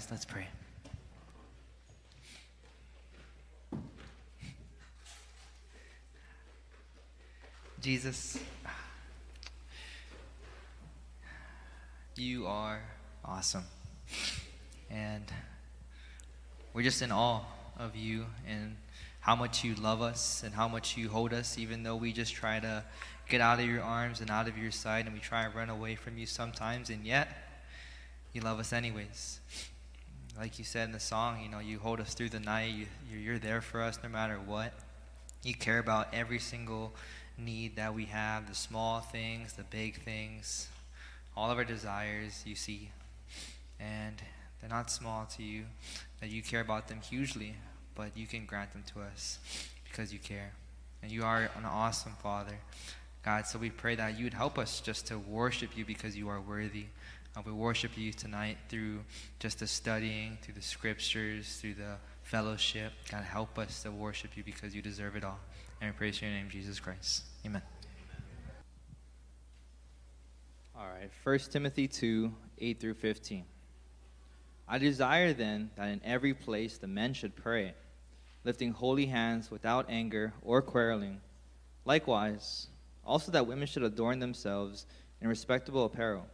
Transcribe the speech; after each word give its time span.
Guys, 0.00 0.10
let's 0.10 0.24
pray. 0.24 0.46
Jesus, 7.82 8.38
you 12.16 12.46
are 12.46 12.80
awesome. 13.22 13.64
And 14.90 15.24
we're 16.72 16.80
just 16.80 17.02
in 17.02 17.12
awe 17.12 17.42
of 17.78 17.94
you 17.94 18.24
and 18.48 18.76
how 19.20 19.36
much 19.36 19.64
you 19.64 19.74
love 19.74 20.00
us 20.00 20.42
and 20.42 20.54
how 20.54 20.66
much 20.66 20.96
you 20.96 21.10
hold 21.10 21.34
us, 21.34 21.58
even 21.58 21.82
though 21.82 21.96
we 21.96 22.14
just 22.14 22.32
try 22.32 22.58
to 22.58 22.84
get 23.28 23.42
out 23.42 23.60
of 23.60 23.66
your 23.66 23.82
arms 23.82 24.22
and 24.22 24.30
out 24.30 24.48
of 24.48 24.56
your 24.56 24.70
sight 24.70 25.04
and 25.04 25.12
we 25.12 25.20
try 25.20 25.44
and 25.44 25.54
run 25.54 25.68
away 25.68 25.94
from 25.94 26.16
you 26.16 26.24
sometimes, 26.24 26.88
and 26.88 27.04
yet 27.04 27.28
you 28.32 28.40
love 28.40 28.58
us 28.58 28.72
anyways. 28.72 29.40
Like 30.40 30.58
you 30.58 30.64
said 30.64 30.86
in 30.86 30.92
the 30.92 31.00
song, 31.00 31.42
you 31.42 31.50
know, 31.50 31.58
you 31.58 31.78
hold 31.78 32.00
us 32.00 32.14
through 32.14 32.30
the 32.30 32.40
night, 32.40 32.72
you, 32.72 32.86
you're 33.14 33.38
there 33.38 33.60
for 33.60 33.82
us 33.82 33.98
no 34.02 34.08
matter 34.08 34.38
what. 34.46 34.72
You 35.42 35.52
care 35.52 35.78
about 35.78 36.08
every 36.14 36.38
single 36.38 36.94
need 37.36 37.76
that 37.76 37.94
we 37.94 38.06
have 38.06 38.48
the 38.48 38.54
small 38.54 39.00
things, 39.00 39.52
the 39.52 39.64
big 39.64 40.02
things, 40.02 40.68
all 41.36 41.50
of 41.50 41.58
our 41.58 41.64
desires 41.64 42.42
you 42.46 42.54
see. 42.54 42.90
And 43.78 44.14
they're 44.60 44.70
not 44.70 44.90
small 44.90 45.26
to 45.36 45.42
you, 45.42 45.64
that 46.22 46.30
you 46.30 46.42
care 46.42 46.62
about 46.62 46.88
them 46.88 47.02
hugely, 47.02 47.56
but 47.94 48.16
you 48.16 48.26
can 48.26 48.46
grant 48.46 48.72
them 48.72 48.84
to 48.94 49.02
us 49.02 49.38
because 49.84 50.10
you 50.10 50.18
care. 50.18 50.52
And 51.02 51.12
you 51.12 51.22
are 51.22 51.50
an 51.54 51.66
awesome 51.66 52.14
Father. 52.22 52.56
God, 53.22 53.46
so 53.46 53.58
we 53.58 53.68
pray 53.68 53.94
that 53.96 54.18
you 54.18 54.24
would 54.24 54.32
help 54.32 54.58
us 54.58 54.80
just 54.80 55.06
to 55.08 55.18
worship 55.18 55.76
you 55.76 55.84
because 55.84 56.16
you 56.16 56.30
are 56.30 56.40
worthy. 56.40 56.86
Uh, 57.36 57.42
we 57.46 57.52
worship 57.52 57.96
you 57.96 58.12
tonight 58.12 58.58
through 58.68 58.98
just 59.38 59.60
the 59.60 59.66
studying, 59.66 60.36
through 60.42 60.54
the 60.54 60.62
scriptures, 60.62 61.58
through 61.60 61.74
the 61.74 61.94
fellowship. 62.22 62.92
God, 63.08 63.22
help 63.22 63.56
us 63.56 63.84
to 63.84 63.92
worship 63.92 64.36
you 64.36 64.42
because 64.42 64.74
you 64.74 64.82
deserve 64.82 65.14
it 65.14 65.22
all. 65.22 65.38
And 65.80 65.92
we 65.92 65.96
praise 65.96 66.20
your 66.20 66.30
name, 66.30 66.48
Jesus 66.50 66.80
Christ. 66.80 67.22
Amen. 67.46 67.62
All 70.76 70.86
right, 70.86 71.10
1 71.22 71.38
Timothy 71.50 71.86
2 71.86 72.32
8 72.58 72.80
through 72.80 72.94
15. 72.94 73.44
I 74.66 74.78
desire 74.78 75.32
then 75.32 75.70
that 75.76 75.88
in 75.88 76.00
every 76.04 76.34
place 76.34 76.78
the 76.78 76.88
men 76.88 77.14
should 77.14 77.36
pray, 77.36 77.74
lifting 78.44 78.72
holy 78.72 79.06
hands 79.06 79.52
without 79.52 79.86
anger 79.88 80.32
or 80.42 80.62
quarreling. 80.62 81.20
Likewise, 81.84 82.66
also 83.04 83.30
that 83.32 83.46
women 83.46 83.68
should 83.68 83.84
adorn 83.84 84.18
themselves 84.18 84.86
in 85.20 85.28
respectable 85.28 85.84
apparel, 85.84 86.26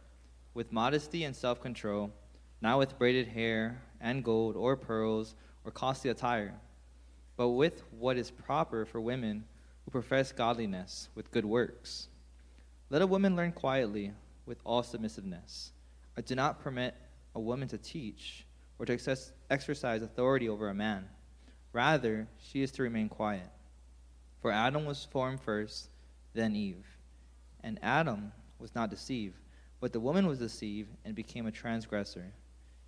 with 0.57 0.73
modesty 0.73 1.23
and 1.23 1.35
self 1.35 1.61
control, 1.61 2.11
not 2.59 2.79
with 2.79 2.97
braided 2.99 3.27
hair 3.27 3.81
and 4.01 4.23
gold 4.23 4.57
or 4.57 4.75
pearls 4.75 5.35
or 5.63 5.71
costly 5.71 6.09
attire 6.09 6.59
but 7.37 7.49
with 7.49 7.83
what 7.91 8.17
is 8.17 8.31
proper 8.31 8.83
for 8.83 8.99
women 8.99 9.45
who 9.85 9.91
profess 9.91 10.31
godliness 10.31 11.07
with 11.15 11.31
good 11.31 11.45
works. 11.45 12.09
Let 12.89 13.03
a 13.03 13.07
woman 13.07 13.35
learn 13.35 13.51
quietly 13.51 14.11
with 14.45 14.57
all 14.65 14.81
submissiveness. 14.81 15.71
I 16.17 16.21
do 16.21 16.35
not 16.35 16.59
permit 16.61 16.95
a 17.35 17.39
woman 17.39 17.67
to 17.69 17.77
teach 17.77 18.45
or 18.79 18.85
to 18.87 18.97
exercise 19.49 20.01
authority 20.01 20.49
over 20.49 20.69
a 20.69 20.73
man. 20.73 21.07
Rather, 21.73 22.27
she 22.39 22.63
is 22.63 22.71
to 22.71 22.83
remain 22.83 23.07
quiet. 23.07 23.49
For 24.41 24.51
Adam 24.51 24.85
was 24.85 25.07
formed 25.11 25.41
first, 25.41 25.89
then 26.33 26.55
Eve. 26.55 26.85
And 27.63 27.77
Adam 27.83 28.31
was 28.59 28.73
not 28.73 28.89
deceived, 28.89 29.35
but 29.79 29.93
the 29.93 29.99
woman 29.99 30.27
was 30.27 30.39
deceived 30.39 30.89
and 31.05 31.15
became 31.15 31.45
a 31.45 31.51
transgressor. 31.51 32.33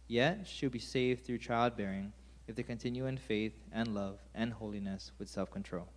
Yet 0.07 0.47
she 0.47 0.65
will 0.65 0.71
be 0.71 0.79
saved 0.79 1.25
through 1.25 1.37
childbearing 1.37 2.13
if 2.47 2.55
they 2.55 2.63
continue 2.63 3.05
in 3.05 3.17
faith 3.17 3.53
and 3.71 3.93
love 3.93 4.19
and 4.33 4.51
holiness 4.51 5.11
with 5.19 5.29
self 5.29 5.51
control. 5.51 5.87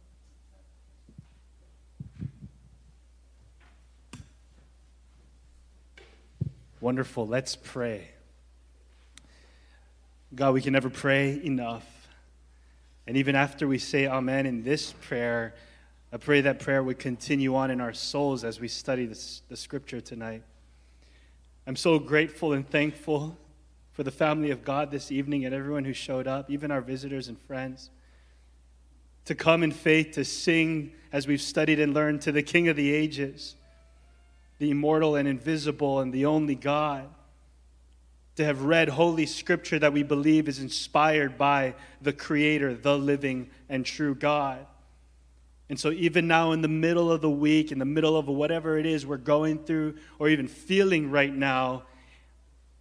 Wonderful. 6.80 7.26
Let's 7.26 7.56
pray. 7.56 8.08
God, 10.34 10.52
we 10.52 10.60
can 10.60 10.72
never 10.72 10.90
pray 10.90 11.40
enough. 11.44 11.86
And 13.06 13.16
even 13.16 13.34
after 13.34 13.68
we 13.68 13.78
say 13.78 14.06
Amen 14.06 14.46
in 14.46 14.62
this 14.64 14.92
prayer, 15.00 15.54
I 16.12 16.16
pray 16.16 16.42
that 16.42 16.58
prayer 16.58 16.82
would 16.82 16.98
continue 16.98 17.54
on 17.54 17.70
in 17.70 17.80
our 17.80 17.92
souls 17.92 18.44
as 18.44 18.60
we 18.60 18.68
study 18.68 19.06
this, 19.06 19.42
the 19.48 19.56
scripture 19.56 20.00
tonight. 20.00 20.42
I'm 21.66 21.76
so 21.76 21.98
grateful 21.98 22.52
and 22.52 22.68
thankful 22.68 23.38
for 23.92 24.02
the 24.02 24.10
family 24.10 24.50
of 24.50 24.64
God 24.64 24.90
this 24.90 25.12
evening 25.12 25.44
and 25.44 25.54
everyone 25.54 25.84
who 25.84 25.92
showed 25.92 26.26
up, 26.26 26.50
even 26.50 26.70
our 26.70 26.80
visitors 26.80 27.28
and 27.28 27.38
friends, 27.38 27.90
to 29.26 29.34
come 29.36 29.62
in 29.62 29.70
faith 29.70 30.12
to 30.12 30.24
sing 30.24 30.92
as 31.12 31.28
we've 31.28 31.40
studied 31.40 31.78
and 31.78 31.94
learned 31.94 32.22
to 32.22 32.32
the 32.32 32.42
King 32.42 32.68
of 32.68 32.74
the 32.74 32.92
ages, 32.92 33.54
the 34.58 34.70
immortal 34.70 35.14
and 35.14 35.28
invisible 35.28 36.00
and 36.00 36.12
the 36.12 36.26
only 36.26 36.56
God. 36.56 37.08
To 38.36 38.44
have 38.44 38.62
read 38.62 38.88
Holy 38.88 39.26
Scripture 39.26 39.78
that 39.78 39.92
we 39.92 40.02
believe 40.02 40.48
is 40.48 40.58
inspired 40.58 41.36
by 41.36 41.74
the 42.00 42.14
Creator, 42.14 42.74
the 42.76 42.96
living 42.98 43.50
and 43.68 43.84
true 43.84 44.14
God. 44.14 44.66
And 45.72 45.80
so, 45.80 45.90
even 45.90 46.28
now, 46.28 46.52
in 46.52 46.60
the 46.60 46.68
middle 46.68 47.10
of 47.10 47.22
the 47.22 47.30
week, 47.30 47.72
in 47.72 47.78
the 47.78 47.86
middle 47.86 48.14
of 48.18 48.28
whatever 48.28 48.76
it 48.76 48.84
is 48.84 49.06
we're 49.06 49.16
going 49.16 49.64
through 49.64 49.94
or 50.18 50.28
even 50.28 50.46
feeling 50.46 51.10
right 51.10 51.34
now, 51.34 51.84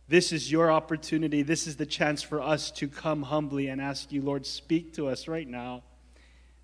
this 0.09 0.33
is 0.33 0.51
your 0.51 0.69
opportunity. 0.69 1.41
This 1.41 1.67
is 1.67 1.77
the 1.77 1.85
chance 1.85 2.21
for 2.21 2.41
us 2.41 2.69
to 2.71 2.89
come 2.89 3.23
humbly 3.23 3.67
and 3.67 3.79
ask 3.79 4.11
you, 4.11 4.21
Lord, 4.21 4.45
speak 4.45 4.93
to 4.95 5.07
us 5.07 5.29
right 5.29 5.47
now. 5.47 5.83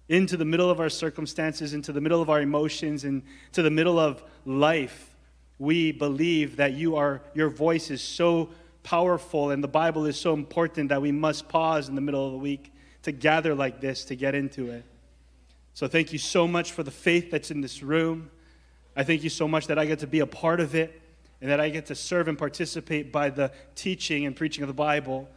Into 0.09 0.35
the 0.35 0.43
middle 0.43 0.69
of 0.69 0.81
our 0.81 0.89
circumstances, 0.89 1.73
into 1.73 1.93
the 1.93 2.01
middle 2.01 2.21
of 2.21 2.29
our 2.29 2.41
emotions, 2.41 3.05
and 3.05 3.23
to 3.53 3.61
the 3.61 3.71
middle 3.71 3.97
of 3.97 4.21
life, 4.43 5.15
we 5.59 5.93
believe 5.93 6.57
that 6.57 6.73
you 6.73 6.97
are, 6.97 7.21
your 7.35 7.47
voice 7.47 7.89
is 7.89 8.01
so 8.01 8.49
powerful 8.83 9.51
and 9.51 9.63
the 9.63 9.69
Bible 9.69 10.05
is 10.05 10.19
so 10.19 10.33
important 10.33 10.89
that 10.89 11.01
we 11.01 11.13
must 11.13 11.47
pause 11.47 11.87
in 11.87 11.95
the 11.95 12.01
middle 12.01 12.25
of 12.25 12.33
the 12.33 12.37
week 12.37 12.73
to 13.03 13.13
gather 13.13 13.55
like 13.55 13.79
this 13.79 14.03
to 14.03 14.15
get 14.17 14.35
into 14.35 14.71
it. 14.71 14.83
So 15.77 15.87
thank 15.87 16.11
you 16.11 16.17
so 16.17 16.47
much 16.47 16.71
for 16.71 16.81
the 16.81 16.89
faith 16.89 17.29
that's 17.29 17.51
in 17.51 17.61
this 17.61 17.83
room. 17.83 18.31
I 18.95 19.03
thank 19.03 19.23
you 19.23 19.29
so 19.29 19.47
much 19.47 19.67
that 19.67 19.77
I 19.77 19.85
get 19.85 19.99
to 19.99 20.07
be 20.07 20.21
a 20.21 20.25
part 20.25 20.59
of 20.59 20.73
it 20.73 20.99
and 21.39 21.51
that 21.51 21.59
I 21.59 21.69
get 21.69 21.85
to 21.85 21.93
serve 21.93 22.27
and 22.27 22.35
participate 22.35 23.11
by 23.11 23.29
the 23.29 23.51
teaching 23.75 24.25
and 24.25 24.35
preaching 24.35 24.63
of 24.63 24.69
the 24.69 24.73
Bible. 24.73 25.29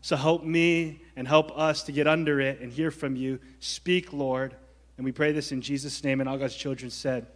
So 0.00 0.16
help 0.16 0.42
me 0.42 1.02
and 1.14 1.28
help 1.28 1.56
us 1.56 1.84
to 1.84 1.92
get 1.92 2.08
under 2.08 2.40
it 2.40 2.58
and 2.58 2.72
hear 2.72 2.90
from 2.90 3.14
you. 3.14 3.38
Speak, 3.60 4.12
Lord. 4.12 4.56
And 4.96 5.04
we 5.04 5.12
pray 5.12 5.30
this 5.30 5.52
in 5.52 5.60
Jesus' 5.60 6.02
name, 6.02 6.18
and 6.18 6.28
all 6.28 6.36
God's 6.36 6.56
children 6.56 6.90
said, 6.90 7.28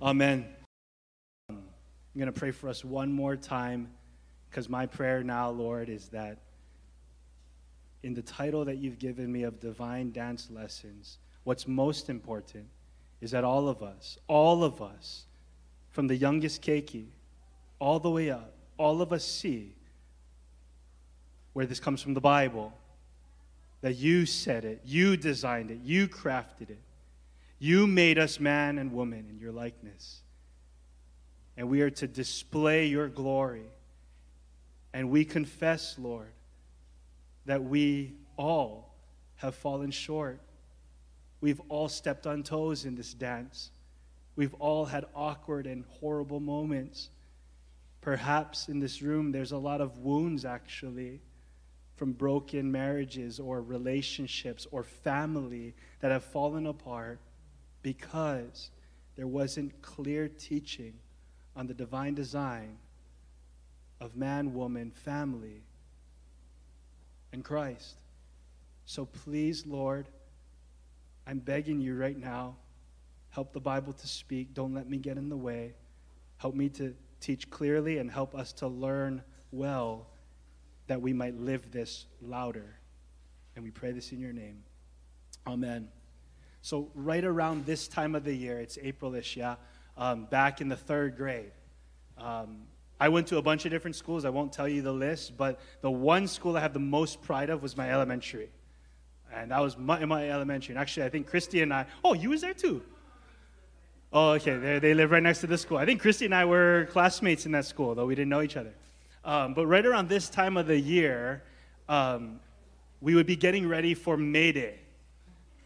Amen. 0.00 0.46
I'm 1.50 1.58
going 2.16 2.32
to 2.32 2.40
pray 2.40 2.52
for 2.52 2.70
us 2.70 2.82
one 2.82 3.12
more 3.12 3.36
time 3.36 3.90
because 4.48 4.70
my 4.70 4.86
prayer 4.86 5.22
now, 5.22 5.50
Lord, 5.50 5.90
is 5.90 6.08
that 6.08 6.38
in 8.02 8.14
the 8.14 8.22
title 8.22 8.64
that 8.64 8.78
you've 8.78 8.98
given 8.98 9.30
me 9.30 9.42
of 9.42 9.60
Divine 9.60 10.12
Dance 10.12 10.48
Lessons, 10.50 11.18
what's 11.44 11.66
most 11.66 12.08
important 12.08 12.66
is 13.20 13.32
that 13.32 13.44
all 13.44 13.68
of 13.68 13.82
us, 13.82 14.18
all 14.28 14.62
of 14.62 14.80
us, 14.80 15.24
from 15.90 16.06
the 16.06 16.16
youngest 16.16 16.62
keiki 16.62 17.06
all 17.80 17.98
the 17.98 18.10
way 18.10 18.30
up, 18.30 18.52
all 18.76 19.02
of 19.02 19.12
us 19.12 19.24
see 19.24 19.74
where 21.52 21.66
this 21.66 21.80
comes 21.80 22.00
from 22.00 22.14
the 22.14 22.20
Bible. 22.20 22.72
That 23.80 23.96
you 23.96 24.26
said 24.26 24.64
it, 24.64 24.80
you 24.84 25.16
designed 25.16 25.70
it, 25.70 25.80
you 25.82 26.08
crafted 26.08 26.70
it. 26.70 26.80
You 27.60 27.86
made 27.86 28.18
us 28.18 28.38
man 28.38 28.78
and 28.78 28.92
woman 28.92 29.26
in 29.30 29.38
your 29.38 29.52
likeness. 29.52 30.20
And 31.56 31.68
we 31.68 31.80
are 31.82 31.90
to 31.90 32.06
display 32.06 32.86
your 32.86 33.08
glory. 33.08 33.70
And 34.92 35.10
we 35.10 35.24
confess, 35.24 35.96
Lord, 35.98 36.32
that 37.48 37.64
we 37.64 38.12
all 38.36 38.94
have 39.36 39.54
fallen 39.54 39.90
short. 39.90 40.38
We've 41.40 41.62
all 41.70 41.88
stepped 41.88 42.26
on 42.26 42.42
toes 42.42 42.84
in 42.84 42.94
this 42.94 43.14
dance. 43.14 43.70
We've 44.36 44.52
all 44.54 44.84
had 44.84 45.06
awkward 45.14 45.66
and 45.66 45.82
horrible 45.88 46.40
moments. 46.40 47.08
Perhaps 48.02 48.68
in 48.68 48.80
this 48.80 49.00
room, 49.00 49.32
there's 49.32 49.52
a 49.52 49.56
lot 49.56 49.80
of 49.80 49.96
wounds 49.96 50.44
actually 50.44 51.22
from 51.96 52.12
broken 52.12 52.70
marriages 52.70 53.40
or 53.40 53.62
relationships 53.62 54.66
or 54.70 54.82
family 54.82 55.74
that 56.00 56.10
have 56.10 56.24
fallen 56.24 56.66
apart 56.66 57.18
because 57.80 58.70
there 59.16 59.26
wasn't 59.26 59.80
clear 59.80 60.28
teaching 60.28 60.92
on 61.56 61.66
the 61.66 61.74
divine 61.74 62.14
design 62.14 62.76
of 64.02 64.16
man, 64.16 64.52
woman, 64.52 64.90
family, 64.90 65.62
and 67.32 67.44
Christ. 67.44 67.96
So 68.84 69.04
please, 69.04 69.66
Lord, 69.66 70.08
I'm 71.26 71.38
begging 71.38 71.80
you 71.80 71.94
right 71.94 72.16
now, 72.16 72.56
help 73.30 73.52
the 73.52 73.60
Bible 73.60 73.92
to 73.92 74.06
speak. 74.06 74.54
Don't 74.54 74.72
let 74.72 74.88
me 74.88 74.96
get 74.96 75.18
in 75.18 75.28
the 75.28 75.36
way. 75.36 75.74
Help 76.38 76.54
me 76.54 76.68
to 76.70 76.94
teach 77.20 77.50
clearly 77.50 77.98
and 77.98 78.10
help 78.10 78.34
us 78.34 78.52
to 78.54 78.68
learn 78.68 79.22
well 79.50 80.06
that 80.86 81.02
we 81.02 81.12
might 81.12 81.38
live 81.38 81.70
this 81.70 82.06
louder. 82.22 82.78
And 83.54 83.64
we 83.64 83.70
pray 83.70 83.92
this 83.92 84.12
in 84.12 84.20
your 84.20 84.32
name. 84.32 84.62
Amen. 85.46 85.88
So, 86.62 86.90
right 86.94 87.24
around 87.24 87.66
this 87.66 87.88
time 87.88 88.14
of 88.14 88.24
the 88.24 88.34
year, 88.34 88.58
it's 88.58 88.76
Aprilish, 88.76 89.36
yeah, 89.36 89.56
um, 89.96 90.26
back 90.26 90.60
in 90.60 90.68
the 90.68 90.76
third 90.76 91.16
grade. 91.16 91.52
Um, 92.16 92.62
I 93.00 93.08
went 93.08 93.28
to 93.28 93.38
a 93.38 93.42
bunch 93.42 93.64
of 93.64 93.70
different 93.70 93.96
schools. 93.96 94.24
I 94.24 94.30
won't 94.30 94.52
tell 94.52 94.68
you 94.68 94.82
the 94.82 94.92
list, 94.92 95.36
but 95.36 95.60
the 95.82 95.90
one 95.90 96.26
school 96.26 96.56
I 96.56 96.60
have 96.60 96.72
the 96.72 96.80
most 96.80 97.22
pride 97.22 97.50
of 97.50 97.62
was 97.62 97.76
my 97.76 97.90
elementary. 97.90 98.50
And 99.32 99.50
that 99.50 99.60
was 99.60 99.76
my, 99.76 100.04
my 100.04 100.28
elementary. 100.28 100.72
And 100.72 100.80
actually, 100.80 101.06
I 101.06 101.10
think 101.10 101.28
Christy 101.28 101.62
and 101.62 101.72
I, 101.72 101.86
oh, 102.04 102.14
you 102.14 102.30
was 102.30 102.40
there 102.40 102.54
too. 102.54 102.82
Oh, 104.12 104.30
okay. 104.32 104.56
They, 104.56 104.78
they 104.78 104.94
live 104.94 105.10
right 105.10 105.22
next 105.22 105.40
to 105.40 105.46
the 105.46 105.58
school. 105.58 105.76
I 105.76 105.84
think 105.84 106.00
Christy 106.00 106.24
and 106.24 106.34
I 106.34 106.44
were 106.44 106.88
classmates 106.90 107.46
in 107.46 107.52
that 107.52 107.66
school, 107.66 107.94
though 107.94 108.06
we 108.06 108.14
didn't 108.14 108.30
know 108.30 108.42
each 108.42 108.56
other. 108.56 108.72
Um, 109.24 109.54
but 109.54 109.66
right 109.66 109.84
around 109.84 110.08
this 110.08 110.30
time 110.30 110.56
of 110.56 110.66
the 110.66 110.78
year, 110.78 111.42
um, 111.88 112.40
we 113.00 113.14
would 113.14 113.26
be 113.26 113.36
getting 113.36 113.68
ready 113.68 113.94
for 113.94 114.16
May 114.16 114.52
Day. 114.52 114.80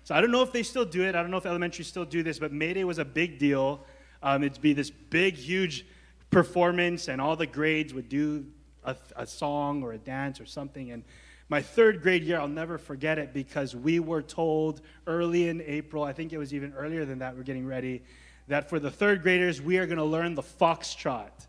So 0.05 0.15
I 0.15 0.21
don't 0.21 0.33
know 0.33 0.43
if 0.43 0.53
they 0.53 0.65
still 0.65 0.85
do 0.85 1.05
it. 1.05 1.15
I 1.15 1.23
don't 1.23 1.31
know 1.31 1.37
if 1.37 1.47
elementary 1.47 1.85
still 1.85 2.05
do 2.05 2.23
this, 2.23 2.39
but 2.39 2.53
May 2.53 2.75
Day 2.75 2.85
was 2.85 2.99
a 2.99 3.05
big 3.05 3.39
deal. 3.39 3.85
Um, 4.23 4.43
it'd 4.43 4.61
be 4.61 4.73
this 4.73 4.91
big, 4.91 5.37
huge 5.37 5.87
performance, 6.33 7.09
and 7.09 7.21
all 7.21 7.37
the 7.37 7.47
grades 7.47 7.95
would 7.95 8.09
do 8.09 8.47
a, 8.83 8.97
a 9.15 9.27
song 9.27 9.83
or 9.85 9.93
a 9.93 9.99
dance 9.99 10.41
or 10.41 10.47
something. 10.47 10.91
And 10.91 11.05
my 11.49 11.63
third 11.63 12.03
grade 12.03 12.25
year, 12.25 12.41
I'll 12.41 12.49
never 12.49 12.79
forget 12.79 13.19
it 13.19 13.33
because 13.33 13.77
we 13.77 14.01
were 14.01 14.23
told 14.23 14.81
early 15.07 15.49
in 15.49 15.61
April, 15.61 16.03
I 16.03 16.13
think 16.13 16.33
it 16.33 16.39
was 16.39 16.53
even 16.53 16.73
earlier 16.73 17.05
than 17.05 17.19
that, 17.21 17.37
we're 17.37 17.43
getting 17.43 17.67
ready, 17.67 18.03
that 18.49 18.69
for 18.69 18.81
the 18.81 18.91
third 18.91 19.23
graders, 19.23 19.61
we 19.61 19.79
are 19.79 19.87
going 19.87 19.99
to 19.99 20.05
learn 20.05 20.35
the 20.35 20.43
foxtrot. 20.43 21.47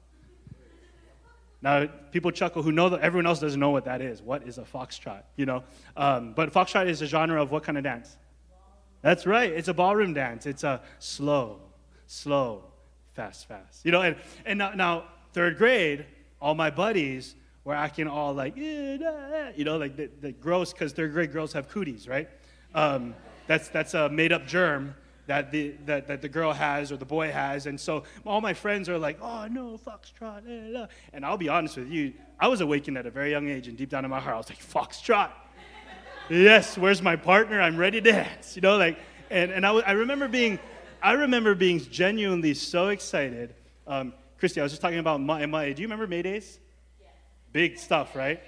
Now, 1.62 1.88
people 2.12 2.31
chuckle 2.31 2.62
who 2.62 2.74
know 2.74 2.89
that 2.89 3.00
everyone 3.00 3.25
else 3.25 3.39
doesn't 3.39 3.59
know 3.59 3.69
what 3.69 3.85
that 3.85 4.01
is. 4.01 4.21
What 4.21 4.45
is 4.45 4.57
a 4.57 4.63
foxtrot? 4.63 5.24
You 5.38 5.45
know, 5.45 5.63
um, 5.95 6.33
but 6.33 6.51
foxtrot 6.51 6.88
is 6.88 7.01
a 7.01 7.07
genre 7.07 7.41
of 7.41 7.51
what 7.51 7.63
kind 7.63 7.77
of 7.77 7.85
dance? 7.85 8.18
That's 9.01 9.25
right. 9.25 9.50
It's 9.50 9.69
a 9.69 9.74
ballroom 9.74 10.13
dance. 10.13 10.45
It's 10.45 10.63
a 10.65 10.81
slow, 11.00 11.62
slow, 12.06 12.65
fast, 13.13 13.48
fast. 13.48 13.86
You 13.86 13.92
know, 13.92 14.01
and, 14.01 14.15
and 14.45 14.60
now, 14.60 14.71
now 14.71 15.06
third 15.33 15.57
grade, 15.57 16.06
all 16.42 16.56
my 16.56 16.69
buddies 16.69 17.36
were 17.63 17.74
acting 17.75 18.07
all 18.07 18.33
like, 18.33 18.57
you 18.57 18.98
know, 19.00 19.77
like 19.77 19.95
the, 19.95 20.10
the 20.21 20.31
gross, 20.31 20.74
because 20.74 20.92
third 20.94 21.13
grade 21.13 21.31
girls 21.31 21.54
have 21.54 21.69
cooties, 21.69 22.07
right? 22.07 22.30
Um, 22.75 23.15
that's, 23.48 23.69
that's 23.69 23.94
a 23.94 24.10
made 24.10 24.33
up 24.33 24.45
germ 24.45 24.95
that 25.27 25.51
the, 25.51 25.75
that, 25.86 26.07
that 26.07 26.21
the 26.21 26.27
girl 26.27 26.51
has 26.51 26.92
or 26.92 26.98
the 26.98 27.06
boy 27.06 27.31
has. 27.31 27.65
And 27.65 27.80
so 27.80 28.04
all 28.25 28.42
my 28.42 28.54
friends 28.54 28.89
are 28.89 28.98
like, 28.98 29.18
oh, 29.21 29.48
no, 29.48 29.77
foxtrot. 29.77 30.88
And 31.13 31.25
I'll 31.25 31.38
be 31.38 31.50
honest 31.50 31.77
with 31.77 31.89
you, 31.89 32.13
I 32.39 32.48
was 32.48 32.62
awakened 32.62 32.98
at 32.98 33.06
a 33.06 33.12
very 33.12 33.31
young 33.31 33.50
age, 33.50 33.68
and 33.68 33.77
deep 33.77 33.89
down 33.89 34.04
in 34.04 34.12
my 34.12 34.19
heart, 34.19 34.36
I 34.36 34.38
was 34.38 34.50
like, 34.50 34.59
foxtrot. 34.59 35.31
yes, 36.30 36.77
where's 36.77 37.01
my 37.01 37.16
partner? 37.16 37.62
I'm 37.62 37.77
ready 37.77 38.01
to 38.01 38.12
dance. 38.12 38.56
You 38.56 38.62
know, 38.62 38.77
like, 38.77 38.98
and, 39.30 39.51
and 39.51 39.66
I, 39.66 39.71
I 39.75 39.92
remember 39.92 40.27
being, 40.27 40.59
I 41.05 41.11
remember 41.11 41.53
being 41.53 41.81
genuinely 41.81 42.53
so 42.53 42.88
excited. 42.88 43.53
Um, 43.85 44.13
Christy, 44.39 44.61
I 44.61 44.63
was 44.63 44.71
just 44.71 44.81
talking 44.81 45.00
about 45.00 45.19
my, 45.19 45.45
my 45.45 45.73
do 45.73 45.81
you 45.81 45.89
remember 45.89 46.07
Maydays? 46.07 46.59
Yeah. 47.01 47.07
Big 47.51 47.77
stuff, 47.77 48.15
right? 48.15 48.41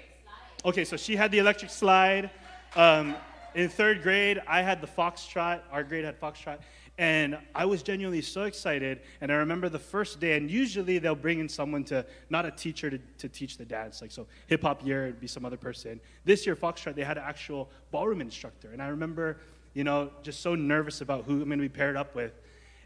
Okay, 0.64 0.86
so 0.86 0.96
she 0.96 1.16
had 1.16 1.30
the 1.30 1.38
electric 1.38 1.70
slide. 1.70 2.30
Um, 2.74 3.14
in 3.54 3.68
third 3.68 4.02
grade, 4.02 4.40
I 4.46 4.62
had 4.62 4.80
the 4.80 4.86
foxtrot. 4.86 5.60
Our 5.70 5.84
grade 5.84 6.06
had 6.06 6.18
foxtrot. 6.18 6.60
And 6.96 7.36
I 7.54 7.66
was 7.66 7.82
genuinely 7.82 8.22
so 8.22 8.44
excited. 8.44 9.02
And 9.20 9.30
I 9.30 9.34
remember 9.34 9.68
the 9.68 9.78
first 9.78 10.18
day, 10.18 10.38
and 10.38 10.50
usually 10.50 10.96
they'll 10.98 11.14
bring 11.14 11.40
in 11.40 11.50
someone 11.50 11.84
to, 11.84 12.06
not 12.30 12.46
a 12.46 12.50
teacher 12.50 12.88
to, 12.88 12.98
to 13.18 13.28
teach 13.28 13.58
the 13.58 13.66
dance. 13.66 14.00
Like, 14.00 14.12
so 14.12 14.26
hip 14.46 14.62
hop 14.62 14.82
year, 14.82 15.08
it'd 15.08 15.20
be 15.20 15.26
some 15.26 15.44
other 15.44 15.58
person. 15.58 16.00
This 16.24 16.46
year, 16.46 16.56
Foxtrot, 16.56 16.94
they 16.94 17.04
had 17.04 17.18
an 17.18 17.24
actual 17.26 17.68
ballroom 17.90 18.22
instructor. 18.22 18.70
And 18.72 18.80
I 18.80 18.88
remember, 18.88 19.40
you 19.74 19.84
know, 19.84 20.10
just 20.22 20.40
so 20.40 20.54
nervous 20.54 21.02
about 21.02 21.24
who 21.24 21.42
I'm 21.42 21.48
going 21.48 21.58
to 21.58 21.64
be 21.64 21.68
paired 21.68 21.96
up 21.98 22.14
with 22.14 22.32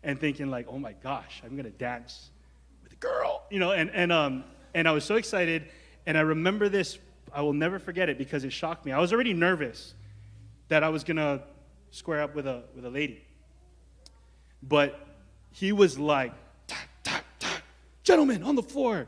and 0.02 0.18
thinking, 0.18 0.50
like, 0.50 0.66
oh 0.68 0.78
my 0.78 0.92
gosh, 0.92 1.42
I'm 1.44 1.50
to 1.64 1.70
dance 1.70 2.30
with 2.82 2.92
a 2.92 2.96
girl, 2.96 3.42
you 3.50 3.58
know, 3.58 3.72
and, 3.72 3.90
and, 3.90 4.12
um, 4.12 4.44
and 4.74 4.88
I 4.88 4.92
was 4.92 5.04
so 5.04 5.16
excited. 5.16 5.66
And 6.06 6.16
I 6.16 6.22
remember 6.22 6.68
this, 6.68 6.98
I 7.32 7.42
will 7.42 7.52
never 7.52 7.78
forget 7.78 8.08
it 8.08 8.18
because 8.18 8.44
it 8.44 8.52
shocked 8.52 8.86
me. 8.86 8.92
I 8.92 8.98
was 8.98 9.12
already 9.12 9.34
nervous 9.34 9.94
that 10.68 10.82
I 10.82 10.88
was 10.88 11.04
to 11.16 11.42
square 11.90 12.22
up 12.22 12.34
with 12.34 12.46
a, 12.46 12.62
with 12.74 12.84
a 12.84 12.90
lady. 12.90 13.22
But 14.62 14.98
he 15.50 15.72
was 15.72 15.98
like, 15.98 16.32
tack, 16.66 16.88
tack, 17.02 17.24
tack, 17.38 17.62
gentlemen 18.02 18.42
on 18.42 18.54
the 18.54 18.62
floor. 18.62 19.06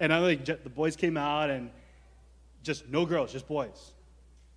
And 0.00 0.12
I 0.12 0.18
like, 0.18 0.44
the 0.44 0.70
boys 0.70 0.96
came 0.96 1.16
out 1.16 1.50
and 1.50 1.70
just 2.62 2.88
no 2.88 3.06
girls, 3.06 3.32
just 3.32 3.46
boys. 3.46 3.92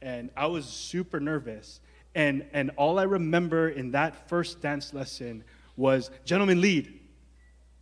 And 0.02 0.30
I 0.36 0.48
was 0.48 0.66
super 0.66 1.20
nervous. 1.20 1.80
And, 2.16 2.46
and 2.54 2.72
all 2.78 3.00
I 3.00 3.04
remember 3.04 3.70
in 3.70 3.92
that 3.92 4.30
first 4.30 4.62
dance 4.62 4.94
lesson 4.94 5.44
was 5.76 6.12
gentlemen 6.26 6.62
lead. 6.62 7.00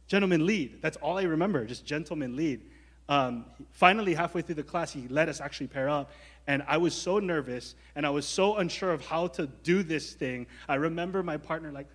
Gentlemen 0.08 0.46
lead. 0.46 0.82
That's 0.82 0.98
all 0.98 1.18
I 1.18 1.24
remember, 1.24 1.66
just 1.66 1.86
gentlemen 1.86 2.36
lead. 2.36 2.62
Um, 3.10 3.46
finally, 3.72 4.14
halfway 4.14 4.42
through 4.42 4.56
the 4.56 4.64
class, 4.64 4.92
he 4.94 5.08
let 5.10 5.28
us 5.28 5.42
actually 5.42 5.68
pair 5.68 5.90
up. 5.90 6.12
And 6.48 6.64
I 6.68 6.78
was 6.78 6.94
so 6.94 7.20
nervous 7.20 7.76
and 7.96 8.06
I 8.06 8.10
was 8.10 8.26
so 8.26 8.58
unsure 8.58 8.92
of 8.92 9.06
how 9.06 9.28
to 9.28 9.48
do 9.48 9.84
this 9.84 10.14
thing. 10.14 10.48
I 10.68 10.76
remember 10.76 11.22
my 11.22 11.38
partner, 11.38 11.72
like, 11.72 11.88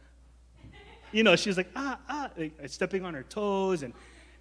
you 1.13 1.23
know, 1.23 1.37
she's 1.37 1.57
like, 1.57 1.71
ah, 1.75 1.99
ah, 2.09 2.31
like, 2.37 2.53
stepping 2.67 3.05
on 3.05 3.15
her 3.15 3.23
toes 3.23 3.83
and, 3.83 3.95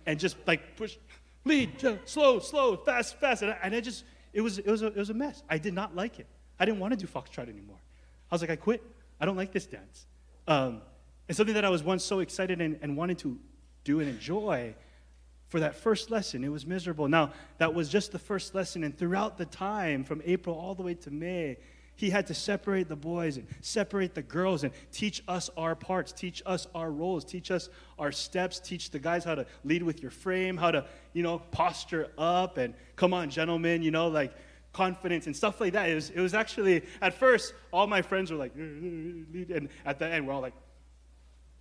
and 0.06 0.20
just 0.20 0.36
like 0.46 0.76
push, 0.76 0.98
lead, 1.46 1.72
slow, 2.06 2.40
slow, 2.40 2.76
fast, 2.76 3.20
fast. 3.20 3.42
And 3.42 3.52
I, 3.52 3.58
and 3.64 3.76
I 3.76 3.80
just, 3.80 4.04
it 4.34 4.42
was, 4.42 4.60
it, 4.60 4.68
was 4.68 4.82
a, 4.82 4.88
it 4.88 4.98
was 4.98 5.10
a 5.10 5.14
mess. 5.14 5.44
I 5.50 5.58
did 5.58 5.74
not 5.74 5.96
like 5.96 6.20
it. 6.20 6.28
I 6.60 6.66
didn't 6.66 6.80
want 6.80 6.92
to 6.92 6.98
do 6.98 7.08
foxtrot 7.08 7.50
anymore. 7.50 7.78
I 8.32 8.36
was 8.36 8.42
like, 8.42 8.52
I 8.52 8.56
quit. 8.56 8.84
I 9.20 9.26
don't 9.26 9.38
like 9.38 9.52
this 9.52 9.66
dance. 9.66 10.06
Um, 10.48 10.82
and 11.28 11.36
something 11.36 11.56
that 11.56 11.66
I 11.66 11.70
was 11.70 11.84
once 11.84 12.04
so 12.04 12.20
excited 12.20 12.62
and, 12.62 12.78
and 12.82 12.98
wanted 12.98 13.18
to 13.20 13.38
do 13.84 14.00
and 14.00 14.10
enjoy 14.10 14.76
for 15.48 15.60
that 15.60 15.76
first 15.76 16.12
lesson. 16.12 16.44
It 16.44 16.52
was 16.52 16.66
miserable. 16.66 17.08
Now, 17.08 17.32
that 17.60 17.74
was 17.74 17.90
just 17.90 18.12
the 18.12 18.20
first 18.20 18.54
lesson, 18.54 18.84
and 18.84 18.98
throughout 18.98 19.38
the 19.38 19.46
time, 19.46 20.04
from 20.04 20.22
April 20.26 20.56
all 20.56 20.76
the 20.76 20.84
way 20.84 20.96
to 20.96 21.12
May, 21.12 21.58
he 21.96 22.10
had 22.10 22.28
to 22.28 22.34
separate 22.34 22.90
the 22.90 22.96
boys 22.96 23.38
and 23.38 23.48
separate 23.62 24.16
the 24.16 24.22
girls 24.22 24.64
and 24.64 24.74
teach 24.92 25.24
us 25.28 25.50
our 25.56 25.76
parts, 25.76 26.12
teach 26.12 26.44
us 26.46 26.68
our 26.76 26.92
roles, 26.92 27.24
teach 27.24 27.52
us 27.52 27.70
our 27.98 28.12
steps, 28.12 28.60
teach 28.60 28.92
the 28.92 29.00
guys 29.00 29.24
how 29.24 29.36
to 29.36 29.46
lead 29.64 29.82
with 29.82 30.02
your 30.02 30.12
frame, 30.12 30.58
how 30.58 30.72
to, 30.72 30.86
you 31.14 31.24
know, 31.24 31.40
posture 31.52 32.10
up 32.18 32.58
and 32.58 32.74
come 32.98 33.14
on, 33.14 33.30
gentlemen, 33.30 33.82
you 33.82 33.92
know, 33.92 34.10
like 34.10 34.34
confidence 34.76 35.26
and 35.26 35.36
stuff 35.36 35.62
like 35.62 35.72
that. 35.72 35.90
It 35.90 35.96
was, 35.96 36.10
it 36.10 36.20
was 36.20 36.34
actually, 36.34 36.84
at 37.02 37.14
first, 37.14 37.54
all 37.72 37.88
my 37.88 38.02
friends 38.02 38.30
were 38.30 38.38
like, 38.38 38.52
uh, 38.58 38.62
uh, 38.62 38.66
uh, 38.66 39.58
and 39.58 39.70
at 39.86 40.00
the 40.00 40.06
end, 40.06 40.28
we're 40.28 40.34
all 40.34 40.42
like, 40.42 40.54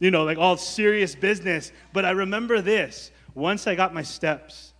you 0.00 0.10
know, 0.10 0.24
like 0.24 0.36
all 0.36 0.56
serious 0.56 1.14
business. 1.14 1.70
But 1.92 2.04
I 2.04 2.10
remember 2.10 2.60
this 2.60 3.12
once 3.34 3.68
I 3.68 3.76
got 3.76 3.94
my 3.94 4.02
steps, 4.02 4.72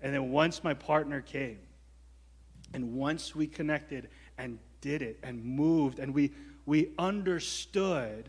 and 0.00 0.14
then 0.14 0.30
once 0.30 0.62
my 0.62 0.74
partner 0.74 1.20
came, 1.20 1.58
and 2.72 2.94
once 2.94 3.34
we 3.34 3.48
connected 3.48 4.08
and 4.38 4.58
did 4.80 5.02
it 5.02 5.18
and 5.24 5.44
moved, 5.44 5.98
and 5.98 6.14
we, 6.14 6.30
we 6.66 6.92
understood 6.98 8.28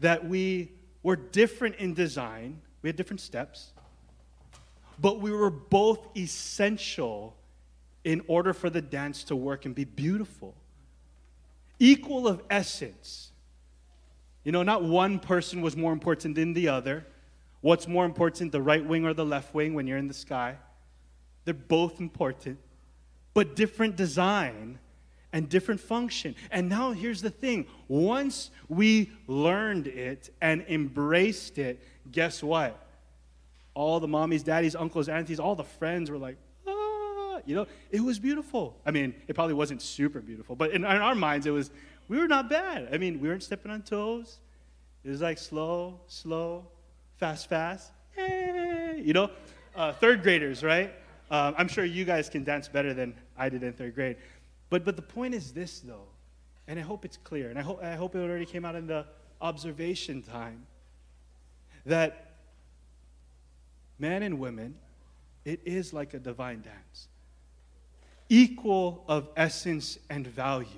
that 0.00 0.26
we 0.26 0.72
were 1.02 1.16
different 1.16 1.76
in 1.76 1.92
design, 1.92 2.60
we 2.80 2.88
had 2.88 2.96
different 2.96 3.20
steps, 3.20 3.72
but 4.98 5.20
we 5.20 5.30
were 5.30 5.50
both 5.50 6.08
essential 6.16 7.36
in 8.06 8.22
order 8.28 8.52
for 8.52 8.70
the 8.70 8.80
dance 8.80 9.24
to 9.24 9.34
work 9.34 9.66
and 9.66 9.74
be 9.74 9.82
beautiful. 9.82 10.54
Equal 11.80 12.28
of 12.28 12.40
essence. 12.48 13.32
You 14.44 14.52
know, 14.52 14.62
not 14.62 14.84
one 14.84 15.18
person 15.18 15.60
was 15.60 15.76
more 15.76 15.92
important 15.92 16.36
than 16.36 16.52
the 16.52 16.68
other. 16.68 17.04
What's 17.62 17.88
more 17.88 18.04
important, 18.04 18.52
the 18.52 18.62
right 18.62 18.84
wing 18.86 19.04
or 19.04 19.12
the 19.12 19.24
left 19.24 19.52
wing 19.52 19.74
when 19.74 19.88
you're 19.88 19.98
in 19.98 20.06
the 20.06 20.14
sky? 20.14 20.54
They're 21.44 21.52
both 21.52 21.98
important, 21.98 22.58
but 23.34 23.56
different 23.56 23.96
design 23.96 24.78
and 25.32 25.48
different 25.48 25.80
function. 25.80 26.36
And 26.52 26.68
now 26.68 26.92
here's 26.92 27.22
the 27.22 27.30
thing 27.30 27.66
once 27.88 28.52
we 28.68 29.10
learned 29.26 29.88
it 29.88 30.32
and 30.40 30.64
embraced 30.68 31.58
it, 31.58 31.82
guess 32.12 32.40
what? 32.40 32.86
All 33.74 33.98
the 33.98 34.06
mommies, 34.06 34.44
daddies, 34.44 34.76
uncles, 34.76 35.08
aunties, 35.08 35.40
all 35.40 35.56
the 35.56 35.64
friends 35.64 36.08
were 36.08 36.18
like, 36.18 36.36
you 37.46 37.54
know, 37.54 37.66
it 37.90 38.00
was 38.00 38.18
beautiful. 38.18 38.76
I 38.84 38.90
mean, 38.90 39.14
it 39.28 39.34
probably 39.34 39.54
wasn't 39.54 39.82
super 39.82 40.20
beautiful, 40.20 40.56
but 40.56 40.70
in, 40.70 40.84
in 40.84 40.84
our 40.84 41.14
minds, 41.14 41.46
it 41.46 41.50
was, 41.50 41.70
we 42.08 42.18
were 42.18 42.28
not 42.28 42.50
bad. 42.50 42.88
I 42.92 42.98
mean, 42.98 43.20
we 43.20 43.28
weren't 43.28 43.42
stepping 43.42 43.70
on 43.70 43.82
toes. 43.82 44.38
It 45.04 45.10
was 45.10 45.20
like 45.20 45.38
slow, 45.38 46.00
slow, 46.08 46.66
fast, 47.16 47.48
fast. 47.48 47.92
Hey, 48.12 49.00
you 49.04 49.12
know, 49.12 49.30
uh, 49.74 49.92
third 49.92 50.22
graders, 50.22 50.62
right? 50.62 50.92
Uh, 51.30 51.52
I'm 51.56 51.68
sure 51.68 51.84
you 51.84 52.04
guys 52.04 52.28
can 52.28 52.44
dance 52.44 52.68
better 52.68 52.94
than 52.94 53.14
I 53.36 53.48
did 53.48 53.62
in 53.62 53.72
third 53.72 53.94
grade. 53.94 54.16
But, 54.70 54.84
but 54.84 54.96
the 54.96 55.02
point 55.02 55.34
is 55.34 55.52
this, 55.52 55.80
though, 55.80 56.06
and 56.68 56.78
I 56.78 56.82
hope 56.82 57.04
it's 57.04 57.16
clear, 57.16 57.50
and 57.50 57.58
I 57.58 57.62
hope, 57.62 57.82
I 57.82 57.94
hope 57.94 58.14
it 58.14 58.18
already 58.18 58.46
came 58.46 58.64
out 58.64 58.74
in 58.74 58.86
the 58.86 59.06
observation 59.40 60.22
time, 60.22 60.66
that 61.84 62.34
men 63.98 64.22
and 64.22 64.40
women, 64.40 64.74
it 65.44 65.60
is 65.64 65.92
like 65.92 66.14
a 66.14 66.18
divine 66.18 66.62
dance, 66.62 67.08
equal 68.28 69.04
of 69.08 69.28
essence 69.36 69.98
and 70.10 70.26
value, 70.26 70.68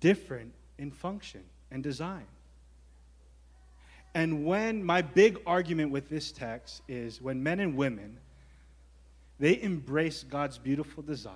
different 0.00 0.52
in 0.78 0.90
function 0.90 1.42
and 1.70 1.82
design. 1.82 2.26
And 4.14 4.44
when 4.44 4.84
my 4.84 5.00
big 5.02 5.38
argument 5.46 5.90
with 5.90 6.08
this 6.08 6.32
text 6.32 6.82
is 6.86 7.20
when 7.22 7.42
men 7.42 7.60
and 7.60 7.76
women 7.76 8.18
they 9.38 9.60
embrace 9.60 10.22
God's 10.22 10.58
beautiful 10.58 11.02
design, 11.02 11.34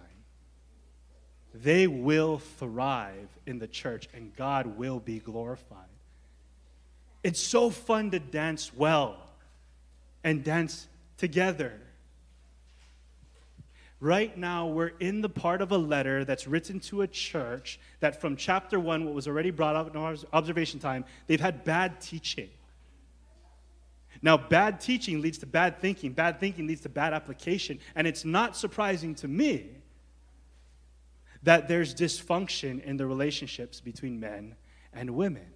they 1.52 1.86
will 1.86 2.38
thrive 2.38 3.28
in 3.46 3.58
the 3.58 3.66
church 3.66 4.08
and 4.14 4.34
God 4.36 4.66
will 4.78 5.00
be 5.00 5.18
glorified. 5.18 5.88
It's 7.24 7.40
so 7.40 7.70
fun 7.70 8.10
to 8.12 8.20
dance 8.20 8.72
well 8.72 9.16
and 10.22 10.44
dance 10.44 10.86
together. 11.16 11.72
Right 13.98 14.36
now, 14.36 14.66
we're 14.66 14.92
in 15.00 15.22
the 15.22 15.28
part 15.28 15.62
of 15.62 15.72
a 15.72 15.78
letter 15.78 16.24
that's 16.24 16.46
written 16.46 16.80
to 16.80 17.02
a 17.02 17.06
church 17.06 17.80
that, 18.00 18.20
from 18.20 18.36
chapter 18.36 18.78
one, 18.78 19.06
what 19.06 19.14
was 19.14 19.26
already 19.26 19.50
brought 19.50 19.74
up 19.74 19.88
in 19.88 19.96
our 19.96 20.16
observation 20.32 20.78
time, 20.80 21.04
they've 21.26 21.40
had 21.40 21.64
bad 21.64 22.00
teaching. 22.00 22.50
Now, 24.20 24.36
bad 24.36 24.80
teaching 24.80 25.22
leads 25.22 25.38
to 25.38 25.46
bad 25.46 25.80
thinking, 25.80 26.12
bad 26.12 26.40
thinking 26.40 26.66
leads 26.66 26.82
to 26.82 26.88
bad 26.90 27.14
application, 27.14 27.78
and 27.94 28.06
it's 28.06 28.24
not 28.24 28.56
surprising 28.56 29.14
to 29.16 29.28
me 29.28 29.68
that 31.42 31.68
there's 31.68 31.94
dysfunction 31.94 32.82
in 32.82 32.96
the 32.96 33.06
relationships 33.06 33.80
between 33.80 34.20
men 34.20 34.56
and 34.92 35.10
women 35.10 35.46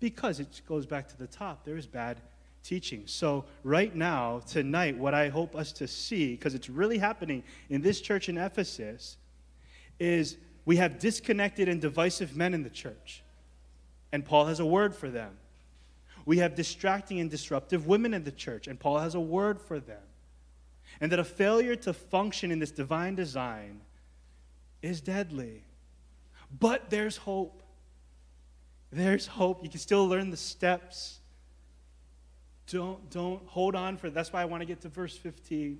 because 0.00 0.40
it 0.40 0.62
goes 0.66 0.86
back 0.86 1.08
to 1.08 1.18
the 1.18 1.26
top. 1.26 1.64
There 1.64 1.76
is 1.76 1.86
bad 1.86 2.20
teaching. 2.62 3.04
So, 3.06 3.44
right 3.64 3.94
now, 3.94 4.40
tonight, 4.46 4.96
what 4.96 5.14
I 5.14 5.28
hope 5.28 5.56
us 5.56 5.72
to 5.72 5.88
see, 5.88 6.32
because 6.32 6.54
it's 6.54 6.68
really 6.68 6.98
happening 6.98 7.42
in 7.68 7.82
this 7.82 8.00
church 8.00 8.28
in 8.28 8.38
Ephesus, 8.38 9.16
is 9.98 10.36
we 10.64 10.76
have 10.76 10.98
disconnected 10.98 11.68
and 11.68 11.80
divisive 11.80 12.36
men 12.36 12.54
in 12.54 12.62
the 12.62 12.70
church. 12.70 13.22
And 14.12 14.24
Paul 14.24 14.46
has 14.46 14.60
a 14.60 14.66
word 14.66 14.94
for 14.94 15.08
them. 15.08 15.36
We 16.24 16.38
have 16.38 16.54
distracting 16.54 17.18
and 17.18 17.30
disruptive 17.30 17.86
women 17.86 18.14
in 18.14 18.24
the 18.24 18.32
church, 18.32 18.68
and 18.68 18.78
Paul 18.78 18.98
has 18.98 19.14
a 19.14 19.20
word 19.20 19.60
for 19.60 19.80
them. 19.80 20.02
And 21.00 21.10
that 21.10 21.18
a 21.18 21.24
failure 21.24 21.74
to 21.76 21.92
function 21.92 22.52
in 22.52 22.58
this 22.58 22.70
divine 22.70 23.14
design 23.14 23.80
is 24.82 25.00
deadly. 25.00 25.64
But 26.60 26.90
there's 26.90 27.16
hope. 27.16 27.62
There's 28.90 29.26
hope. 29.26 29.64
You 29.64 29.70
can 29.70 29.80
still 29.80 30.06
learn 30.06 30.30
the 30.30 30.36
steps. 30.36 31.18
Don't, 32.72 33.10
don't 33.10 33.46
hold 33.46 33.74
on 33.74 33.98
for 33.98 34.08
that's 34.08 34.32
why 34.32 34.40
I 34.40 34.46
want 34.46 34.62
to 34.62 34.64
get 34.64 34.80
to 34.80 34.88
verse 34.88 35.14
15. 35.14 35.78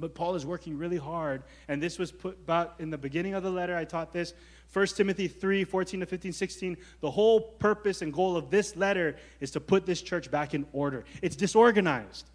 But 0.00 0.12
Paul 0.12 0.34
is 0.34 0.44
working 0.44 0.76
really 0.76 0.96
hard, 0.96 1.44
and 1.68 1.80
this 1.80 2.00
was 2.00 2.10
put 2.10 2.34
about 2.34 2.74
in 2.80 2.90
the 2.90 2.98
beginning 2.98 3.34
of 3.34 3.44
the 3.44 3.50
letter. 3.50 3.76
I 3.76 3.84
taught 3.84 4.12
this 4.12 4.34
1 4.72 4.86
Timothy 4.88 5.28
3 5.28 5.62
14 5.62 6.00
to 6.00 6.06
15, 6.06 6.32
16. 6.32 6.76
The 7.00 7.10
whole 7.12 7.40
purpose 7.40 8.02
and 8.02 8.12
goal 8.12 8.36
of 8.36 8.50
this 8.50 8.74
letter 8.74 9.16
is 9.38 9.52
to 9.52 9.60
put 9.60 9.86
this 9.86 10.02
church 10.02 10.32
back 10.32 10.52
in 10.52 10.66
order. 10.72 11.04
It's 11.22 11.36
disorganized, 11.36 12.28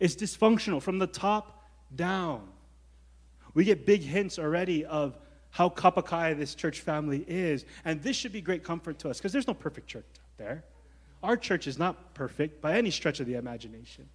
it's 0.00 0.16
dysfunctional 0.16 0.82
from 0.82 0.98
the 0.98 1.06
top 1.06 1.68
down. 1.94 2.48
We 3.54 3.62
get 3.62 3.86
big 3.86 4.02
hints 4.02 4.40
already 4.40 4.84
of 4.84 5.16
how 5.50 5.68
Kapakai 5.68 6.36
this 6.36 6.56
church 6.56 6.80
family 6.80 7.24
is, 7.28 7.64
and 7.84 8.02
this 8.02 8.16
should 8.16 8.32
be 8.32 8.40
great 8.40 8.64
comfort 8.64 8.98
to 9.00 9.10
us 9.10 9.18
because 9.18 9.32
there's 9.32 9.46
no 9.46 9.54
perfect 9.54 9.86
church 9.86 10.04
out 10.04 10.36
there. 10.36 10.64
Our 11.22 11.36
church 11.36 11.66
is 11.66 11.78
not 11.78 12.14
perfect 12.14 12.60
by 12.60 12.76
any 12.76 12.90
stretch 12.90 13.20
of 13.20 13.26
the 13.26 13.34
imagination. 13.34 14.08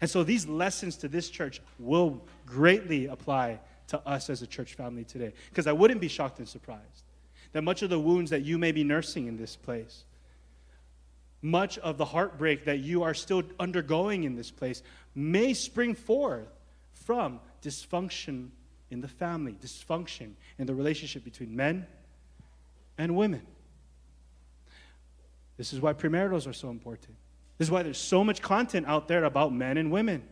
And 0.00 0.08
so 0.08 0.22
these 0.22 0.46
lessons 0.46 0.96
to 0.98 1.08
this 1.08 1.30
church 1.30 1.60
will 1.78 2.20
greatly 2.44 3.06
apply 3.06 3.60
to 3.88 3.98
us 4.06 4.30
as 4.30 4.42
a 4.42 4.46
church 4.46 4.74
family 4.74 5.04
today. 5.04 5.32
Because 5.48 5.66
I 5.66 5.72
wouldn't 5.72 6.00
be 6.00 6.08
shocked 6.08 6.38
and 6.38 6.48
surprised 6.48 7.04
that 7.52 7.62
much 7.62 7.82
of 7.82 7.90
the 7.90 7.98
wounds 7.98 8.30
that 8.30 8.42
you 8.42 8.58
may 8.58 8.72
be 8.72 8.84
nursing 8.84 9.26
in 9.26 9.36
this 9.36 9.56
place, 9.56 10.04
much 11.42 11.78
of 11.78 11.96
the 11.96 12.04
heartbreak 12.04 12.64
that 12.64 12.80
you 12.80 13.02
are 13.02 13.14
still 13.14 13.42
undergoing 13.58 14.24
in 14.24 14.34
this 14.34 14.50
place, 14.50 14.82
may 15.14 15.54
spring 15.54 15.94
forth 15.94 16.48
from 16.92 17.40
dysfunction 17.62 18.48
in 18.90 19.00
the 19.00 19.08
family, 19.08 19.56
dysfunction 19.62 20.32
in 20.58 20.66
the 20.66 20.74
relationship 20.74 21.24
between 21.24 21.54
men 21.56 21.86
and 22.98 23.16
women. 23.16 23.42
This 25.56 25.72
is 25.72 25.80
why 25.80 25.92
premaritals 25.92 26.46
are 26.46 26.52
so 26.52 26.70
important. 26.70 27.16
This 27.58 27.68
is 27.68 27.72
why 27.72 27.82
there's 27.82 27.98
so 27.98 28.22
much 28.22 28.42
content 28.42 28.86
out 28.86 29.08
there 29.08 29.24
about 29.24 29.52
men 29.52 29.78
and 29.78 29.90
women. 29.90 30.22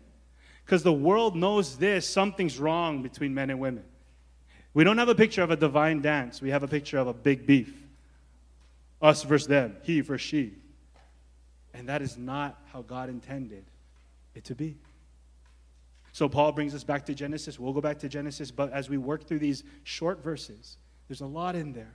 Because 0.65 0.83
the 0.83 0.93
world 0.93 1.37
knows 1.37 1.77
this 1.77 2.09
something's 2.09 2.59
wrong 2.59 3.03
between 3.03 3.35
men 3.35 3.51
and 3.51 3.61
women. 3.61 3.85
We 4.73 4.83
don't 4.85 4.99
have 4.99 5.09
a 5.09 5.15
picture 5.15 5.43
of 5.43 5.51
a 5.51 5.57
divine 5.57 6.01
dance, 6.01 6.43
we 6.43 6.51
have 6.51 6.63
a 6.63 6.69
picture 6.69 6.99
of 6.99 7.07
a 7.07 7.15
big 7.15 7.47
beef. 7.47 7.73
Us 9.01 9.23
versus 9.23 9.49
them, 9.49 9.77
he 9.83 10.01
versus 10.01 10.27
she. 10.27 10.55
And 11.75 11.89
that 11.89 12.03
is 12.03 12.17
not 12.17 12.59
how 12.73 12.83
God 12.83 13.09
intended 13.09 13.65
it 14.35 14.45
to 14.45 14.55
be. 14.55 14.77
So 16.13 16.29
Paul 16.29 16.53
brings 16.53 16.75
us 16.75 16.85
back 16.85 17.05
to 17.07 17.15
Genesis. 17.15 17.59
We'll 17.59 17.73
go 17.73 17.81
back 17.81 17.99
to 17.99 18.09
Genesis, 18.09 18.51
but 18.51 18.73
as 18.73 18.89
we 18.89 18.99
work 18.99 19.27
through 19.27 19.41
these 19.41 19.65
short 19.83 20.23
verses, 20.23 20.77
there's 21.09 21.21
a 21.21 21.27
lot 21.27 21.57
in 21.57 21.73
there. 21.73 21.95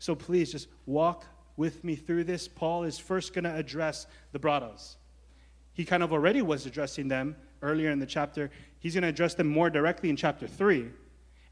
So 0.00 0.14
please 0.14 0.50
just 0.50 0.68
walk 0.84 1.24
with 1.56 1.84
me 1.84 1.96
through 1.96 2.24
this. 2.24 2.48
Paul 2.48 2.84
is 2.84 2.98
first 2.98 3.32
going 3.32 3.44
to 3.44 3.54
address 3.54 4.06
the 4.32 4.38
brothers. 4.38 4.96
He 5.72 5.84
kind 5.84 6.02
of 6.02 6.12
already 6.12 6.42
was 6.42 6.66
addressing 6.66 7.08
them 7.08 7.36
earlier 7.62 7.90
in 7.90 7.98
the 7.98 8.06
chapter. 8.06 8.50
He's 8.78 8.94
going 8.94 9.02
to 9.02 9.08
address 9.08 9.34
them 9.34 9.48
more 9.48 9.70
directly 9.70 10.10
in 10.10 10.16
chapter 10.16 10.46
3. 10.46 10.88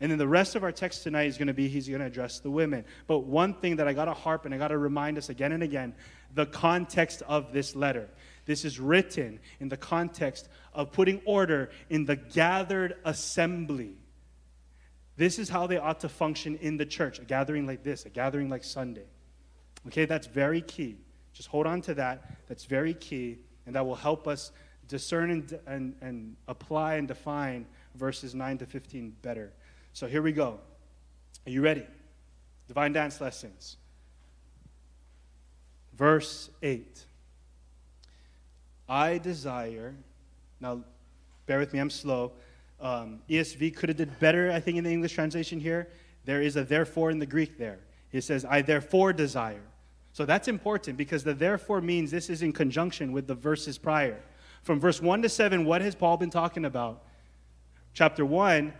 And 0.00 0.11
then 0.11 0.18
the 0.18 0.28
rest 0.28 0.56
of 0.56 0.64
our 0.64 0.73
text 0.73 1.04
tonight 1.04 1.28
is 1.28 1.38
going 1.38 1.47
to 1.47 1.54
be 1.54 1.68
he's 1.68 1.88
going 1.88 2.00
to 2.00 2.06
address 2.06 2.40
the 2.40 2.50
women. 2.50 2.85
But 3.06 3.21
one 3.21 3.54
thing 3.54 3.76
that 3.76 3.87
I 3.87 3.92
got 3.92 4.06
to 4.06 4.14
harp 4.14 4.44
and 4.44 4.52
I 4.52 4.59
got 4.59 4.68
to 4.68 4.78
remind 4.78 5.16
us 5.16 5.28
again 5.28 5.52
and 5.52 5.62
again 5.62 5.94
the 6.35 6.47
context 6.47 7.23
of 7.28 7.52
this 7.52 7.76
letter. 7.76 8.09
This 8.44 8.64
is 8.64 8.80
written 8.80 9.38
in 9.61 9.68
the 9.68 9.76
context 9.76 10.49
of 10.73 10.90
putting 10.90 11.21
order 11.25 11.71
in 11.88 12.04
the 12.04 12.16
gathered 12.16 12.97
assembly. 13.04 13.97
This 15.16 15.38
is 15.38 15.49
how 15.49 15.68
they 15.68 15.78
ought 15.78 16.00
to 16.00 16.09
function 16.09 16.56
in 16.56 16.78
the 16.78 16.87
church 16.87 17.21
a 17.21 17.25
gathering 17.25 17.66
like 17.66 17.85
this, 17.85 18.04
a 18.04 18.11
gathering 18.11 18.49
like 18.49 18.64
Sunday. 18.64 19.06
Okay, 19.87 20.05
that's 20.05 20.27
very 20.27 20.61
key. 20.61 20.97
Just 21.33 21.49
hold 21.49 21.67
on 21.67 21.81
to 21.83 21.95
that. 21.95 22.37
That's 22.49 22.65
very 22.65 22.95
key, 22.95 23.39
and 23.67 23.75
that 23.75 23.85
will 23.85 23.95
help 23.95 24.29
us 24.29 24.53
discern 24.89 25.31
and, 25.31 25.59
and, 25.67 25.95
and 26.01 26.37
apply 26.49 26.95
and 26.95 27.09
define 27.09 27.67
verses 27.95 28.35
9 28.35 28.59
to 28.59 28.67
15 28.67 29.17
better. 29.23 29.53
So 29.93 30.07
here 30.07 30.23
we 30.23 30.33
go. 30.33 30.61
Are 31.47 31.51
you 31.51 31.62
ready? 31.62 31.87
Divine 32.69 32.93
dance 32.93 33.21
lessons. 33.21 33.77
Verse 35.95 36.51
8. 36.62 37.05
I 38.89 39.19
desire, 39.19 39.95
now 40.61 40.83
bear 41.47 41.59
with 41.59 41.73
me, 41.73 41.79
I'm 41.79 41.91
slow. 41.91 42.33
Um, 42.81 43.21
ESV 43.29 43.77
could 43.77 43.89
have 43.89 43.99
did 43.99 44.19
better, 44.19 44.51
I 44.51 44.61
think, 44.61 44.77
in 44.77 44.85
the 44.85 44.91
English 44.91 45.15
translation 45.15 45.61
here. 45.61 45.89
There 46.25 46.43
is 46.43 46.57
a 46.57 46.65
therefore 46.65 47.11
in 47.11 47.19
the 47.19 47.27
Greek 47.27 47.59
there. 47.59 47.79
It 48.11 48.23
says, 48.23 48.45
I 48.45 48.62
therefore 48.62 49.12
desire. 49.12 49.62
So 50.12 50.26
that's 50.26 50.49
important 50.49 50.99
because 50.99 51.25
the 51.25 51.35
therefore 51.35 51.81
means 51.81 52.11
this 52.11 52.28
is 52.28 52.42
in 52.42 52.52
conjunction 52.52 53.12
with 53.12 53.26
the 53.26 53.35
verses 53.35 53.78
prior. 53.78 54.21
From 54.62 54.78
verse 54.78 55.00
1 55.00 55.23
to 55.23 55.28
7, 55.28 55.64
what 55.64 55.81
has 55.81 55.95
Paul 55.95 56.16
been 56.16 56.31
talking 56.31 56.64
about? 56.64 57.04
Chapter 57.95 58.25
1, 58.25 58.73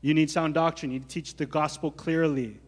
you 0.00 0.14
need 0.14 0.30
sound 0.30 0.54
doctrine. 0.54 0.92
You 0.92 1.00
need 1.00 1.08
to 1.08 1.14
teach 1.14 1.36
the 1.36 1.46
gospel 1.46 1.90
clearly. 1.90 2.58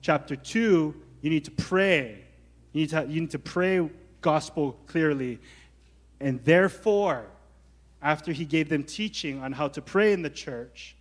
Chapter 0.00 0.36
2, 0.36 0.94
you 1.20 1.30
need 1.30 1.44
to 1.44 1.50
pray. 1.50 2.24
You 2.72 2.82
need 2.82 2.90
to, 2.90 3.06
you 3.08 3.20
need 3.22 3.30
to 3.30 3.38
pray 3.38 3.90
gospel 4.20 4.78
clearly. 4.86 5.40
And 6.20 6.44
therefore, 6.44 7.26
after 8.02 8.32
he 8.32 8.44
gave 8.44 8.68
them 8.68 8.84
teaching 8.84 9.42
on 9.42 9.52
how 9.52 9.68
to 9.68 9.82
pray 9.82 10.12
in 10.12 10.22
the 10.22 10.30
church, 10.30 10.96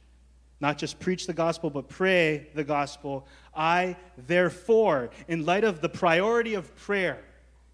not 0.59 0.77
just 0.77 0.99
preach 0.99 1.27
the 1.27 1.33
gospel, 1.33 1.69
but 1.69 1.89
pray 1.89 2.47
the 2.55 2.63
gospel, 2.63 3.27
I, 3.55 3.95
therefore, 4.17 5.09
in 5.27 5.45
light 5.45 5.63
of 5.63 5.81
the 5.81 5.89
priority 5.89 6.55
of 6.55 6.75
prayer, 6.75 7.19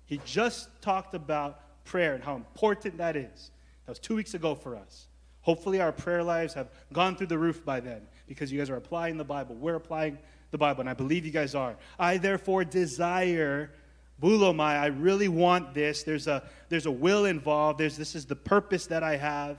he 0.05 0.19
just 0.25 0.69
talked 0.81 1.15
about 1.15 1.83
prayer 1.85 2.13
and 2.13 2.23
how 2.23 2.35
important 2.35 2.97
that 2.97 3.15
is. 3.15 3.51
That 3.85 3.91
was 3.91 3.99
two 3.99 4.15
weeks 4.15 4.33
ago 4.33 4.55
for 4.55 4.75
us. 4.75 5.07
Hopefully, 5.41 5.81
our 5.81 5.91
prayer 5.91 6.23
lives 6.23 6.53
have 6.53 6.69
gone 6.93 7.15
through 7.15 7.27
the 7.27 7.37
roof 7.37 7.65
by 7.65 7.79
then 7.79 8.01
because 8.27 8.51
you 8.51 8.59
guys 8.59 8.69
are 8.69 8.75
applying 8.75 9.17
the 9.17 9.23
Bible. 9.23 9.55
We're 9.55 9.75
applying 9.75 10.17
the 10.51 10.57
Bible, 10.57 10.81
and 10.81 10.89
I 10.89 10.93
believe 10.93 11.25
you 11.25 11.31
guys 11.31 11.55
are. 11.55 11.75
I 11.97 12.17
therefore 12.17 12.63
desire, 12.63 13.71
bulomai, 14.21 14.79
I 14.79 14.87
really 14.87 15.29
want 15.29 15.73
this. 15.73 16.03
There's 16.03 16.27
a, 16.27 16.43
there's 16.69 16.85
a 16.85 16.91
will 16.91 17.25
involved. 17.25 17.79
There's, 17.79 17.97
this 17.97 18.15
is 18.15 18.25
the 18.25 18.35
purpose 18.35 18.85
that 18.87 19.01
I 19.01 19.17
have. 19.17 19.57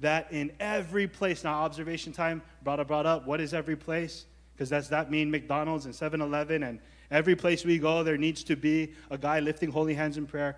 That 0.00 0.32
in 0.32 0.52
every 0.60 1.06
place, 1.06 1.44
now 1.44 1.54
observation 1.62 2.12
time 2.12 2.42
brought 2.62 2.80
up, 2.80 2.88
brought 2.88 3.06
up, 3.06 3.26
what 3.26 3.40
is 3.40 3.54
every 3.54 3.76
place? 3.76 4.26
Because 4.58 4.70
does 4.70 4.88
that 4.88 5.08
mean 5.08 5.30
McDonald's 5.30 5.84
and 5.84 5.94
7 5.94 6.20
Eleven 6.20 6.64
and 6.64 6.80
every 7.12 7.36
place 7.36 7.64
we 7.64 7.78
go, 7.78 8.02
there 8.02 8.18
needs 8.18 8.42
to 8.42 8.56
be 8.56 8.92
a 9.08 9.16
guy 9.16 9.38
lifting 9.38 9.70
holy 9.70 9.94
hands 9.94 10.16
in 10.16 10.26
prayer? 10.26 10.56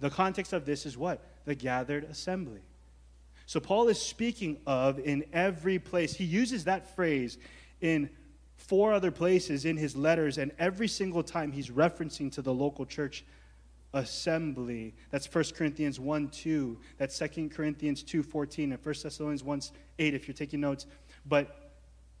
The 0.00 0.10
context 0.10 0.52
of 0.52 0.66
this 0.66 0.84
is 0.84 0.98
what? 0.98 1.24
The 1.46 1.54
gathered 1.54 2.04
assembly. 2.04 2.60
So 3.46 3.58
Paul 3.58 3.88
is 3.88 3.98
speaking 3.98 4.58
of 4.66 4.98
in 4.98 5.24
every 5.32 5.78
place. 5.78 6.12
He 6.12 6.24
uses 6.24 6.64
that 6.64 6.94
phrase 6.94 7.38
in 7.80 8.10
four 8.56 8.92
other 8.92 9.10
places 9.10 9.64
in 9.64 9.78
his 9.78 9.96
letters, 9.96 10.36
and 10.36 10.52
every 10.58 10.86
single 10.86 11.22
time 11.22 11.50
he's 11.50 11.70
referencing 11.70 12.30
to 12.32 12.42
the 12.42 12.52
local 12.52 12.84
church 12.84 13.24
assembly. 13.94 14.94
That's 15.10 15.34
1 15.34 15.44
Corinthians 15.56 15.98
1 15.98 16.28
2. 16.28 16.78
That's 16.98 17.18
2 17.18 17.48
Corinthians 17.48 18.02
2 18.02 18.22
14 18.22 18.72
and 18.72 18.84
1 18.84 18.94
Thessalonians 19.02 19.42
1 19.42 19.60
8 19.98 20.14
if 20.14 20.28
you're 20.28 20.34
taking 20.34 20.60
notes. 20.60 20.84
But 21.24 21.67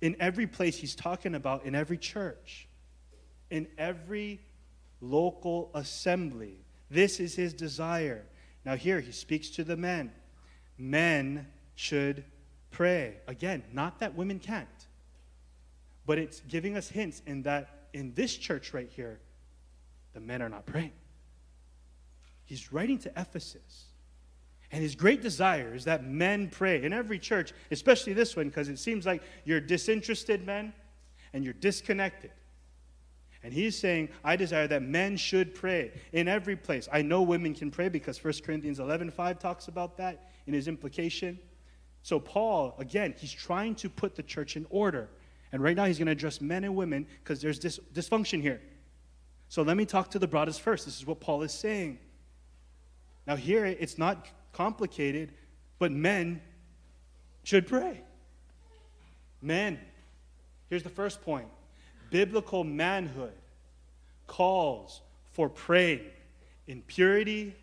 in 0.00 0.16
every 0.20 0.46
place 0.46 0.76
he's 0.76 0.94
talking 0.94 1.34
about, 1.34 1.64
in 1.64 1.74
every 1.74 1.98
church, 1.98 2.68
in 3.50 3.66
every 3.76 4.40
local 5.00 5.70
assembly, 5.74 6.64
this 6.90 7.20
is 7.20 7.34
his 7.34 7.52
desire. 7.52 8.24
Now, 8.64 8.76
here 8.76 9.00
he 9.00 9.12
speaks 9.12 9.50
to 9.50 9.64
the 9.64 9.76
men. 9.76 10.12
Men 10.76 11.46
should 11.74 12.24
pray. 12.70 13.16
Again, 13.26 13.62
not 13.72 13.98
that 14.00 14.14
women 14.14 14.38
can't, 14.38 14.68
but 16.06 16.18
it's 16.18 16.40
giving 16.48 16.76
us 16.76 16.88
hints 16.88 17.22
in 17.26 17.42
that 17.42 17.88
in 17.92 18.14
this 18.14 18.36
church 18.36 18.72
right 18.74 18.90
here, 18.94 19.20
the 20.14 20.20
men 20.20 20.42
are 20.42 20.48
not 20.48 20.66
praying. 20.66 20.92
He's 22.44 22.72
writing 22.72 22.98
to 23.00 23.12
Ephesus. 23.16 23.87
And 24.70 24.82
his 24.82 24.94
great 24.94 25.22
desire 25.22 25.74
is 25.74 25.84
that 25.84 26.04
men 26.04 26.48
pray 26.50 26.82
in 26.82 26.92
every 26.92 27.18
church, 27.18 27.52
especially 27.70 28.12
this 28.12 28.36
one, 28.36 28.48
because 28.48 28.68
it 28.68 28.78
seems 28.78 29.06
like 29.06 29.22
you're 29.44 29.60
disinterested 29.60 30.44
men 30.44 30.74
and 31.32 31.42
you're 31.42 31.54
disconnected. 31.54 32.30
And 33.42 33.52
he's 33.52 33.78
saying, 33.78 34.08
I 34.24 34.36
desire 34.36 34.66
that 34.66 34.82
men 34.82 35.16
should 35.16 35.54
pray 35.54 35.92
in 36.12 36.28
every 36.28 36.56
place. 36.56 36.88
I 36.92 37.02
know 37.02 37.22
women 37.22 37.54
can 37.54 37.70
pray 37.70 37.88
because 37.88 38.22
1 38.22 38.34
Corinthians 38.44 38.80
11 38.80 39.10
5 39.10 39.38
talks 39.38 39.68
about 39.68 39.96
that 39.98 40.30
in 40.46 40.54
his 40.54 40.68
implication. 40.68 41.38
So, 42.02 42.18
Paul, 42.18 42.74
again, 42.78 43.14
he's 43.16 43.32
trying 43.32 43.74
to 43.76 43.88
put 43.88 44.16
the 44.16 44.22
church 44.22 44.56
in 44.56 44.66
order. 44.70 45.08
And 45.52 45.62
right 45.62 45.76
now, 45.76 45.84
he's 45.84 45.98
going 45.98 46.06
to 46.06 46.12
address 46.12 46.40
men 46.40 46.64
and 46.64 46.76
women 46.76 47.06
because 47.22 47.40
there's 47.40 47.60
this 47.60 47.78
dysfunction 47.94 48.42
here. 48.42 48.60
So, 49.48 49.62
let 49.62 49.76
me 49.76 49.86
talk 49.86 50.10
to 50.10 50.18
the 50.18 50.28
broadest 50.28 50.60
first. 50.60 50.84
This 50.84 50.98
is 50.98 51.06
what 51.06 51.20
Paul 51.20 51.42
is 51.42 51.52
saying. 51.52 51.98
Now, 53.26 53.36
here, 53.36 53.64
it's 53.64 53.98
not 53.98 54.26
complicated, 54.52 55.32
but 55.78 55.92
men 55.92 56.40
should 57.44 57.66
pray. 57.66 58.00
Men. 59.40 59.78
Here's 60.68 60.82
the 60.82 60.90
first 60.90 61.22
point 61.22 61.48
biblical 62.10 62.64
manhood 62.64 63.32
calls 64.26 65.00
for 65.32 65.48
praying 65.48 66.00
in 66.66 66.82
purity 66.82 67.54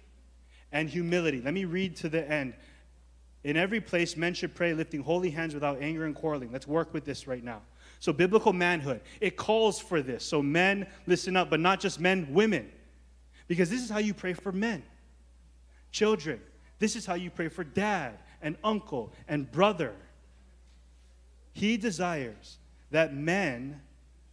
and 0.71 0.89
humility. 0.89 1.41
Let 1.41 1.53
me 1.53 1.65
read 1.65 1.95
to 1.97 2.09
the 2.09 2.29
end. 2.29 2.53
In 3.43 3.57
every 3.57 3.79
place, 3.79 4.17
men 4.17 4.33
should 4.33 4.55
pray, 4.55 4.73
lifting 4.73 5.03
holy 5.03 5.29
hands 5.29 5.53
without 5.53 5.79
anger 5.79 6.05
and 6.05 6.15
quarreling. 6.15 6.51
Let's 6.51 6.67
work 6.67 6.93
with 6.93 7.05
this 7.05 7.27
right 7.27 7.43
now. 7.43 7.61
So, 7.99 8.11
biblical 8.11 8.53
manhood, 8.53 9.01
it 9.21 9.37
calls 9.37 9.79
for 9.79 10.01
this. 10.01 10.25
So, 10.25 10.41
men, 10.41 10.87
listen 11.05 11.37
up, 11.37 11.51
but 11.51 11.59
not 11.59 11.79
just 11.79 11.99
men, 11.99 12.27
women. 12.31 12.71
Because 13.47 13.69
this 13.69 13.83
is 13.83 13.89
how 13.89 13.99
you 13.99 14.15
pray 14.15 14.33
for 14.33 14.51
men. 14.51 14.83
Children, 15.91 16.41
this 16.79 16.95
is 16.95 17.05
how 17.05 17.13
you 17.13 17.29
pray 17.29 17.47
for 17.47 17.63
dad 17.63 18.17
and 18.41 18.57
uncle 18.63 19.11
and 19.27 19.51
brother. 19.51 19.93
He 21.53 21.77
desires 21.77 22.57
that 22.91 23.13
men 23.13 23.81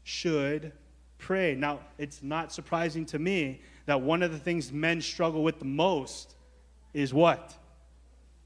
should 0.02 0.72
pray. 1.18 1.55
Now, 1.55 1.81
it's 1.98 2.22
not 2.22 2.52
surprising 2.52 3.07
to 3.07 3.18
me 3.18 3.61
that 3.87 4.00
one 4.00 4.22
of 4.22 4.33
the 4.33 4.38
things 4.38 4.72
men 4.72 5.00
struggle 5.00 5.42
with 5.42 5.59
the 5.59 5.64
most 5.64 6.35
is 6.92 7.14
what? 7.14 7.57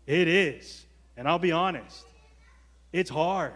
It 0.06 0.28
is. 0.28 0.84
And 1.16 1.26
I'll 1.26 1.38
be 1.38 1.52
honest, 1.52 2.04
it's 2.92 3.10
hard. 3.10 3.54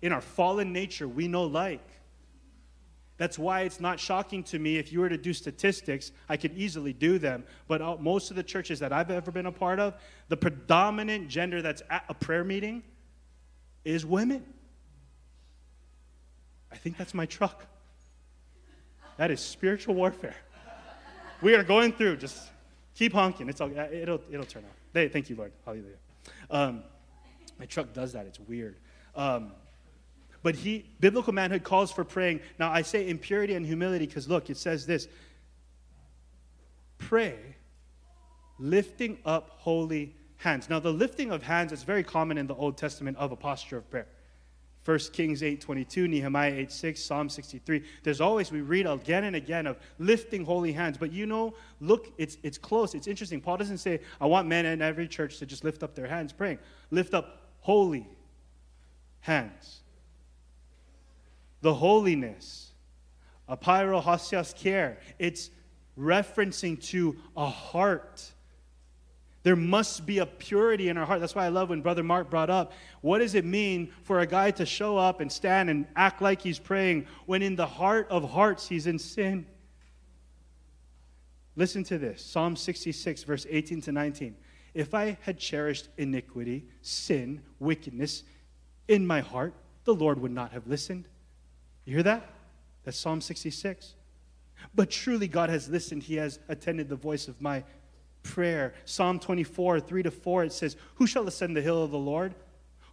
In 0.00 0.12
our 0.12 0.20
fallen 0.20 0.72
nature, 0.72 1.08
we 1.08 1.28
know 1.28 1.44
like. 1.44 1.86
That's 3.16 3.38
why 3.38 3.60
it's 3.62 3.80
not 3.80 4.00
shocking 4.00 4.42
to 4.44 4.58
me 4.58 4.76
if 4.76 4.92
you 4.92 5.00
were 5.00 5.08
to 5.08 5.16
do 5.16 5.32
statistics, 5.32 6.10
I 6.28 6.36
could 6.36 6.52
easily 6.56 6.92
do 6.92 7.18
them. 7.18 7.44
But 7.68 8.00
most 8.00 8.30
of 8.30 8.36
the 8.36 8.42
churches 8.42 8.80
that 8.80 8.92
I've 8.92 9.10
ever 9.10 9.30
been 9.30 9.46
a 9.46 9.52
part 9.52 9.78
of, 9.78 9.94
the 10.28 10.36
predominant 10.36 11.28
gender 11.28 11.62
that's 11.62 11.82
at 11.90 12.04
a 12.08 12.14
prayer 12.14 12.42
meeting 12.42 12.82
is 13.84 14.04
women. 14.04 14.44
I 16.72 16.76
think 16.76 16.96
that's 16.96 17.14
my 17.14 17.26
truck. 17.26 17.66
That 19.16 19.30
is 19.30 19.40
spiritual 19.40 19.94
warfare. 19.94 20.36
We 21.40 21.54
are 21.54 21.62
going 21.62 21.92
through, 21.92 22.16
just 22.16 22.48
Keep 22.94 23.12
honking. 23.12 23.48
It's 23.48 23.60
all, 23.60 23.70
it'll, 23.76 24.20
it'll 24.30 24.46
turn 24.46 24.64
off. 24.64 25.10
Thank 25.12 25.28
you, 25.28 25.36
Lord. 25.36 25.52
Hallelujah. 25.64 25.96
Um, 26.50 26.82
my 27.58 27.66
truck 27.66 27.92
does 27.92 28.12
that. 28.12 28.26
It's 28.26 28.38
weird. 28.38 28.76
Um, 29.16 29.52
but 30.44 30.54
he, 30.54 30.84
biblical 31.00 31.32
manhood 31.32 31.64
calls 31.64 31.90
for 31.90 32.04
praying. 32.04 32.38
Now, 32.58 32.70
I 32.70 32.82
say 32.82 33.08
impurity 33.08 33.54
and 33.54 33.64
humility 33.64 34.06
because 34.06 34.28
look, 34.28 34.50
it 34.50 34.58
says 34.58 34.86
this 34.86 35.08
pray, 36.98 37.38
lifting 38.58 39.18
up 39.24 39.48
holy 39.56 40.14
hands. 40.36 40.68
Now, 40.68 40.78
the 40.78 40.92
lifting 40.92 41.32
of 41.32 41.42
hands 41.42 41.72
is 41.72 41.82
very 41.82 42.04
common 42.04 42.36
in 42.36 42.46
the 42.46 42.54
Old 42.54 42.76
Testament 42.76 43.16
of 43.16 43.32
a 43.32 43.36
posture 43.36 43.78
of 43.78 43.90
prayer. 43.90 44.06
1 44.84 44.98
Kings 45.14 45.40
8:22, 45.40 46.06
Nehemiah 46.08 46.52
8:6, 46.52 46.98
Psalm 46.98 47.30
63. 47.30 47.82
There's 48.02 48.20
always 48.20 48.52
we 48.52 48.60
read 48.60 48.86
again 48.86 49.24
and 49.24 49.34
again 49.34 49.66
of 49.66 49.78
lifting 49.98 50.44
holy 50.44 50.72
hands, 50.72 50.98
but 50.98 51.10
you 51.10 51.24
know, 51.24 51.54
look, 51.80 52.12
it's 52.18 52.36
it's 52.42 52.58
close. 52.58 52.94
It's 52.94 53.06
interesting. 53.06 53.40
Paul 53.40 53.56
doesn't 53.56 53.78
say, 53.78 54.00
"I 54.20 54.26
want 54.26 54.46
men 54.46 54.66
in 54.66 54.82
every 54.82 55.08
church 55.08 55.38
to 55.38 55.46
just 55.46 55.64
lift 55.64 55.82
up 55.82 55.94
their 55.94 56.06
hands 56.06 56.34
praying." 56.34 56.58
Lift 56.90 57.14
up 57.14 57.48
holy 57.60 58.06
hands. 59.20 59.80
The 61.64 61.72
holiness, 61.72 62.72
apyro 63.48 64.02
hosios 64.02 64.54
care. 64.54 64.98
It's 65.18 65.48
referencing 65.96 66.82
to 66.90 67.16
a 67.36 67.46
heart 67.46 68.34
there 69.44 69.56
must 69.56 70.06
be 70.06 70.18
a 70.18 70.26
purity 70.26 70.88
in 70.88 70.96
our 70.96 71.04
heart. 71.04 71.20
That's 71.20 71.34
why 71.34 71.44
I 71.44 71.50
love 71.50 71.68
when 71.68 71.82
Brother 71.82 72.02
Mark 72.02 72.30
brought 72.30 72.48
up 72.48 72.72
what 73.02 73.18
does 73.18 73.34
it 73.34 73.44
mean 73.44 73.92
for 74.02 74.20
a 74.20 74.26
guy 74.26 74.50
to 74.52 74.64
show 74.64 74.96
up 74.96 75.20
and 75.20 75.30
stand 75.30 75.68
and 75.68 75.86
act 75.94 76.22
like 76.22 76.40
he's 76.40 76.58
praying 76.58 77.06
when 77.26 77.42
in 77.42 77.54
the 77.54 77.66
heart 77.66 78.08
of 78.10 78.30
hearts 78.30 78.66
he's 78.66 78.86
in 78.86 78.98
sin? 78.98 79.46
Listen 81.56 81.84
to 81.84 81.98
this 81.98 82.24
Psalm 82.24 82.56
66, 82.56 83.22
verse 83.24 83.46
18 83.48 83.82
to 83.82 83.92
19. 83.92 84.34
If 84.72 84.94
I 84.94 85.18
had 85.20 85.38
cherished 85.38 85.88
iniquity, 85.98 86.64
sin, 86.80 87.42
wickedness 87.60 88.24
in 88.88 89.06
my 89.06 89.20
heart, 89.20 89.54
the 89.84 89.94
Lord 89.94 90.20
would 90.20 90.32
not 90.32 90.52
have 90.52 90.66
listened. 90.66 91.06
You 91.84 91.94
hear 91.94 92.02
that? 92.04 92.30
That's 92.84 92.98
Psalm 92.98 93.20
66. 93.20 93.94
But 94.74 94.90
truly, 94.90 95.28
God 95.28 95.50
has 95.50 95.68
listened. 95.68 96.02
He 96.02 96.16
has 96.16 96.38
attended 96.48 96.88
the 96.88 96.96
voice 96.96 97.28
of 97.28 97.40
my 97.40 97.64
prayer. 98.22 98.74
Psalm 98.84 99.18
24, 99.18 99.80
3 99.80 100.02
to 100.04 100.10
4, 100.10 100.44
it 100.44 100.52
says, 100.52 100.76
Who 100.96 101.06
shall 101.06 101.26
ascend 101.28 101.56
the 101.56 101.62
hill 101.62 101.82
of 101.82 101.90
the 101.90 101.98
Lord? 101.98 102.34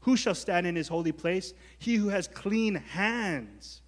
Who 0.01 0.17
shall 0.17 0.35
stand 0.35 0.67
in 0.67 0.75
his 0.75 0.87
holy 0.87 1.11
place? 1.11 1.53
He 1.77 1.95
who 1.95 2.09
has 2.09 2.27
clean 2.27 2.75
hands 2.75 3.81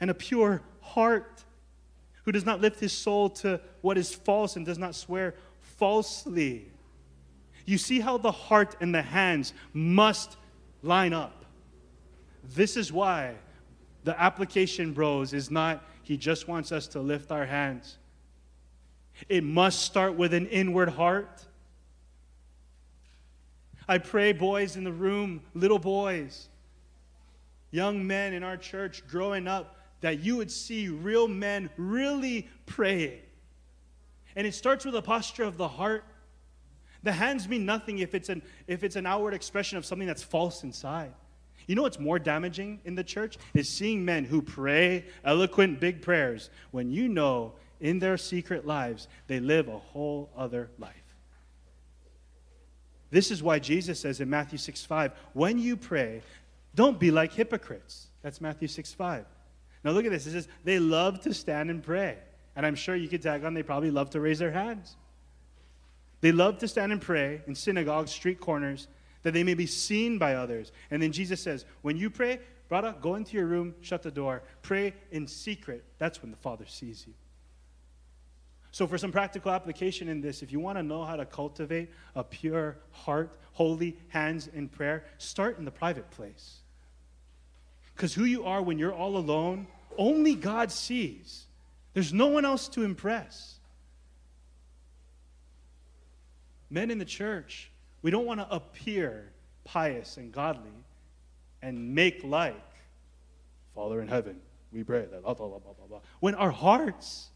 and 0.00 0.10
a 0.10 0.14
pure 0.14 0.62
heart, 0.80 1.44
who 2.24 2.32
does 2.32 2.44
not 2.44 2.60
lift 2.60 2.80
his 2.80 2.92
soul 2.92 3.30
to 3.30 3.60
what 3.80 3.96
is 3.96 4.14
false 4.14 4.56
and 4.56 4.66
does 4.66 4.78
not 4.78 4.94
swear 4.94 5.34
falsely. 5.60 6.66
You 7.64 7.78
see 7.78 8.00
how 8.00 8.18
the 8.18 8.32
heart 8.32 8.76
and 8.80 8.94
the 8.94 9.02
hands 9.02 9.54
must 9.72 10.36
line 10.82 11.12
up. 11.12 11.44
This 12.42 12.76
is 12.76 12.92
why 12.92 13.34
the 14.04 14.20
application, 14.20 14.92
bros, 14.92 15.32
is 15.32 15.50
not 15.50 15.84
he 16.02 16.16
just 16.16 16.48
wants 16.48 16.72
us 16.72 16.88
to 16.88 17.00
lift 17.00 17.30
our 17.30 17.46
hands. 17.46 17.98
It 19.28 19.44
must 19.44 19.82
start 19.82 20.14
with 20.14 20.34
an 20.34 20.46
inward 20.46 20.88
heart. 20.88 21.44
I 23.86 23.98
pray, 23.98 24.32
boys 24.32 24.76
in 24.76 24.84
the 24.84 24.92
room, 24.92 25.42
little 25.54 25.78
boys, 25.78 26.48
young 27.70 28.06
men 28.06 28.32
in 28.32 28.42
our 28.42 28.56
church 28.56 29.06
growing 29.08 29.46
up, 29.46 29.76
that 30.00 30.20
you 30.20 30.36
would 30.36 30.50
see 30.50 30.88
real 30.88 31.28
men 31.28 31.70
really 31.76 32.48
praying. 32.66 33.20
And 34.34 34.46
it 34.46 34.54
starts 34.54 34.84
with 34.84 34.94
a 34.94 35.02
posture 35.02 35.44
of 35.44 35.56
the 35.56 35.68
heart. 35.68 36.04
The 37.02 37.12
hands 37.12 37.48
mean 37.48 37.66
nothing 37.66 37.98
if 37.98 38.14
it's 38.14 38.28
an, 38.28 38.42
if 38.66 38.84
it's 38.84 38.96
an 38.96 39.06
outward 39.06 39.34
expression 39.34 39.76
of 39.76 39.84
something 39.84 40.06
that's 40.06 40.22
false 40.22 40.64
inside. 40.64 41.12
You 41.70 41.76
know 41.76 41.82
what's 41.82 42.00
more 42.00 42.18
damaging 42.18 42.80
in 42.84 42.96
the 42.96 43.04
church? 43.04 43.38
Is 43.54 43.68
seeing 43.68 44.04
men 44.04 44.24
who 44.24 44.42
pray 44.42 45.04
eloquent 45.24 45.78
big 45.78 46.02
prayers 46.02 46.50
when 46.72 46.90
you 46.90 47.06
know 47.06 47.52
in 47.78 48.00
their 48.00 48.16
secret 48.16 48.66
lives, 48.66 49.06
they 49.28 49.38
live 49.38 49.68
a 49.68 49.78
whole 49.78 50.30
other 50.36 50.68
life. 50.80 50.96
This 53.12 53.30
is 53.30 53.40
why 53.40 53.60
Jesus 53.60 54.00
says 54.00 54.20
in 54.20 54.28
Matthew 54.28 54.58
6 54.58 54.84
5, 54.84 55.12
when 55.32 55.60
you 55.60 55.76
pray, 55.76 56.22
Don't 56.74 56.98
be 56.98 57.12
like 57.12 57.34
hypocrites. 57.34 58.08
That's 58.22 58.40
Matthew 58.40 58.66
6 58.66 58.92
5. 58.92 59.24
Now 59.84 59.92
look 59.92 60.04
at 60.04 60.10
this. 60.10 60.26
It 60.26 60.32
says, 60.32 60.48
they 60.64 60.80
love 60.80 61.20
to 61.20 61.32
stand 61.32 61.70
and 61.70 61.84
pray. 61.84 62.18
And 62.56 62.66
I'm 62.66 62.74
sure 62.74 62.96
you 62.96 63.06
could 63.06 63.22
tag 63.22 63.44
on, 63.44 63.54
they 63.54 63.62
probably 63.62 63.92
love 63.92 64.10
to 64.10 64.20
raise 64.20 64.40
their 64.40 64.50
hands. 64.50 64.96
They 66.20 66.32
love 66.32 66.58
to 66.58 66.66
stand 66.66 66.90
and 66.90 67.00
pray 67.00 67.42
in 67.46 67.54
synagogues, 67.54 68.10
street 68.10 68.40
corners, 68.40 68.88
that 69.22 69.34
they 69.34 69.44
may 69.44 69.54
be 69.54 69.66
seen 69.66 70.18
by 70.18 70.34
others. 70.34 70.72
And 70.90 71.02
then 71.02 71.12
Jesus 71.12 71.40
says, 71.40 71.64
when 71.82 71.96
you 71.96 72.10
pray, 72.10 72.40
brother, 72.68 72.94
go 73.00 73.14
into 73.16 73.36
your 73.36 73.46
room, 73.46 73.74
shut 73.80 74.02
the 74.02 74.10
door, 74.10 74.42
pray 74.62 74.94
in 75.10 75.26
secret. 75.26 75.84
That's 75.98 76.22
when 76.22 76.30
the 76.30 76.36
Father 76.36 76.64
sees 76.66 77.04
you. 77.06 77.14
So, 78.72 78.86
for 78.86 78.98
some 78.98 79.10
practical 79.10 79.50
application 79.50 80.08
in 80.08 80.20
this, 80.20 80.42
if 80.42 80.52
you 80.52 80.60
want 80.60 80.78
to 80.78 80.82
know 80.84 81.04
how 81.04 81.16
to 81.16 81.26
cultivate 81.26 81.90
a 82.14 82.22
pure 82.22 82.78
heart, 82.92 83.36
holy 83.52 83.96
hands 84.08 84.46
in 84.46 84.68
prayer, 84.68 85.04
start 85.18 85.58
in 85.58 85.64
the 85.64 85.72
private 85.72 86.08
place. 86.12 86.60
Because 87.94 88.14
who 88.14 88.24
you 88.24 88.44
are 88.44 88.62
when 88.62 88.78
you're 88.78 88.94
all 88.94 89.16
alone, 89.16 89.66
only 89.98 90.36
God 90.36 90.70
sees. 90.70 91.46
There's 91.94 92.12
no 92.12 92.28
one 92.28 92.44
else 92.44 92.68
to 92.68 92.84
impress. 92.84 93.58
Men 96.70 96.92
in 96.92 96.98
the 96.98 97.04
church, 97.04 97.72
we 98.02 98.10
don't 98.10 98.26
want 98.26 98.40
to 98.40 98.50
appear 98.50 99.32
pious 99.64 100.16
and 100.16 100.32
godly 100.32 100.70
and 101.62 101.94
make 101.94 102.24
like 102.24 102.54
Father 103.74 104.00
in 104.00 104.08
heaven, 104.08 104.40
we 104.72 104.82
pray 104.82 105.06
that 105.10 105.22
blah, 105.22 105.34
blah, 105.34 105.48
blah, 105.48 105.58
blah, 105.58 105.86
blah. 105.88 106.00
When 106.20 106.34
our 106.34 106.50
hearts, 106.50 107.28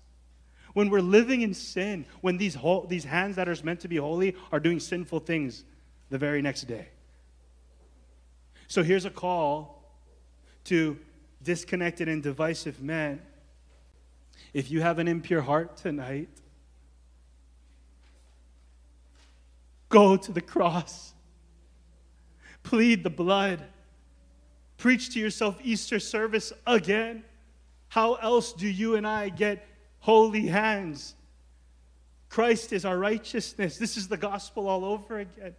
when 0.73 0.91
we're 0.91 1.01
living 1.01 1.43
in 1.43 1.55
sin, 1.55 2.07
when 2.21 2.37
these, 2.37 2.55
ho- 2.55 2.87
these 2.89 3.05
hands 3.05 3.37
that 3.37 3.49
are 3.49 3.57
meant 3.65 3.81
to 3.81 3.89
be 3.89 3.97
holy 3.97 4.37
are 4.53 4.61
doing 4.61 4.81
sinful 4.81 5.21
things 5.21 5.65
the 6.11 6.19
very 6.19 6.43
next 6.43 6.63
day. 6.63 6.89
So 8.67 8.83
here's 8.83 9.05
a 9.05 9.11
call 9.11 9.83
to 10.65 10.99
disconnected 11.43 12.09
and 12.09 12.23
divisive 12.23 12.83
men. 12.83 13.21
If 14.53 14.71
you 14.71 14.81
have 14.81 14.99
an 14.99 15.09
impure 15.09 15.43
heart 15.43 15.77
tonight, 15.77 16.29
go 19.95 20.17
to 20.17 20.33
the 20.33 20.41
cross. 20.41 21.15
Plead 22.65 23.05
the 23.05 23.11
blood. 23.11 23.63
Preach 24.77 25.15
to 25.15 25.21
yourself 25.21 25.57
Easter 25.63 26.01
service 26.01 26.53
again. 26.67 27.23
How 27.87 28.15
else 28.15 28.53
do 28.53 28.67
you 28.67 28.97
and 28.97 29.07
I 29.07 29.29
get 29.29 29.65
holy 30.01 30.49
hands? 30.49 31.15
Christ 32.29 32.73
is 32.73 32.85
our 32.85 32.99
righteousness. 32.99 33.79
This 33.79 33.97
is 33.97 34.09
the 34.09 34.17
gospel 34.17 34.67
all 34.67 34.85
over 34.85 35.21
again. 35.21 35.55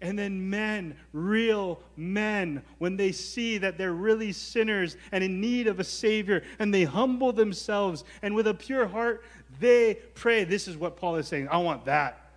And 0.00 0.18
then 0.18 0.48
men, 0.48 0.96
real 1.12 1.80
men, 1.94 2.62
when 2.78 2.96
they 2.96 3.12
see 3.12 3.58
that 3.58 3.76
they're 3.76 3.92
really 3.92 4.32
sinners 4.32 4.96
and 5.12 5.22
in 5.22 5.42
need 5.42 5.66
of 5.66 5.78
a 5.78 5.84
Savior, 5.84 6.42
and 6.58 6.72
they 6.72 6.84
humble 6.84 7.32
themselves, 7.32 8.04
and 8.22 8.34
with 8.34 8.46
a 8.46 8.54
pure 8.54 8.86
heart, 8.86 9.24
they 9.60 9.98
pray. 10.14 10.44
This 10.44 10.68
is 10.68 10.76
what 10.78 10.96
Paul 10.96 11.16
is 11.16 11.28
saying. 11.28 11.48
I 11.48 11.58
want 11.58 11.84
that. 11.84 12.27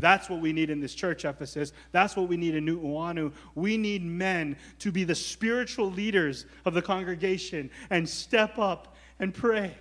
That's 0.00 0.30
what 0.30 0.40
we 0.40 0.52
need 0.52 0.70
in 0.70 0.80
this 0.80 0.94
church, 0.94 1.24
Ephesus. 1.24 1.72
That's 1.92 2.16
what 2.16 2.28
we 2.28 2.36
need 2.36 2.54
in 2.54 2.64
New 2.64 2.80
Nu'uanu. 2.80 3.32
We 3.54 3.76
need 3.76 4.04
men 4.04 4.56
to 4.80 4.90
be 4.90 5.04
the 5.04 5.14
spiritual 5.14 5.90
leaders 5.90 6.46
of 6.64 6.74
the 6.74 6.82
congregation 6.82 7.70
and 7.90 8.08
step 8.08 8.58
up 8.58 8.96
and 9.18 9.34
pray. 9.34 9.76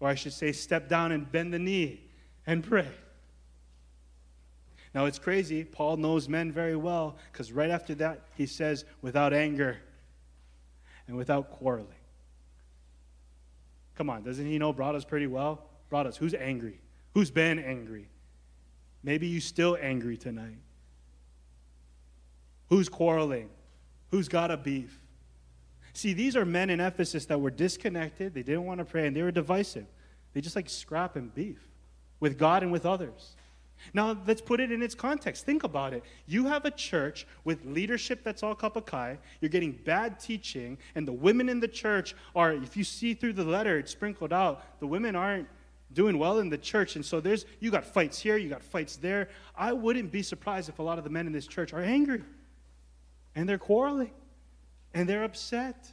Or 0.00 0.08
I 0.08 0.14
should 0.14 0.32
say, 0.32 0.52
step 0.52 0.88
down 0.88 1.12
and 1.12 1.30
bend 1.30 1.52
the 1.52 1.58
knee 1.58 2.00
and 2.46 2.62
pray. 2.62 2.88
Now 4.94 5.06
it's 5.06 5.18
crazy. 5.18 5.64
Paul 5.64 5.96
knows 5.96 6.28
men 6.28 6.52
very 6.52 6.76
well 6.76 7.16
because 7.32 7.52
right 7.52 7.70
after 7.70 7.94
that 7.96 8.22
he 8.36 8.46
says, 8.46 8.84
without 9.02 9.32
anger 9.32 9.78
and 11.08 11.16
without 11.16 11.50
quarreling. 11.50 11.88
Come 13.96 14.10
on, 14.10 14.22
doesn't 14.22 14.46
he 14.46 14.58
know 14.58 14.72
Broadus 14.72 15.04
pretty 15.04 15.26
well? 15.26 15.64
Broadus, 15.90 16.16
who's 16.16 16.34
angry? 16.34 16.80
Who's 17.14 17.30
been 17.30 17.58
angry? 17.58 18.08
Maybe 19.02 19.26
you 19.26 19.40
still 19.40 19.76
angry 19.80 20.16
tonight. 20.16 20.58
Who's 22.68 22.88
quarreling? 22.88 23.48
Who's 24.10 24.28
got 24.28 24.50
a 24.50 24.56
beef? 24.56 25.00
See, 25.92 26.12
these 26.12 26.36
are 26.36 26.44
men 26.44 26.70
in 26.70 26.80
Ephesus 26.80 27.26
that 27.26 27.40
were 27.40 27.50
disconnected. 27.50 28.34
They 28.34 28.42
didn't 28.42 28.64
want 28.64 28.78
to 28.78 28.84
pray 28.84 29.06
and 29.06 29.16
they 29.16 29.22
were 29.22 29.32
divisive. 29.32 29.86
They 30.32 30.40
just 30.40 30.54
like 30.54 30.68
scrap 30.68 31.16
and 31.16 31.34
beef 31.34 31.58
with 32.20 32.38
God 32.38 32.62
and 32.62 32.70
with 32.70 32.86
others. 32.86 33.34
Now, 33.94 34.16
let's 34.26 34.40
put 34.40 34.60
it 34.60 34.72
in 34.72 34.82
its 34.82 34.94
context. 34.94 35.46
Think 35.46 35.64
about 35.64 35.92
it. 35.92 36.04
You 36.26 36.46
have 36.46 36.64
a 36.64 36.70
church 36.70 37.26
with 37.44 37.64
leadership 37.64 38.22
that's 38.24 38.42
all 38.42 38.54
kapakai. 38.54 39.18
You're 39.40 39.48
getting 39.48 39.72
bad 39.72 40.18
teaching, 40.18 40.78
and 40.94 41.06
the 41.06 41.12
women 41.12 41.48
in 41.48 41.60
the 41.60 41.68
church 41.68 42.14
are, 42.34 42.52
if 42.52 42.76
you 42.76 42.84
see 42.84 43.14
through 43.14 43.34
the 43.34 43.44
letter, 43.44 43.78
it's 43.78 43.92
sprinkled 43.92 44.32
out. 44.32 44.80
The 44.80 44.86
women 44.86 45.14
aren't 45.14 45.48
doing 45.92 46.18
well 46.18 46.38
in 46.38 46.48
the 46.48 46.58
church. 46.58 46.96
And 46.96 47.04
so 47.04 47.20
there's, 47.20 47.46
you 47.60 47.70
got 47.70 47.84
fights 47.84 48.18
here, 48.18 48.36
you 48.36 48.48
got 48.48 48.62
fights 48.62 48.96
there. 48.96 49.28
I 49.56 49.72
wouldn't 49.72 50.12
be 50.12 50.22
surprised 50.22 50.68
if 50.68 50.78
a 50.78 50.82
lot 50.82 50.98
of 50.98 51.04
the 51.04 51.10
men 51.10 51.26
in 51.26 51.32
this 51.32 51.46
church 51.46 51.72
are 51.72 51.82
angry, 51.82 52.22
and 53.34 53.48
they're 53.48 53.58
quarreling, 53.58 54.12
and 54.94 55.08
they're 55.08 55.24
upset. 55.24 55.88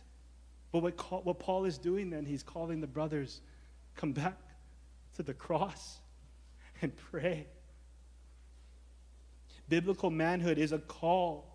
But 0.71 0.79
what, 0.81 1.25
what 1.25 1.39
Paul 1.39 1.65
is 1.65 1.77
doing 1.77 2.09
then, 2.09 2.25
he's 2.25 2.43
calling 2.43 2.81
the 2.81 2.87
brothers, 2.87 3.41
come 3.95 4.11
back 4.11 4.37
to 5.15 5.23
the 5.23 5.33
cross 5.33 5.99
and 6.81 6.95
pray 6.95 7.47
Biblical 9.67 10.09
manhood 10.09 10.57
is 10.57 10.71
a 10.71 10.79
call 10.79 11.45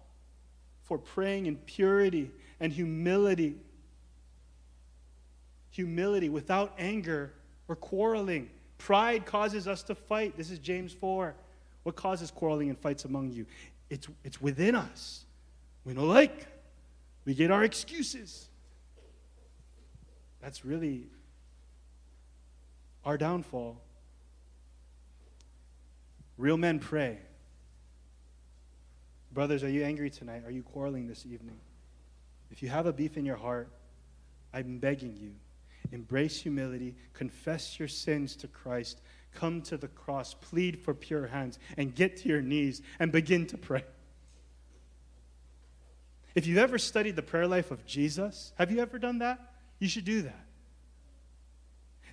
for 0.82 0.98
praying 0.98 1.46
in 1.46 1.56
purity 1.56 2.30
and 2.58 2.72
humility. 2.72 3.56
Humility 5.70 6.28
without 6.28 6.74
anger 6.78 7.32
or 7.70 7.76
quarreling. 7.76 8.50
Pride 8.78 9.24
causes 9.24 9.68
us 9.68 9.84
to 9.84 9.94
fight. 9.94 10.36
This 10.36 10.50
is 10.50 10.58
James 10.58 10.92
4. 10.92 11.34
What 11.84 11.94
causes 11.94 12.32
quarreling 12.32 12.68
and 12.68 12.76
fights 12.76 13.04
among 13.04 13.30
you? 13.30 13.46
It's, 13.88 14.08
it's 14.24 14.42
within 14.42 14.74
us. 14.74 15.24
We 15.84 15.94
don't 15.94 16.08
like. 16.08 16.48
We 17.24 17.34
get 17.34 17.52
our 17.52 17.62
excuses. 17.62 18.48
That's 20.42 20.64
really 20.64 21.06
our 23.04 23.16
downfall. 23.16 23.80
Real 26.36 26.56
men 26.56 26.80
pray. 26.80 27.18
Brothers, 29.32 29.62
are 29.62 29.70
you 29.70 29.84
angry 29.84 30.10
tonight? 30.10 30.42
Are 30.44 30.50
you 30.50 30.64
quarreling 30.64 31.06
this 31.06 31.24
evening? 31.24 31.58
If 32.50 32.64
you 32.64 32.68
have 32.68 32.86
a 32.86 32.92
beef 32.92 33.16
in 33.16 33.24
your 33.24 33.36
heart, 33.36 33.68
I'm 34.52 34.78
begging 34.78 35.16
you. 35.16 35.34
Embrace 35.92 36.40
humility, 36.40 36.94
confess 37.12 37.78
your 37.78 37.88
sins 37.88 38.36
to 38.36 38.48
Christ, 38.48 39.00
come 39.34 39.62
to 39.62 39.76
the 39.76 39.88
cross, 39.88 40.34
plead 40.34 40.78
for 40.78 40.94
pure 40.94 41.26
hands, 41.26 41.58
and 41.76 41.94
get 41.94 42.16
to 42.18 42.28
your 42.28 42.42
knees 42.42 42.82
and 42.98 43.10
begin 43.10 43.46
to 43.46 43.58
pray. 43.58 43.84
If 46.34 46.46
you've 46.46 46.58
ever 46.58 46.78
studied 46.78 47.16
the 47.16 47.22
prayer 47.22 47.46
life 47.46 47.70
of 47.70 47.84
Jesus, 47.86 48.52
have 48.56 48.70
you 48.70 48.80
ever 48.80 48.98
done 48.98 49.18
that? 49.18 49.54
You 49.78 49.88
should 49.88 50.04
do 50.04 50.22
that. 50.22 50.46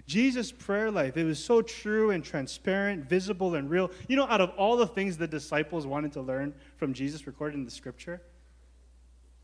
Jesus' 0.08 0.54
prayer 0.54 0.90
life, 0.90 1.18
it 1.18 1.26
was 1.26 1.44
so 1.44 1.62
true 1.62 2.12
and 2.12 2.24
transparent, 2.24 3.10
visible 3.10 3.56
and 3.56 3.70
real. 3.70 3.92
You 4.08 4.16
know, 4.16 4.26
out 4.26 4.40
of 4.40 4.52
all 4.52 4.78
the 4.78 4.88
things 4.88 5.18
the 5.18 5.28
disciples 5.28 5.86
wanted 5.86 6.14
to 6.14 6.22
learn 6.22 6.54
from 6.78 6.94
Jesus 6.94 7.28
recorded 7.28 7.58
in 7.58 7.66
the 7.66 7.72
scripture, 7.72 8.22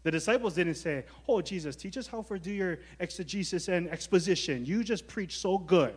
the 0.04 0.12
disciples 0.12 0.54
didn't 0.54 0.76
say, 0.76 1.06
Oh, 1.28 1.42
Jesus, 1.42 1.76
teach 1.76 1.98
us 1.98 2.08
how 2.08 2.22
to 2.22 2.38
do 2.38 2.52
your 2.52 2.80
exegesis 3.00 3.70
and 3.70 3.90
exposition. 3.90 4.66
You 4.66 4.84
just 4.84 5.08
preach 5.08 5.40
so 5.40 5.58
good. 5.58 5.96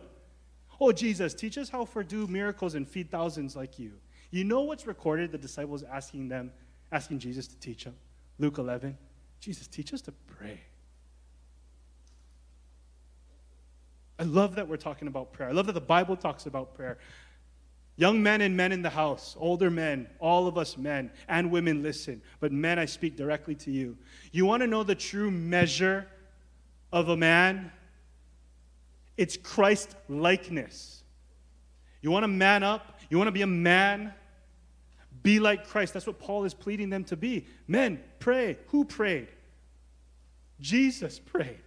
Oh, 0.79 0.91
Jesus, 0.91 1.33
teach 1.33 1.57
us 1.57 1.69
how 1.69 1.85
to 1.85 2.03
do 2.03 2.27
miracles 2.27 2.75
and 2.75 2.87
feed 2.87 3.11
thousands 3.11 3.55
like 3.55 3.77
you. 3.77 3.93
You 4.31 4.43
know 4.43 4.61
what's 4.61 4.87
recorded? 4.87 5.31
The 5.31 5.37
disciples 5.37 5.83
asking 5.83 6.29
them, 6.29 6.51
asking 6.91 7.19
Jesus 7.19 7.47
to 7.47 7.57
teach 7.57 7.83
them. 7.83 7.95
Luke 8.39 8.57
11, 8.57 8.97
Jesus, 9.39 9.67
teach 9.67 9.93
us 9.93 10.01
to 10.01 10.11
pray. 10.11 10.59
I 14.19 14.23
love 14.23 14.55
that 14.55 14.67
we're 14.67 14.77
talking 14.77 15.07
about 15.07 15.33
prayer. 15.33 15.49
I 15.49 15.51
love 15.51 15.67
that 15.67 15.73
the 15.73 15.81
Bible 15.81 16.15
talks 16.15 16.45
about 16.45 16.73
prayer. 16.73 16.97
Young 17.99 18.21
men 18.21 18.41
and 18.41 18.55
men 18.55 18.71
in 18.71 18.83
the 18.83 18.91
house, 18.91 19.35
older 19.39 19.71
men, 19.71 20.07
all 20.19 20.47
of 20.47 20.55
us 20.55 20.77
men 20.77 21.09
and 21.27 21.51
women 21.51 21.81
listen. 21.81 22.21
But 22.39 22.51
men, 22.51 22.77
I 22.77 22.85
speak 22.85 23.17
directly 23.17 23.55
to 23.55 23.71
you. 23.71 23.97
You 24.31 24.45
want 24.45 24.61
to 24.61 24.67
know 24.67 24.83
the 24.83 24.93
true 24.93 25.31
measure 25.31 26.07
of 26.93 27.09
a 27.09 27.17
man? 27.17 27.71
It's 29.17 29.35
Christ 29.35 29.95
likeness. 30.07 31.03
You 32.03 32.11
want 32.11 32.23
to 32.23 32.27
man 32.27 32.61
up? 32.61 32.99
You 33.09 33.17
want 33.17 33.29
to 33.29 33.31
be 33.31 33.41
a 33.41 33.47
man? 33.47 34.13
Be 35.23 35.39
like 35.39 35.67
Christ. 35.67 35.93
That's 35.93 36.05
what 36.05 36.19
Paul 36.19 36.45
is 36.45 36.53
pleading 36.53 36.91
them 36.91 37.03
to 37.05 37.17
be. 37.17 37.47
Men, 37.67 37.99
pray. 38.19 38.57
Who 38.67 38.85
prayed? 38.85 39.27
Jesus 40.59 41.17
prayed. 41.17 41.59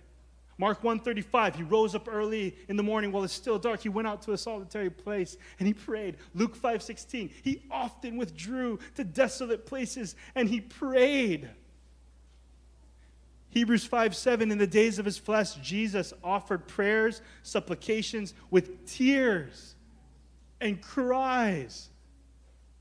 Mark 0.61 0.85
135, 0.85 1.57
he 1.57 1.63
rose 1.63 1.95
up 1.95 2.07
early 2.07 2.55
in 2.69 2.77
the 2.77 2.83
morning 2.83 3.13
while 3.13 3.25
it's 3.25 3.33
still 3.33 3.59
dark. 3.59 3.81
He 3.81 3.89
went 3.89 4.07
out 4.07 4.21
to 4.23 4.33
a 4.33 4.37
solitary 4.37 4.91
place 4.91 5.39
and 5.59 5.67
he 5.67 5.73
prayed. 5.73 6.19
Luke 6.35 6.55
5:16, 6.55 7.31
he 7.43 7.63
often 7.71 8.19
withdrew 8.19 8.79
to 8.97 9.03
desolate 9.03 9.65
places 9.65 10.17
and 10.35 10.51
he 10.51 10.61
prayed. 10.61 11.49
Hebrews 13.49 13.87
5 13.87 14.15
7, 14.15 14.53
in 14.53 14.59
the 14.59 14.67
days 14.67 14.99
of 14.99 15.07
his 15.07 15.17
flesh, 15.17 15.55
Jesus 15.55 16.13
offered 16.23 16.69
prayers, 16.69 17.23
supplications 17.43 18.35
with 18.51 18.85
tears 18.85 19.77
and 20.61 20.83
cries. 20.83 21.89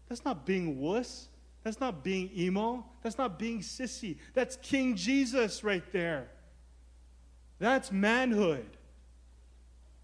That's 0.10 0.26
not 0.26 0.46
being 0.46 0.82
wuss. 0.82 1.30
That's 1.64 1.80
not 1.80 2.04
being 2.04 2.30
emo. 2.36 2.86
That's 3.04 3.18
not 3.18 3.40
being 3.40 3.62
sissy. 3.62 4.18
That's 4.34 4.58
King 4.58 4.98
Jesus 4.98 5.64
right 5.64 5.90
there. 5.94 6.30
That's 7.60 7.92
manhood. 7.92 8.66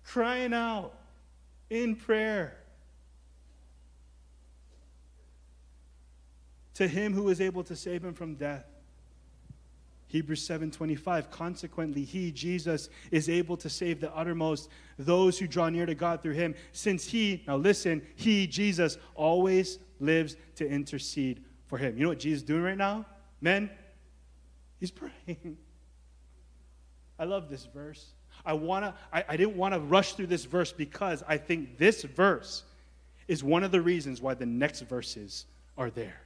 Crying 0.04 0.54
out 0.54 0.94
in 1.70 1.96
prayer. 1.96 2.58
To 6.76 6.88
him 6.88 7.13
who 7.13 7.30
is 7.30 7.39
able 7.39 7.63
to 7.63 7.76
save 7.76 8.04
him 8.04 8.13
from 8.13 8.36
death. 8.36 8.65
Hebrews 10.08 10.48
7:25 10.48 11.32
Consequently 11.32 12.04
he 12.04 12.32
Jesus 12.32 12.89
is 13.12 13.28
able 13.28 13.58
to 13.58 13.70
save 13.70 14.00
the 14.00 14.15
uttermost 14.15 14.70
those 14.98 15.39
who 15.39 15.48
draw 15.48 15.70
near 15.70 15.86
to 15.86 15.96
God 15.96 16.22
through 16.22 16.34
him 16.34 16.56
since 16.72 17.06
he 17.06 17.44
now 17.48 17.58
listen 17.58 18.02
he 18.15 18.46
Jesus 18.46 18.98
always 19.15 19.80
lives 20.00 20.36
to 20.56 20.68
intercede 20.68 21.44
for 21.65 21.78
him. 21.78 21.98
You 21.98 22.04
know 22.04 22.10
what 22.10 22.20
Jesus 22.20 22.41
is 22.41 22.48
doing 22.48 22.62
right 22.62 22.78
now? 22.78 23.06
Men, 23.41 23.70
he's 24.80 24.91
praying. 25.26 25.58
I 27.17 27.25
love 27.25 27.49
this 27.49 27.65
verse. 27.65 28.13
I 28.45 28.54
wanna 28.54 28.95
I, 29.12 29.23
I 29.30 29.38
didn't 29.38 29.56
want 29.56 29.73
to 29.73 29.80
rush 29.80 30.13
through 30.13 30.28
this 30.28 30.45
verse 30.45 30.71
because 30.71 31.23
I 31.28 31.38
think 31.38 31.78
this 31.78 32.04
verse 32.04 32.63
is 33.28 33.43
one 33.43 33.63
of 33.63 33.71
the 33.71 33.82
reasons 33.82 34.21
why 34.21 34.34
the 34.34 34.45
next 34.45 34.82
verses 34.82 35.45
are 35.78 35.89
there. 35.89 36.21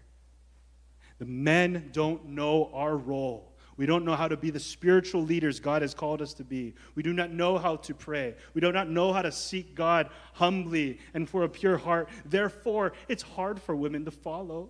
The 1.19 1.25
men 1.25 1.89
don't 1.93 2.29
know 2.29 2.69
our 2.73 2.95
role. 2.97 3.45
We 3.77 3.85
don't 3.85 4.03
know 4.03 4.15
how 4.15 4.27
to 4.27 4.35
be 4.35 4.49
the 4.49 4.59
spiritual 4.59 5.23
leaders 5.23 5.61
God 5.61 5.81
has 5.81 5.93
called 5.93 6.21
us 6.21 6.33
to 6.33 6.43
be. 6.43 6.73
We 6.95 7.03
do 7.03 7.13
not 7.13 7.31
know 7.31 7.57
how 7.57 7.77
to 7.77 7.93
pray. 7.93 8.35
We 8.53 8.59
do 8.59 8.73
not 8.73 8.89
know 8.89 9.13
how 9.13 9.21
to 9.21 9.31
seek 9.31 9.73
God 9.73 10.09
humbly 10.33 10.99
and 11.13 11.29
for 11.29 11.43
a 11.43 11.49
pure 11.49 11.77
heart. 11.77 12.09
Therefore, 12.25 12.91
it's 13.07 13.23
hard 13.23 13.61
for 13.61 13.77
women 13.77 14.03
to 14.03 14.11
follow. 14.11 14.69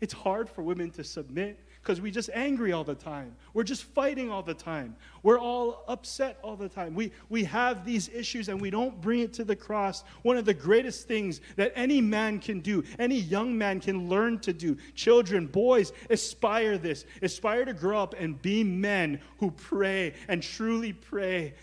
It's 0.00 0.12
hard 0.12 0.50
for 0.50 0.62
women 0.62 0.90
to 0.92 1.04
submit 1.04 1.60
because 1.82 2.00
we're 2.00 2.12
just 2.12 2.30
angry 2.32 2.72
all 2.72 2.84
the 2.84 2.94
time. 2.94 3.34
We're 3.54 3.64
just 3.64 3.82
fighting 3.82 4.30
all 4.30 4.42
the 4.42 4.54
time. 4.54 4.94
We're 5.24 5.38
all 5.38 5.84
upset 5.88 6.38
all 6.40 6.54
the 6.54 6.68
time. 6.68 6.94
We, 6.94 7.10
we 7.28 7.42
have 7.44 7.84
these 7.84 8.08
issues 8.08 8.48
and 8.48 8.60
we 8.60 8.70
don't 8.70 9.00
bring 9.00 9.20
it 9.20 9.32
to 9.34 9.44
the 9.44 9.56
cross. 9.56 10.04
One 10.22 10.36
of 10.36 10.44
the 10.44 10.54
greatest 10.54 11.08
things 11.08 11.40
that 11.56 11.72
any 11.74 12.00
man 12.00 12.38
can 12.38 12.60
do, 12.60 12.84
any 13.00 13.18
young 13.18 13.58
man 13.58 13.80
can 13.80 14.08
learn 14.08 14.38
to 14.40 14.52
do, 14.52 14.76
children, 14.94 15.48
boys, 15.48 15.92
aspire 16.08 16.78
this. 16.78 17.04
Aspire 17.20 17.64
to 17.64 17.74
grow 17.74 18.00
up 18.00 18.14
and 18.16 18.40
be 18.40 18.62
men 18.62 19.20
who 19.38 19.50
pray 19.50 20.14
and 20.28 20.40
truly 20.40 20.92
pray. 20.92 21.54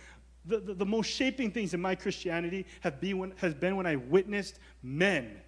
The, 0.46 0.60
the, 0.60 0.74
the 0.74 0.86
most 0.86 1.08
shaping 1.08 1.52
things 1.52 1.74
in 1.74 1.82
my 1.82 1.96
Christianity 1.96 2.66
have 2.82 3.00
been 3.00 3.20
when, 3.20 3.34
has 3.38 3.54
been 3.54 3.78
when 3.78 3.86
I 3.86 3.96
witnessed 3.96 4.60
men 4.84 5.40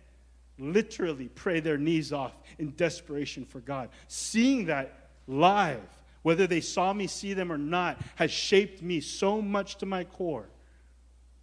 literally 0.61 1.27
pray 1.27 1.59
their 1.59 1.77
knees 1.77 2.13
off 2.13 2.33
in 2.59 2.71
desperation 2.71 3.43
for 3.45 3.59
God. 3.59 3.89
Seeing 4.07 4.65
that 4.67 5.09
live, 5.27 5.81
whether 6.21 6.47
they 6.47 6.61
saw 6.61 6.93
me 6.93 7.07
see 7.07 7.33
them 7.33 7.51
or 7.51 7.57
not, 7.57 7.99
has 8.15 8.31
shaped 8.31 8.81
me 8.81 9.01
so 9.01 9.41
much 9.41 9.77
to 9.77 9.85
my 9.85 10.03
core 10.03 10.47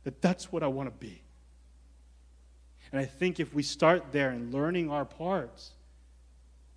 that 0.04 0.22
that's 0.22 0.52
what 0.52 0.62
I 0.62 0.68
want 0.68 0.88
to 0.88 1.07
be. 1.07 1.20
And 2.92 3.00
I 3.00 3.04
think 3.04 3.40
if 3.40 3.52
we 3.52 3.62
start 3.62 4.12
there 4.12 4.31
and 4.31 4.54
learning 4.54 4.90
our 4.90 5.04
parts, 5.04 5.72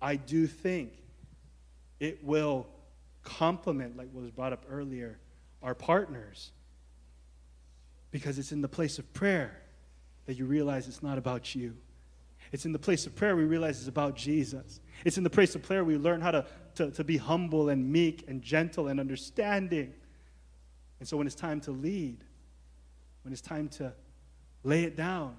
I 0.00 0.16
do 0.16 0.46
think 0.46 0.92
it 2.00 2.22
will 2.24 2.66
complement, 3.22 3.96
like 3.96 4.08
what 4.12 4.22
was 4.22 4.32
brought 4.32 4.52
up 4.52 4.66
earlier, 4.68 5.18
our 5.62 5.74
partners. 5.74 6.50
Because 8.10 8.38
it's 8.38 8.52
in 8.52 8.60
the 8.60 8.68
place 8.68 8.98
of 8.98 9.10
prayer 9.14 9.56
that 10.26 10.34
you 10.34 10.44
realize 10.44 10.88
it's 10.88 11.02
not 11.02 11.16
about 11.16 11.54
you. 11.54 11.76
It's 12.52 12.66
in 12.66 12.72
the 12.72 12.78
place 12.78 13.06
of 13.06 13.16
prayer 13.16 13.34
we 13.34 13.44
realize 13.44 13.78
it's 13.78 13.88
about 13.88 14.14
Jesus. 14.14 14.80
It's 15.06 15.16
in 15.16 15.24
the 15.24 15.30
place 15.30 15.54
of 15.54 15.62
prayer 15.62 15.84
we 15.84 15.96
learn 15.96 16.20
how 16.20 16.30
to, 16.32 16.46
to, 16.74 16.90
to 16.90 17.02
be 17.02 17.16
humble 17.16 17.70
and 17.70 17.90
meek 17.90 18.24
and 18.28 18.42
gentle 18.42 18.88
and 18.88 19.00
understanding. 19.00 19.94
And 21.00 21.08
so 21.08 21.16
when 21.16 21.26
it's 21.26 21.34
time 21.34 21.60
to 21.62 21.72
lead, 21.72 22.22
when 23.22 23.32
it's 23.32 23.40
time 23.40 23.68
to 23.70 23.94
lay 24.64 24.84
it 24.84 24.96
down, 24.96 25.34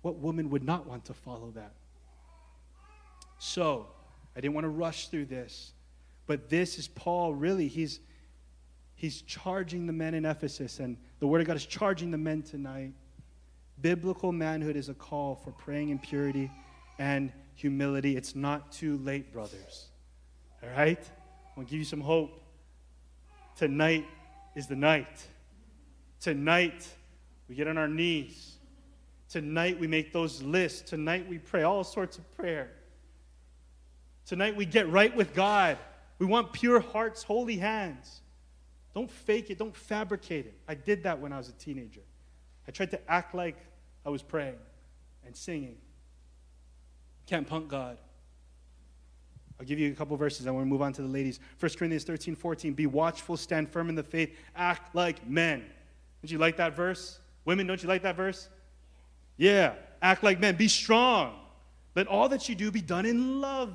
what 0.00 0.16
woman 0.16 0.48
would 0.50 0.64
not 0.64 0.86
want 0.86 1.04
to 1.06 1.14
follow 1.14 1.50
that? 1.54 1.74
So, 3.38 3.86
I 4.34 4.40
didn't 4.40 4.54
want 4.54 4.64
to 4.64 4.70
rush 4.70 5.08
through 5.08 5.26
this, 5.26 5.72
but 6.26 6.48
this 6.48 6.78
is 6.78 6.88
Paul 6.88 7.34
really, 7.34 7.68
he's, 7.68 8.00
he's 8.94 9.22
charging 9.22 9.86
the 9.86 9.92
men 9.92 10.14
in 10.14 10.24
Ephesus, 10.24 10.80
and 10.80 10.96
the 11.20 11.26
Word 11.26 11.40
of 11.40 11.46
God 11.46 11.56
is 11.56 11.66
charging 11.66 12.10
the 12.10 12.18
men 12.18 12.42
tonight 12.42 12.94
Biblical 13.80 14.32
manhood 14.32 14.76
is 14.76 14.88
a 14.88 14.94
call 14.94 15.36
for 15.36 15.52
praying 15.52 15.90
in 15.90 15.98
purity 15.98 16.50
and 16.98 17.32
humility. 17.54 18.16
It's 18.16 18.34
not 18.34 18.72
too 18.72 18.98
late, 18.98 19.32
brothers. 19.32 19.86
All 20.62 20.70
right? 20.70 21.02
To 21.56 21.64
give 21.64 21.78
you 21.78 21.84
some 21.84 22.00
hope. 22.00 22.40
Tonight 23.56 24.06
is 24.54 24.66
the 24.66 24.76
night. 24.76 25.26
Tonight, 26.20 26.86
we 27.48 27.54
get 27.54 27.68
on 27.68 27.78
our 27.78 27.88
knees. 27.88 28.56
Tonight, 29.28 29.78
we 29.78 29.86
make 29.86 30.12
those 30.12 30.42
lists. 30.42 30.88
Tonight, 30.88 31.28
we 31.28 31.38
pray 31.38 31.62
all 31.62 31.84
sorts 31.84 32.18
of 32.18 32.36
prayer. 32.36 32.70
Tonight, 34.26 34.56
we 34.56 34.66
get 34.66 34.88
right 34.90 35.14
with 35.14 35.34
God. 35.34 35.78
We 36.18 36.26
want 36.26 36.52
pure 36.52 36.80
hearts, 36.80 37.22
holy 37.22 37.56
hands. 37.56 38.20
Don't 38.94 39.10
fake 39.10 39.50
it, 39.50 39.58
don't 39.58 39.76
fabricate 39.76 40.46
it. 40.46 40.54
I 40.66 40.74
did 40.74 41.04
that 41.04 41.20
when 41.20 41.32
I 41.32 41.38
was 41.38 41.48
a 41.48 41.52
teenager. 41.52 42.00
I 42.66 42.70
tried 42.70 42.90
to 42.90 43.10
act 43.10 43.34
like 43.34 43.56
I 44.08 44.10
was 44.10 44.22
praying 44.22 44.56
and 45.26 45.36
singing. 45.36 45.76
Can't 47.26 47.46
punk 47.46 47.68
God. 47.68 47.98
I'll 49.60 49.66
give 49.66 49.78
you 49.78 49.92
a 49.92 49.94
couple 49.94 50.16
verses. 50.16 50.46
Want 50.46 50.62
to 50.62 50.64
move 50.64 50.80
on 50.80 50.94
to 50.94 51.02
the 51.02 51.08
ladies. 51.08 51.40
1 51.60 51.72
Corinthians 51.76 52.04
13, 52.04 52.34
14. 52.34 52.72
Be 52.72 52.86
watchful, 52.86 53.36
stand 53.36 53.68
firm 53.68 53.90
in 53.90 53.94
the 53.94 54.02
faith, 54.02 54.34
act 54.56 54.94
like 54.94 55.28
men. 55.28 55.62
Don't 56.22 56.32
you 56.32 56.38
like 56.38 56.56
that 56.56 56.74
verse? 56.74 57.18
Women, 57.44 57.66
don't 57.66 57.82
you 57.82 57.88
like 57.90 58.00
that 58.00 58.16
verse? 58.16 58.48
Yeah, 59.36 59.74
act 60.00 60.22
like 60.22 60.40
men. 60.40 60.56
Be 60.56 60.68
strong. 60.68 61.34
Let 61.94 62.06
all 62.06 62.30
that 62.30 62.48
you 62.48 62.54
do 62.54 62.70
be 62.70 62.80
done 62.80 63.04
in 63.04 63.42
love. 63.42 63.74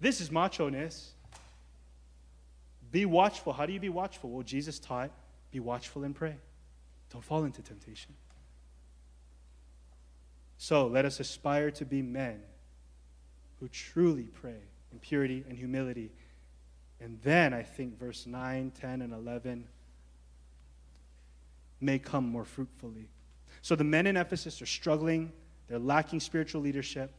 This 0.00 0.20
is 0.20 0.30
macho 0.30 0.68
ness. 0.68 1.14
Be 2.92 3.06
watchful. 3.06 3.52
How 3.52 3.66
do 3.66 3.72
you 3.72 3.80
be 3.80 3.88
watchful? 3.88 4.30
Well, 4.30 4.44
Jesus 4.44 4.78
taught 4.78 5.10
be 5.50 5.58
watchful 5.58 6.04
and 6.04 6.14
pray. 6.14 6.36
Don't 7.10 7.24
fall 7.24 7.42
into 7.42 7.60
temptation. 7.60 8.14
So 10.58 10.86
let 10.86 11.04
us 11.04 11.20
aspire 11.20 11.70
to 11.72 11.84
be 11.84 12.02
men 12.02 12.40
who 13.60 13.68
truly 13.68 14.24
pray 14.24 14.60
in 14.92 14.98
purity 14.98 15.44
and 15.48 15.56
humility. 15.56 16.10
And 17.00 17.18
then 17.22 17.52
I 17.52 17.62
think 17.62 17.98
verse 17.98 18.26
9, 18.26 18.72
10, 18.78 19.02
and 19.02 19.12
11 19.12 19.66
may 21.80 21.98
come 21.98 22.28
more 22.28 22.44
fruitfully. 22.44 23.08
So 23.62 23.76
the 23.76 23.84
men 23.84 24.06
in 24.06 24.16
Ephesus 24.16 24.62
are 24.62 24.66
struggling, 24.66 25.32
they're 25.68 25.78
lacking 25.78 26.20
spiritual 26.20 26.62
leadership. 26.62 27.12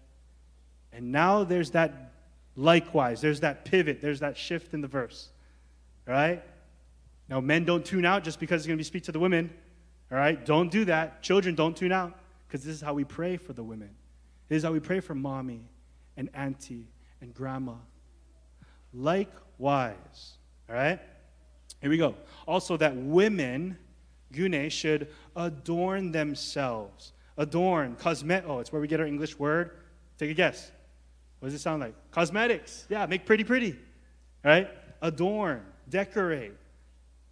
And 0.91 1.11
now 1.11 1.43
there's 1.43 1.71
that 1.71 2.13
likewise, 2.55 3.21
there's 3.21 3.41
that 3.41 3.65
pivot, 3.65 4.01
there's 4.01 4.21
that 4.21 4.37
shift 4.37 4.73
in 4.73 4.81
the 4.81 4.87
verse. 4.87 5.29
All 6.07 6.13
right? 6.13 6.43
Now, 7.29 7.41
men 7.41 7.65
don't 7.65 7.85
tune 7.85 8.05
out 8.05 8.23
just 8.23 8.39
because 8.39 8.61
it's 8.61 8.67
going 8.67 8.77
to 8.77 8.79
be 8.79 8.85
speak 8.85 9.03
to 9.03 9.11
the 9.11 9.19
women. 9.19 9.53
All 10.11 10.17
right? 10.17 10.43
Don't 10.43 10.71
do 10.71 10.85
that. 10.85 11.21
Children, 11.21 11.55
don't 11.55 11.75
tune 11.75 11.91
out 11.91 12.17
because 12.47 12.63
this 12.63 12.75
is 12.75 12.81
how 12.81 12.93
we 12.93 13.03
pray 13.03 13.37
for 13.37 13.53
the 13.53 13.63
women. 13.63 13.89
This 14.47 14.57
is 14.57 14.63
how 14.63 14.71
we 14.71 14.79
pray 14.79 14.99
for 14.99 15.13
mommy 15.13 15.61
and 16.15 16.29
auntie 16.33 16.87
and 17.21 17.33
grandma. 17.33 17.73
Likewise, 18.93 20.37
all 20.69 20.75
right? 20.75 20.99
Here 21.81 21.89
we 21.89 21.97
go. 21.97 22.15
Also, 22.47 22.77
that 22.77 22.95
women, 22.95 23.77
gune, 24.33 24.71
should 24.71 25.09
adorn 25.35 26.11
themselves. 26.11 27.13
Adorn, 27.37 27.95
cosmet. 27.95 28.45
Oh, 28.47 28.59
it's 28.59 28.71
where 28.71 28.81
we 28.81 28.87
get 28.87 28.99
our 28.99 29.05
English 29.05 29.37
word. 29.37 29.71
Take 30.17 30.31
a 30.31 30.33
guess. 30.33 30.71
What 31.39 31.47
does 31.47 31.53
it 31.53 31.59
sound 31.59 31.81
like? 31.81 31.93
Cosmetics. 32.11 32.87
Yeah, 32.89 33.05
make 33.05 33.25
pretty, 33.25 33.43
pretty. 33.43 33.73
All 34.43 34.51
right? 34.51 34.69
Adorn, 35.01 35.63
decorate. 35.89 36.53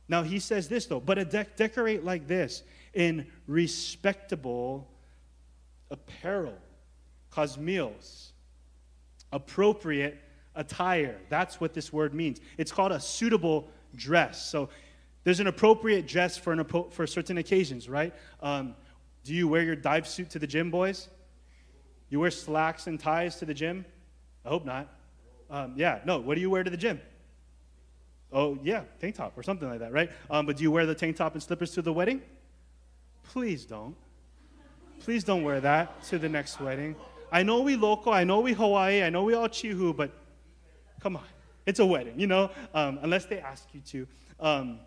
Now, 0.07 0.21
he 0.21 0.37
says 0.37 0.67
this, 0.67 0.85
though, 0.85 0.99
but 0.99 1.17
a 1.17 1.25
de- 1.25 1.47
decorate 1.55 2.03
like 2.03 2.27
this 2.27 2.61
in 2.93 3.25
respectable 3.47 4.87
apparel, 5.91 6.57
kosmios, 7.31 8.31
appropriate 9.31 10.17
attire. 10.55 11.17
That's 11.29 11.59
what 11.59 11.73
this 11.73 11.91
word 11.91 12.13
means. 12.13 12.39
It's 12.57 12.71
called 12.71 12.91
a 12.91 12.99
suitable 12.99 13.69
dress. 13.95 14.49
So 14.49 14.69
there's 15.23 15.39
an 15.39 15.47
appropriate 15.47 16.07
dress 16.07 16.37
for, 16.37 16.53
an, 16.53 16.63
for 16.91 17.07
certain 17.07 17.37
occasions, 17.37 17.89
right? 17.89 18.13
Um, 18.41 18.75
do 19.23 19.33
you 19.33 19.47
wear 19.47 19.63
your 19.63 19.75
dive 19.75 20.07
suit 20.07 20.29
to 20.31 20.39
the 20.39 20.47
gym, 20.47 20.69
boys? 20.69 21.09
You 22.09 22.19
wear 22.19 22.31
slacks 22.31 22.87
and 22.87 22.99
ties 22.99 23.37
to 23.37 23.45
the 23.45 23.53
gym? 23.53 23.85
I 24.45 24.49
hope 24.49 24.65
not. 24.65 24.87
Um, 25.49 25.73
yeah, 25.75 25.99
no. 26.05 26.19
What 26.19 26.35
do 26.35 26.41
you 26.41 26.49
wear 26.49 26.63
to 26.63 26.69
the 26.69 26.77
gym? 26.77 27.01
Oh, 28.31 28.59
yeah, 28.63 28.83
tank 28.99 29.15
top 29.15 29.37
or 29.37 29.43
something 29.43 29.67
like 29.67 29.79
that, 29.79 29.91
right? 29.91 30.11
Um, 30.29 30.45
but 30.45 30.57
do 30.57 30.63
you 30.63 30.71
wear 30.71 30.85
the 30.85 30.95
tank 30.95 31.15
top 31.15 31.33
and 31.33 31.41
slippers 31.41 31.71
to 31.71 31.81
the 31.81 31.93
wedding? 31.93 32.21
Please 33.23 33.65
don't. 33.65 33.95
Please 34.99 35.23
don't 35.23 35.43
wear 35.43 35.59
that 35.59 36.03
to 36.03 36.17
the 36.17 36.29
next 36.29 36.59
wedding. 36.59 36.95
I 37.31 37.43
know 37.43 37.61
we 37.61 37.75
local, 37.75 38.13
I 38.13 38.23
know 38.23 38.39
we 38.39 38.53
Hawaii, 38.53 39.03
I 39.03 39.09
know 39.09 39.23
we 39.23 39.33
all 39.33 39.49
Chihu, 39.49 39.95
but 39.95 40.11
come 40.99 41.15
on. 41.15 41.23
It's 41.65 41.79
a 41.79 41.85
wedding, 41.85 42.19
you 42.19 42.27
know, 42.27 42.51
um, 42.73 42.99
unless 43.01 43.25
they 43.25 43.39
ask 43.39 43.67
you 43.73 43.81
to. 43.81 44.07
Um, 44.39 44.79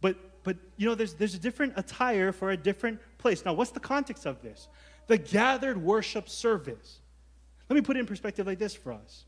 but, 0.00 0.16
but, 0.44 0.56
you 0.76 0.86
know, 0.88 0.94
there's, 0.94 1.14
there's 1.14 1.34
a 1.34 1.38
different 1.38 1.74
attire 1.76 2.32
for 2.32 2.52
a 2.52 2.56
different 2.56 3.00
place. 3.18 3.44
Now, 3.44 3.52
what's 3.52 3.72
the 3.72 3.80
context 3.80 4.24
of 4.24 4.40
this? 4.42 4.68
The 5.08 5.18
gathered 5.18 5.76
worship 5.76 6.28
service. 6.28 7.00
Let 7.68 7.74
me 7.74 7.82
put 7.82 7.96
it 7.96 8.00
in 8.00 8.06
perspective 8.06 8.46
like 8.46 8.58
this 8.58 8.74
for 8.74 8.92
us, 8.92 9.24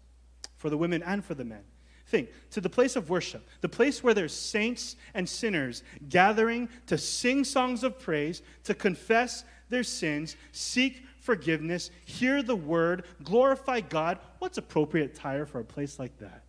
for 0.56 0.70
the 0.70 0.78
women 0.78 1.02
and 1.02 1.24
for 1.24 1.34
the 1.34 1.44
men. 1.44 1.62
Think 2.06 2.30
to 2.52 2.60
the 2.60 2.70
place 2.70 2.96
of 2.96 3.10
worship, 3.10 3.46
the 3.60 3.68
place 3.68 4.02
where 4.02 4.14
there's 4.14 4.34
saints 4.34 4.96
and 5.12 5.28
sinners 5.28 5.82
gathering 6.08 6.68
to 6.86 6.96
sing 6.96 7.44
songs 7.44 7.84
of 7.84 7.98
praise, 7.98 8.40
to 8.64 8.72
confess 8.72 9.44
their 9.68 9.82
sins, 9.82 10.36
seek 10.52 11.04
forgiveness, 11.20 11.90
hear 12.04 12.42
the 12.42 12.56
word, 12.56 13.04
glorify 13.22 13.80
God. 13.80 14.18
What's 14.38 14.58
appropriate 14.58 15.16
attire 15.16 15.46
for 15.46 15.60
a 15.60 15.64
place 15.64 15.98
like 15.98 16.16
that? 16.18 16.44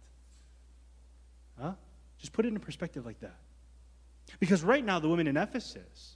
Huh? 1.60 1.74
Just 2.18 2.34
put 2.34 2.46
it 2.46 2.50
in 2.50 2.60
perspective 2.60 3.06
like 3.06 3.20
that. 3.20 3.38
Because 4.40 4.64
right 4.64 4.86
now, 4.86 5.00
the 5.00 5.10
women 5.10 5.28
in 5.28 5.38
Ephesus, 5.38 6.16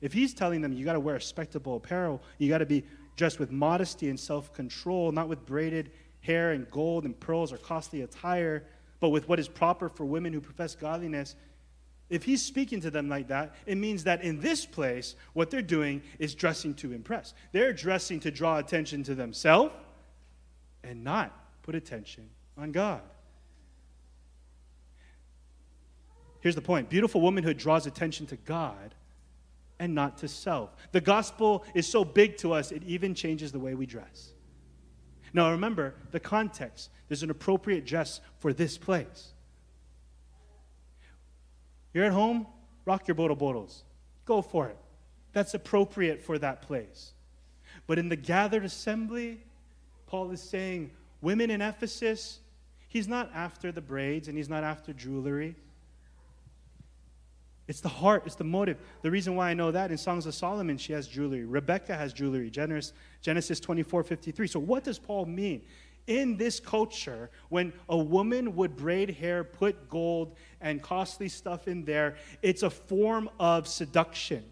if 0.00 0.12
he's 0.12 0.32
telling 0.32 0.60
them 0.60 0.72
you 0.72 0.84
got 0.84 0.94
to 0.94 1.00
wear 1.00 1.14
respectable 1.14 1.76
apparel, 1.76 2.22
you 2.38 2.48
got 2.48 2.58
to 2.58 2.66
be 2.66 2.84
dressed 3.16 3.38
with 3.38 3.50
modesty 3.50 4.08
and 4.08 4.18
self 4.18 4.52
control, 4.52 5.12
not 5.12 5.28
with 5.28 5.44
braided 5.44 5.92
hair 6.20 6.52
and 6.52 6.70
gold 6.70 7.04
and 7.04 7.18
pearls 7.18 7.52
or 7.52 7.58
costly 7.58 8.02
attire, 8.02 8.64
but 8.98 9.10
with 9.10 9.28
what 9.28 9.38
is 9.38 9.48
proper 9.48 9.88
for 9.88 10.04
women 10.04 10.32
who 10.32 10.40
profess 10.40 10.74
godliness, 10.74 11.34
if 12.10 12.24
he's 12.24 12.42
speaking 12.42 12.80
to 12.80 12.90
them 12.90 13.08
like 13.08 13.28
that, 13.28 13.54
it 13.66 13.78
means 13.78 14.04
that 14.04 14.22
in 14.22 14.40
this 14.40 14.66
place, 14.66 15.14
what 15.32 15.50
they're 15.50 15.62
doing 15.62 16.02
is 16.18 16.34
dressing 16.34 16.74
to 16.74 16.92
impress. 16.92 17.34
They're 17.52 17.72
dressing 17.72 18.18
to 18.20 18.30
draw 18.32 18.58
attention 18.58 19.04
to 19.04 19.14
themselves 19.14 19.72
and 20.82 21.04
not 21.04 21.62
put 21.62 21.76
attention 21.76 22.28
on 22.58 22.72
God. 22.72 23.00
Here's 26.40 26.54
the 26.54 26.62
point 26.62 26.88
beautiful 26.90 27.20
womanhood 27.20 27.56
draws 27.56 27.86
attention 27.86 28.26
to 28.26 28.36
God 28.36 28.94
and 29.78 29.94
not 29.94 30.18
to 30.18 30.28
self. 30.28 30.74
The 30.90 31.00
gospel 31.00 31.64
is 31.74 31.86
so 31.86 32.04
big 32.04 32.36
to 32.38 32.52
us, 32.52 32.72
it 32.72 32.82
even 32.84 33.14
changes 33.14 33.52
the 33.52 33.60
way 33.60 33.74
we 33.74 33.86
dress. 33.86 34.32
Now, 35.32 35.52
remember 35.52 35.94
the 36.10 36.18
context. 36.18 36.90
There's 37.08 37.22
an 37.22 37.30
appropriate 37.30 37.86
dress 37.86 38.20
for 38.38 38.52
this 38.52 38.76
place. 38.76 39.32
You're 41.92 42.04
at 42.04 42.12
home, 42.12 42.46
rock 42.84 43.08
your 43.08 43.14
bottle 43.14 43.36
bottles. 43.36 43.84
Go 44.24 44.42
for 44.42 44.68
it. 44.68 44.76
That's 45.32 45.54
appropriate 45.54 46.22
for 46.22 46.38
that 46.38 46.62
place. 46.62 47.12
But 47.86 47.98
in 47.98 48.08
the 48.08 48.16
gathered 48.16 48.64
assembly, 48.64 49.40
Paul 50.06 50.30
is 50.30 50.42
saying, 50.42 50.90
women 51.20 51.50
in 51.50 51.60
Ephesus, 51.60 52.40
he's 52.88 53.08
not 53.08 53.30
after 53.34 53.72
the 53.72 53.80
braids 53.80 54.28
and 54.28 54.36
he's 54.36 54.48
not 54.48 54.64
after 54.64 54.92
jewelry. 54.92 55.54
It's 57.68 57.80
the 57.80 57.88
heart, 57.88 58.24
it's 58.26 58.34
the 58.34 58.42
motive. 58.42 58.78
The 59.02 59.10
reason 59.12 59.36
why 59.36 59.50
I 59.50 59.54
know 59.54 59.70
that 59.70 59.92
in 59.92 59.98
Songs 59.98 60.26
of 60.26 60.34
Solomon, 60.34 60.76
she 60.76 60.92
has 60.92 61.06
jewelry. 61.06 61.44
Rebecca 61.44 61.94
has 61.94 62.12
jewelry. 62.12 62.50
Genesis, 62.50 62.92
Genesis 63.22 63.60
24 63.60 64.02
53. 64.02 64.48
So, 64.48 64.58
what 64.58 64.82
does 64.82 64.98
Paul 64.98 65.26
mean? 65.26 65.62
In 66.06 66.36
this 66.36 66.60
culture, 66.60 67.30
when 67.48 67.72
a 67.88 67.96
woman 67.96 68.56
would 68.56 68.76
braid 68.76 69.10
hair, 69.10 69.44
put 69.44 69.88
gold 69.88 70.36
and 70.60 70.82
costly 70.82 71.28
stuff 71.28 71.68
in 71.68 71.84
there, 71.84 72.16
it's 72.42 72.62
a 72.62 72.70
form 72.70 73.28
of 73.38 73.68
seduction. 73.68 74.44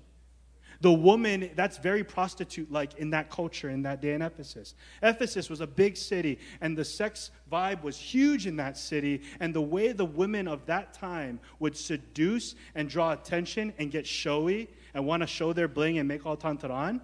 The 0.81 0.93
woman, 0.93 1.51
that's 1.57 1.77
very 1.79 2.05
prostitute 2.05 2.71
like 2.71 2.95
in 2.99 3.11
that 3.11 3.31
culture, 3.31 3.69
in 3.69 3.83
that 3.83 4.01
day 4.01 4.15
in 4.15 4.23
Ephesus. 4.23 4.77
Ephesus 5.03 5.51
was 5.51 5.61
a 5.61 5.67
big 5.67 5.97
city, 5.97 6.39
and 6.61 6.79
the 6.79 6.85
sex 6.85 7.33
vibe 7.51 7.83
was 7.83 7.97
huge 7.99 8.47
in 8.47 8.57
that 8.57 8.79
city. 8.79 9.23
And 9.41 9.53
the 9.53 9.61
way 9.61 9.91
the 9.91 10.05
women 10.05 10.47
of 10.47 10.65
that 10.67 10.95
time 10.95 11.41
would 11.59 11.77
seduce 11.77 12.55
and 12.77 12.89
draw 12.89 13.13
attention 13.13 13.73
and 13.79 13.91
get 13.91 14.07
showy 14.07 14.69
and 14.95 15.05
want 15.05 15.23
to 15.23 15.27
show 15.27 15.53
their 15.53 15.69
bling 15.69 15.99
and 15.99 16.07
make 16.07 16.25
all 16.25 16.37
tantaran 16.37 17.01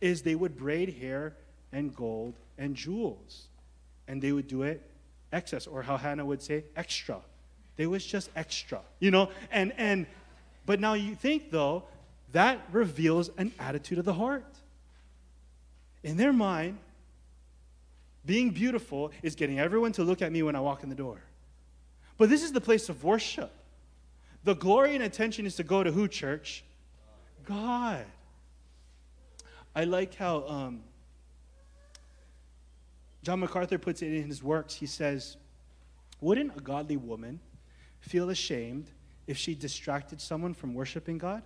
is 0.00 0.22
they 0.22 0.34
would 0.34 0.56
braid 0.56 0.96
hair 0.96 1.36
and 1.70 1.94
gold 1.94 2.40
and 2.58 2.74
jewels 2.74 3.48
and 4.12 4.20
they 4.20 4.30
would 4.30 4.46
do 4.46 4.62
it 4.62 4.82
excess, 5.32 5.66
or 5.66 5.82
how 5.82 5.96
Hannah 5.96 6.26
would 6.26 6.42
say, 6.42 6.64
extra. 6.76 7.18
They 7.76 7.86
was 7.86 8.04
just 8.04 8.28
extra, 8.36 8.82
you 9.00 9.10
know? 9.10 9.30
And 9.50 9.72
and 9.78 10.06
but 10.66 10.78
now 10.78 10.92
you 10.92 11.14
think 11.14 11.50
though, 11.50 11.84
that 12.32 12.60
reveals 12.70 13.30
an 13.38 13.52
attitude 13.58 13.98
of 13.98 14.04
the 14.04 14.12
heart. 14.12 14.44
In 16.02 16.18
their 16.18 16.32
mind, 16.32 16.76
being 18.26 18.50
beautiful 18.50 19.12
is 19.22 19.34
getting 19.34 19.58
everyone 19.58 19.92
to 19.92 20.04
look 20.04 20.20
at 20.20 20.30
me 20.30 20.42
when 20.42 20.54
I 20.54 20.60
walk 20.60 20.82
in 20.82 20.90
the 20.90 20.94
door. 20.94 21.16
But 22.18 22.28
this 22.28 22.42
is 22.42 22.52
the 22.52 22.60
place 22.60 22.90
of 22.90 23.02
worship. 23.02 23.50
The 24.44 24.54
glory 24.54 24.94
and 24.94 25.02
attention 25.02 25.46
is 25.46 25.56
to 25.56 25.62
go 25.62 25.82
to 25.82 25.90
who, 25.90 26.06
church? 26.06 26.64
God. 27.46 28.04
I 29.74 29.84
like 29.84 30.14
how 30.16 30.46
um, 30.46 30.82
John 33.22 33.40
MacArthur 33.40 33.78
puts 33.78 34.02
it 34.02 34.12
in 34.12 34.26
his 34.26 34.42
works. 34.42 34.74
He 34.74 34.86
says, 34.86 35.36
Wouldn't 36.20 36.56
a 36.56 36.60
godly 36.60 36.96
woman 36.96 37.40
feel 38.00 38.30
ashamed 38.30 38.90
if 39.26 39.38
she 39.38 39.54
distracted 39.54 40.20
someone 40.20 40.54
from 40.54 40.74
worshiping 40.74 41.18
God? 41.18 41.42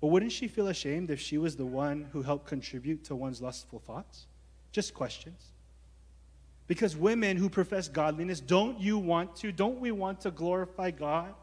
Or 0.00 0.10
wouldn't 0.10 0.32
she 0.32 0.48
feel 0.48 0.68
ashamed 0.68 1.10
if 1.10 1.20
she 1.20 1.38
was 1.38 1.56
the 1.56 1.64
one 1.64 2.08
who 2.12 2.22
helped 2.22 2.46
contribute 2.46 3.04
to 3.04 3.16
one's 3.16 3.40
lustful 3.40 3.78
thoughts? 3.78 4.26
Just 4.72 4.92
questions. 4.92 5.40
Because 6.66 6.96
women 6.96 7.36
who 7.36 7.48
profess 7.48 7.88
godliness, 7.88 8.40
don't 8.40 8.80
you 8.80 8.98
want 8.98 9.36
to? 9.36 9.52
Don't 9.52 9.80
we 9.80 9.92
want 9.92 10.20
to 10.22 10.30
glorify 10.30 10.90
God? 10.90 11.34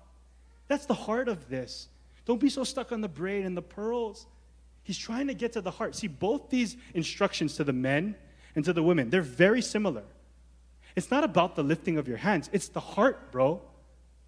That's 0.68 0.86
the 0.86 0.94
heart 0.94 1.28
of 1.28 1.50
this. 1.50 1.88
Don't 2.26 2.40
be 2.40 2.50
so 2.50 2.64
stuck 2.64 2.92
on 2.92 3.02
the 3.02 3.08
braid 3.08 3.46
and 3.46 3.56
the 3.56 3.62
pearls. 3.62 4.28
He's 4.84 4.98
trying 4.98 5.28
to 5.28 5.34
get 5.34 5.54
to 5.54 5.62
the 5.62 5.72
heart. 5.72 5.96
See, 5.96 6.08
both 6.08 6.50
these 6.50 6.76
instructions 6.94 7.56
to 7.56 7.64
the 7.64 7.74
men 7.74 8.16
and 8.56 8.66
to 8.66 8.74
the 8.74 8.84
women. 8.84 9.10
They're 9.10 9.22
very 9.22 9.62
similar. 9.62 10.04
It's 10.96 11.12
not 11.12 11.24
about 11.24 11.56
the 11.56 11.64
lifting 11.64 11.98
of 11.98 12.08
your 12.08 12.18
hands, 12.18 12.50
it's 12.52 12.70
the 12.70 12.80
heart, 12.80 13.32
bro. 13.32 13.62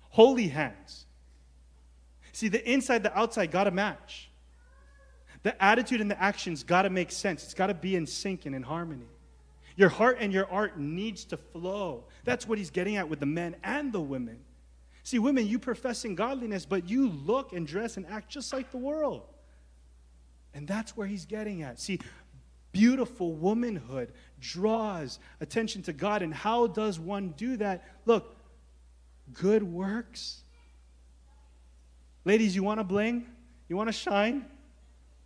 Holy 0.10 0.48
hands. 0.48 1.06
See, 2.32 2.48
the 2.48 2.72
inside, 2.72 3.04
the 3.04 3.18
outside 3.18 3.52
got 3.52 3.64
to 3.64 3.72
match. 3.72 4.30
The 5.42 5.62
attitude 5.62 6.02
and 6.02 6.10
the 6.10 6.22
actions 6.22 6.64
got 6.64 6.84
to 6.84 6.90
make 6.90 7.12
sense. 7.12 7.44
It's 7.44 7.54
got 7.54 7.68
to 7.68 7.74
be 7.74 7.96
in 7.96 8.08
sync 8.08 8.46
and 8.46 8.56
in 8.56 8.64
harmony. 8.64 9.08
Your 9.76 9.90
heart 9.90 10.18
and 10.20 10.32
your 10.32 10.50
art 10.50 10.80
needs 10.80 11.26
to 11.26 11.38
flow. 11.38 12.06
That's 12.24 12.48
what 12.48 12.58
he's 12.58 12.70
getting 12.70 12.96
at 12.96 13.10
with 13.10 13.20
the 13.20 13.26
men 13.26 13.56
and 13.64 13.92
the 13.92 14.00
women. 14.00 14.40
See, 15.04 15.20
women, 15.20 15.48
you 15.48 15.60
professing 15.60 16.16
godliness, 16.16 16.66
but 16.66 16.90
you 16.90 17.10
look 17.10 17.54
and 17.54 17.68
dress 17.68 17.98
and 17.98 18.06
act 18.08 18.30
just 18.30 18.54
like 18.54 18.72
the 18.72 18.78
world. 18.78 19.24
And 20.54 20.68
that's 20.68 20.96
where 20.96 21.08
he's 21.08 21.26
getting 21.26 21.64
at. 21.64 21.80
See, 21.80 22.00
beautiful 22.74 23.32
womanhood 23.32 24.12
draws 24.42 25.20
attention 25.40 25.82
to 25.84 25.94
God. 25.94 26.22
And 26.22 26.34
how 26.34 26.68
does 26.68 27.00
one 27.00 27.34
do 27.38 27.56
that? 27.58 27.86
Look, 28.06 28.36
good 29.32 29.64
works. 29.64 30.42
Ladies, 32.26 32.56
you 32.56 32.64
want 32.64 32.82
to 32.82 32.84
bling? 32.84 33.26
You 33.70 33.78
want 33.78 33.88
to 33.88 33.94
shine? 33.94 34.46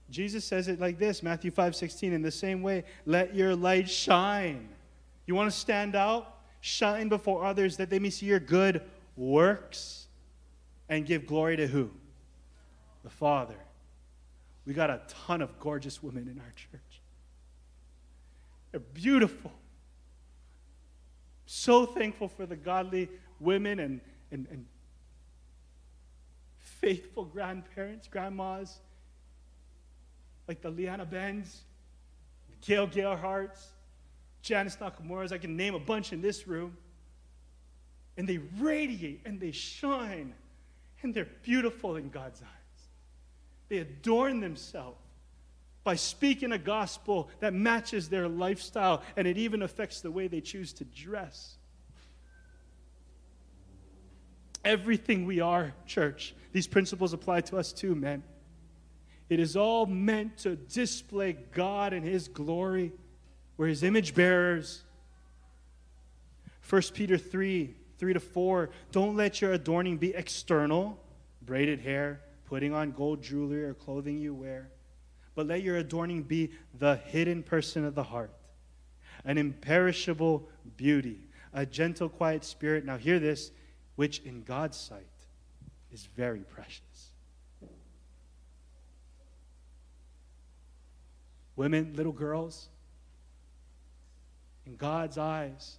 Jesus 0.09 0.45
says 0.45 0.67
it 0.67 0.79
like 0.79 0.99
this 0.99 1.23
Matthew 1.23 1.51
5 1.51 1.75
16, 1.75 2.13
in 2.13 2.21
the 2.21 2.31
same 2.31 2.61
way, 2.61 2.83
let 3.05 3.35
your 3.35 3.55
light 3.55 3.89
shine. 3.89 4.69
You 5.25 5.35
want 5.35 5.51
to 5.51 5.57
stand 5.57 5.95
out? 5.95 6.35
Shine 6.61 7.09
before 7.09 7.43
others 7.45 7.77
that 7.77 7.89
they 7.89 7.99
may 7.99 8.09
see 8.09 8.25
your 8.25 8.39
good 8.39 8.81
works 9.15 10.07
and 10.89 11.05
give 11.05 11.25
glory 11.25 11.57
to 11.57 11.67
who? 11.67 11.91
The 13.03 13.09
Father. 13.09 13.55
We 14.65 14.73
got 14.73 14.89
a 14.89 15.01
ton 15.07 15.41
of 15.41 15.57
gorgeous 15.59 16.01
women 16.01 16.27
in 16.27 16.39
our 16.39 16.51
church. 16.55 16.86
They're 18.71 18.79
beautiful. 18.79 19.51
So 21.45 21.85
thankful 21.85 22.27
for 22.27 22.45
the 22.45 22.55
godly 22.55 23.09
women 23.39 23.79
and, 23.79 24.01
and, 24.31 24.47
and 24.51 24.65
faithful 26.57 27.25
grandparents, 27.25 28.07
grandmas, 28.07 28.79
like 30.47 30.61
the 30.61 30.69
Liana 30.69 31.05
Benz, 31.05 31.61
Gail 32.61 32.87
Gail 32.87 33.15
Hearts, 33.15 33.67
Janice 34.41 34.77
Nakamura's. 34.77 35.31
I 35.31 35.37
can 35.37 35.55
name 35.55 35.75
a 35.75 35.79
bunch 35.79 36.13
in 36.13 36.21
this 36.21 36.47
room. 36.47 36.77
and 38.17 38.27
they 38.27 38.39
radiate 38.59 39.21
and 39.25 39.39
they 39.39 39.51
shine 39.51 40.33
and 41.03 41.13
they're 41.13 41.27
beautiful 41.43 41.95
in 41.95 42.09
God's 42.09 42.41
eyes. 42.41 42.87
They 43.69 43.77
adorn 43.77 44.39
themselves 44.39 44.97
by 45.87 45.95
speaking 45.95 46.51
a 46.51 46.57
gospel 46.57 47.29
that 47.39 47.53
matches 47.53 48.09
their 48.09 48.27
lifestyle 48.27 49.01
and 49.15 49.25
it 49.25 49.37
even 49.37 49.61
affects 49.61 50.01
the 50.01 50.11
way 50.11 50.27
they 50.27 50.41
choose 50.41 50.73
to 50.73 50.83
dress. 50.83 51.55
Everything 54.65 55.25
we 55.25 55.39
are, 55.39 55.73
church, 55.85 56.35
these 56.51 56.67
principles 56.67 57.13
apply 57.13 57.39
to 57.39 57.55
us 57.55 57.71
too, 57.71 57.95
men. 57.95 58.21
It 59.29 59.39
is 59.39 59.55
all 59.55 59.85
meant 59.85 60.39
to 60.39 60.57
display 60.57 61.37
God 61.53 61.93
and 61.93 62.05
His 62.05 62.27
glory. 62.27 62.91
We're 63.55 63.67
His 63.67 63.81
image 63.81 64.13
bearers. 64.13 64.83
1 66.69 66.81
Peter 66.95 67.17
3 67.17 67.73
3 67.97 68.13
to 68.13 68.19
4. 68.19 68.69
Don't 68.91 69.15
let 69.15 69.39
your 69.39 69.53
adorning 69.53 69.95
be 69.95 70.13
external, 70.13 70.99
braided 71.41 71.79
hair, 71.79 72.19
putting 72.43 72.73
on 72.73 72.91
gold 72.91 73.23
jewelry 73.23 73.63
or 73.63 73.73
clothing 73.73 74.17
you 74.17 74.33
wear, 74.33 74.69
but 75.37 75.45
let 75.45 75.61
your 75.61 75.77
adorning 75.77 76.23
be 76.23 76.49
the 76.79 76.95
hidden 76.95 77.43
person 77.43 77.85
of 77.85 77.93
the 77.93 78.01
heart, 78.01 78.31
an 79.23 79.37
imperishable 79.37 80.49
beauty, 80.77 81.19
a 81.53 81.63
gentle, 81.63 82.09
quiet 82.09 82.43
spirit. 82.43 82.83
Now, 82.83 82.97
hear 82.97 83.19
this, 83.19 83.51
which 83.97 84.17
in 84.21 84.41
God's 84.41 84.77
sight 84.77 85.05
is 85.93 86.09
very 86.15 86.39
precious. 86.39 87.11
Women, 91.55 91.93
little 91.95 92.11
girls, 92.11 92.69
in 94.65 94.75
God's 94.75 95.19
eyes, 95.19 95.77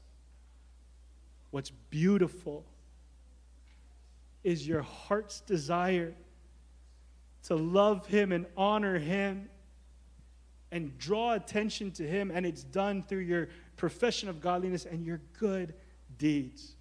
what's 1.50 1.72
beautiful 1.90 2.64
is 4.44 4.68
your 4.68 4.82
heart's 4.82 5.40
desire 5.40 6.14
to 7.48 7.56
love 7.56 8.06
Him 8.06 8.32
and 8.32 8.46
honor 8.56 8.98
Him 8.98 9.48
and 10.70 10.96
draw 10.98 11.32
attention 11.32 11.90
to 11.92 12.06
Him, 12.06 12.30
and 12.32 12.44
it's 12.44 12.62
done 12.62 13.02
through 13.02 13.20
your 13.20 13.48
profession 13.76 14.28
of 14.28 14.40
godliness 14.40 14.84
and 14.84 15.04
your 15.04 15.20
good 15.38 15.74
deeds. 16.18 16.76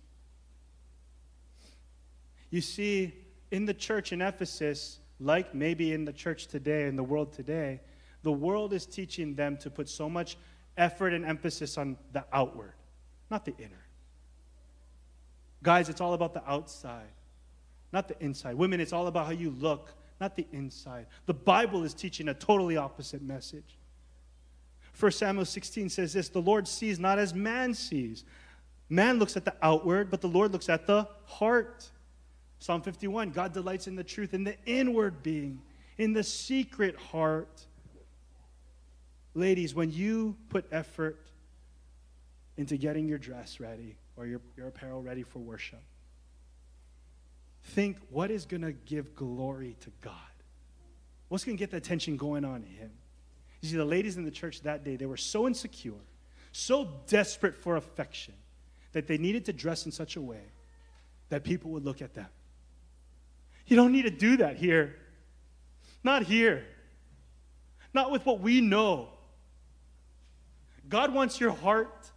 You 2.50 2.60
see, 2.60 3.14
in 3.52 3.66
the 3.66 3.74
church 3.74 4.12
in 4.12 4.22
Ephesus, 4.22 5.00
like 5.22 5.56
maybe 5.56 5.94
in 5.94 6.04
the 6.04 6.12
church 6.14 6.48
today, 6.48 6.88
in 6.88 6.98
the 6.98 7.04
world 7.04 7.32
today, 7.32 7.80
the 8.24 8.32
world 8.32 8.74
is 8.74 8.86
teaching 8.86 9.36
them 9.36 9.56
to 9.58 9.70
put 9.70 9.88
so 9.88 10.10
much 10.10 10.38
effort 10.76 11.14
and 11.14 11.26
emphasis 11.26 11.78
on 11.78 11.96
the 12.12 12.26
outward, 12.34 12.74
not 13.32 13.46
the 13.46 13.56
inner. 13.58 13.86
Guys, 15.64 15.88
it's 15.88 16.02
all 16.02 16.14
about 16.14 16.34
the 16.34 16.46
outside, 16.50 17.08
not 17.94 18.10
the 18.10 18.22
inside. 18.22 18.56
Women, 18.56 18.82
it's 18.82 18.94
all 18.94 19.08
about 19.08 19.28
how 19.28 19.32
you 19.32 19.50
look, 19.50 19.94
not 20.20 20.36
the 20.36 20.48
inside. 20.52 21.08
The 21.26 21.34
Bible 21.34 21.84
is 21.84 21.94
teaching 21.94 22.30
a 22.30 22.34
totally 22.34 22.78
opposite 22.78 23.22
message. 23.22 23.78
1 25.00 25.12
Samuel 25.12 25.46
16 25.46 25.90
says 25.90 26.14
this 26.14 26.30
The 26.30 26.42
Lord 26.42 26.68
sees 26.68 27.00
not 27.00 27.20
as 27.20 27.34
man 27.34 27.74
sees. 27.74 28.24
Man 28.90 29.20
looks 29.20 29.36
at 29.38 29.46
the 29.46 29.54
outward, 29.62 30.10
but 30.10 30.22
the 30.22 30.28
Lord 30.28 30.52
looks 30.52 30.70
at 30.70 30.88
the 30.88 31.08
heart. 31.26 31.90
Psalm 32.60 32.82
51 32.82 33.32
God 33.32 33.54
delights 33.54 33.88
in 33.88 33.96
the 33.96 34.04
truth 34.04 34.34
in 34.34 34.44
the 34.44 34.56
inward 34.66 35.22
being, 35.22 35.62
in 35.98 36.14
the 36.14 36.24
secret 36.24 36.96
heart. 36.96 37.66
Ladies, 39.36 39.76
when 39.76 39.92
you 39.92 40.36
put 40.50 40.66
effort 40.72 41.20
into 42.56 42.76
getting 42.76 43.08
your 43.08 43.20
dress 43.20 43.60
ready 43.60 43.96
or 44.16 44.26
your, 44.26 44.42
your 44.56 44.68
apparel 44.68 45.04
ready 45.04 45.22
for 45.22 45.38
worship, 45.38 45.84
think 47.68 47.98
what 48.10 48.32
is 48.32 48.46
going 48.46 48.62
to 48.62 48.72
give 48.72 49.16
glory 49.16 49.76
to 49.82 49.92
God? 50.02 50.14
What's 51.28 51.44
going 51.44 51.58
to 51.58 51.60
get 51.60 51.72
the 51.72 51.78
attention 51.78 52.18
going 52.18 52.46
on 52.46 52.64
in 52.64 52.72
Him? 52.72 52.92
You 53.62 53.70
see, 53.70 53.78
the 53.78 53.86
ladies 53.86 54.18
in 54.18 54.24
the 54.24 54.32
church 54.32 54.62
that 54.62 54.84
day, 54.84 54.96
they 54.96 55.06
were 55.06 55.18
so 55.18 55.48
insecure, 55.48 55.94
so 56.52 56.90
desperate 57.08 57.56
for 57.56 57.76
affection, 57.76 58.34
that 58.94 59.08
they 59.08 59.18
needed 59.18 59.46
to 59.46 59.54
dress 59.54 59.86
in 59.86 59.92
such 59.92 60.16
a 60.16 60.22
way 60.22 60.42
that 61.30 61.44
people 61.44 61.72
would 61.72 61.84
look 61.84 62.02
at 62.02 62.14
them. 62.14 62.28
You 63.66 63.76
don't 63.76 63.92
need 63.92 64.04
to 64.04 64.10
do 64.10 64.38
that 64.38 64.56
here. 64.56 64.96
Not 66.04 66.24
here. 66.24 66.66
Not 67.94 68.12
with 68.12 68.26
what 68.26 68.40
we 68.40 68.62
know. 68.62 69.10
God 70.88 71.14
wants 71.14 71.40
your 71.40 71.52
heart. 71.52 72.12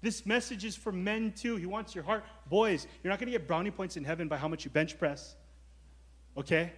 This 0.00 0.24
message 0.24 0.64
is 0.64 0.76
for 0.76 0.92
men 0.92 1.32
too. 1.32 1.56
He 1.56 1.66
wants 1.66 1.94
your 1.94 2.04
heart. 2.04 2.24
Boys, 2.48 2.86
you're 3.02 3.10
not 3.10 3.18
going 3.18 3.26
to 3.26 3.36
get 3.36 3.48
brownie 3.48 3.70
points 3.70 3.96
in 3.96 4.04
heaven 4.04 4.28
by 4.28 4.36
how 4.36 4.48
much 4.48 4.64
you 4.64 4.70
bench 4.70 4.98
press. 4.98 5.34
Okay? 6.36 6.72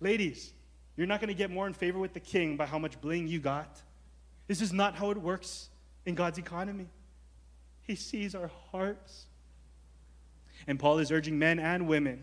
Ladies, 0.00 0.52
you're 0.96 1.06
not 1.06 1.20
going 1.20 1.28
to 1.28 1.34
get 1.34 1.50
more 1.50 1.66
in 1.66 1.72
favor 1.72 1.98
with 1.98 2.12
the 2.12 2.20
king 2.20 2.56
by 2.56 2.66
how 2.66 2.78
much 2.78 3.00
bling 3.00 3.26
you 3.26 3.40
got. 3.40 3.80
This 4.46 4.60
is 4.60 4.72
not 4.72 4.94
how 4.94 5.10
it 5.10 5.18
works 5.18 5.70
in 6.06 6.14
God's 6.14 6.38
economy. 6.38 6.88
He 7.82 7.96
sees 7.96 8.34
our 8.34 8.50
hearts. 8.70 9.26
And 10.66 10.78
Paul 10.78 10.98
is 10.98 11.10
urging 11.10 11.38
men 11.38 11.58
and 11.58 11.88
women 11.88 12.22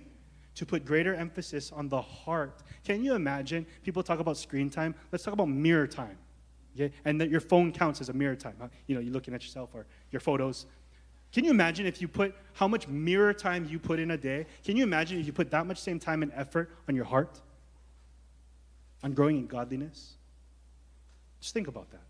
to 0.56 0.66
put 0.66 0.86
greater 0.86 1.14
emphasis 1.14 1.72
on 1.72 1.90
the 1.90 2.02
heart. 2.02 2.64
Can 2.86 3.04
you 3.04 3.16
imagine? 3.16 3.66
People 3.84 4.04
talk 4.04 4.20
about 4.20 4.38
screen 4.38 4.70
time. 4.70 4.96
Let's 5.12 5.24
talk 5.24 5.34
about 5.34 5.50
mirror 5.50 5.88
time. 5.88 6.18
Okay? 6.80 6.93
And 7.05 7.19
that 7.19 7.30
your 7.30 7.41
phone 7.41 7.71
counts 7.71 7.99
as 8.01 8.09
a 8.09 8.13
mirror 8.13 8.36
time. 8.36 8.55
You 8.88 8.95
know, 8.95 9.01
you're 9.01 9.13
looking 9.13 9.34
at 9.34 9.43
yourself 9.43 9.71
or 9.73 9.86
your 10.11 10.19
photos. 10.19 10.65
Can 11.32 11.43
you 11.43 11.51
imagine 11.51 11.86
if 11.86 12.01
you 12.01 12.07
put 12.07 12.34
how 12.53 12.67
much 12.67 12.88
mirror 12.88 13.34
time 13.34 13.67
you 13.69 13.80
put 13.80 13.99
in 13.99 14.11
a 14.11 14.17
day? 14.17 14.45
Can 14.63 14.75
you 14.77 14.84
imagine 14.84 15.19
if 15.19 15.27
you 15.27 15.34
put 15.34 15.51
that 15.51 15.65
much 15.67 15.80
same 15.80 15.99
time 15.99 16.23
and 16.23 16.32
effort 16.36 16.71
on 16.88 16.95
your 16.95 17.05
heart? 17.05 17.39
On 19.03 19.13
growing 19.13 19.38
in 19.38 19.47
godliness? 19.47 20.15
Just 21.39 21.53
think 21.53 21.67
about 21.67 21.89
that. 21.91 22.01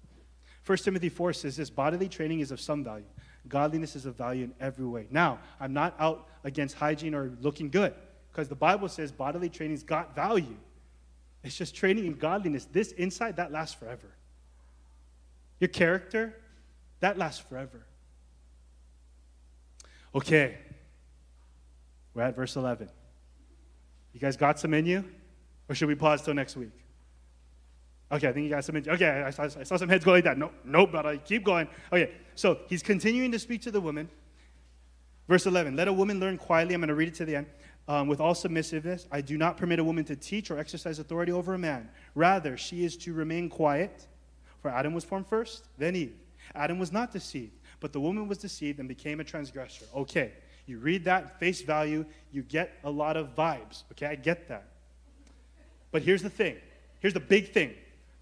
1 0.66 0.78
Timothy 0.80 1.10
4 1.10 1.34
says 1.34 1.58
this 1.58 1.70
bodily 1.70 2.08
training 2.08 2.42
is 2.42 2.52
of 2.52 2.62
some 2.62 2.84
value. 2.84 3.06
Godliness 3.48 3.96
is 3.96 4.06
of 4.06 4.16
value 4.16 4.44
in 4.44 4.54
every 4.60 4.86
way. 4.86 5.08
Now, 5.10 5.40
I'm 5.60 5.74
not 5.74 5.96
out 6.00 6.28
against 6.44 6.76
hygiene 6.76 7.16
or 7.16 7.32
looking 7.42 7.70
good 7.70 7.94
because 8.32 8.48
the 8.48 8.56
Bible 8.56 8.88
says 8.88 9.12
bodily 9.12 9.50
training's 9.50 9.84
got 9.84 10.16
value. 10.16 10.58
It's 11.44 11.58
just 11.58 11.76
training 11.76 12.06
in 12.06 12.14
godliness. 12.14 12.66
This 12.66 12.92
insight, 12.94 13.38
that 13.38 13.52
lasts 13.52 13.74
forever. 13.76 14.12
Your 15.60 15.68
character, 15.68 16.36
that 17.00 17.18
lasts 17.18 17.44
forever. 17.48 17.86
Okay, 20.14 20.58
we're 22.14 22.24
at 22.24 22.36
verse 22.36 22.56
11. 22.56 22.90
You 24.14 24.20
guys 24.20 24.38
got 24.38 24.60
some 24.60 24.74
in 24.74 24.86
you? 24.86 25.06
Or 25.68 25.76
should 25.76 25.88
we 25.88 25.96
pause 25.96 26.24
till 26.24 26.34
next 26.34 26.58
week? 26.58 26.72
Okay, 28.12 28.28
I 28.28 28.34
think 28.34 28.46
you 28.46 28.50
got 28.50 28.66
some 28.66 28.76
in 28.76 28.84
you. 28.84 28.92
Okay, 28.92 29.08
I 29.08 29.30
saw, 29.30 29.44
I 29.44 29.64
saw 29.64 29.78
some 29.78 29.88
heads 29.88 30.04
go 30.04 30.12
like 30.12 30.24
that. 30.24 30.38
No, 30.38 30.52
no, 30.64 30.88
but 30.88 31.06
I 31.06 31.18
keep 31.18 31.44
going. 31.44 31.68
Okay, 31.94 32.12
so 32.34 32.58
he's 32.68 32.82
continuing 32.82 33.32
to 33.32 33.40
speak 33.40 33.62
to 33.64 33.72
the 33.72 33.80
woman. 33.80 34.10
Verse 35.28 35.46
11 35.46 35.76
Let 35.76 35.88
a 35.88 35.94
woman 35.94 36.20
learn 36.20 36.38
quietly. 36.38 36.74
I'm 36.74 36.82
going 36.82 36.88
to 36.88 36.96
read 36.96 37.10
it 37.10 37.16
to 37.16 37.26
the 37.26 37.36
end. 37.36 37.48
Um, 37.88 38.08
with 38.08 38.20
all 38.20 38.36
submissiveness, 38.36 39.08
I 39.12 39.22
do 39.22 39.38
not 39.38 39.58
permit 39.58 39.80
a 39.80 39.84
woman 39.84 40.06
to 40.06 40.16
teach 40.16 40.52
or 40.52 40.60
exercise 40.60 41.00
authority 41.00 41.32
over 41.32 41.56
a 41.56 41.58
man. 41.58 41.90
Rather, 42.14 42.56
she 42.56 42.84
is 42.84 42.96
to 42.98 43.14
remain 43.14 43.50
quiet 43.50 44.08
for 44.62 44.70
Adam 44.70 44.94
was 44.94 45.04
formed 45.04 45.28
first, 45.28 45.66
then 45.78 45.96
Eve. 45.96 46.16
Adam 46.56 46.80
was 46.80 46.92
not 46.92 47.12
deceived, 47.12 47.54
but 47.80 47.94
the 47.94 48.00
woman 48.00 48.28
was 48.28 48.38
deceived 48.38 48.80
and 48.80 48.88
became 48.88 49.20
a 49.20 49.24
transgressor. 49.24 49.86
Okay, 49.96 50.34
you 50.66 50.80
read 50.80 51.04
that 51.06 51.40
face 51.40 51.62
value, 51.62 52.06
you 52.32 52.44
get 52.44 52.78
a 52.84 52.90
lot 52.90 53.18
of 53.18 53.36
vibes. 53.36 53.84
Okay, 53.92 54.06
I 54.06 54.16
get 54.16 54.48
that. 54.48 54.66
But 55.92 56.04
here's 56.04 56.22
the 56.22 56.30
thing 56.30 56.58
here's 57.00 57.14
the 57.14 57.20
big 57.20 57.52
thing 57.52 57.74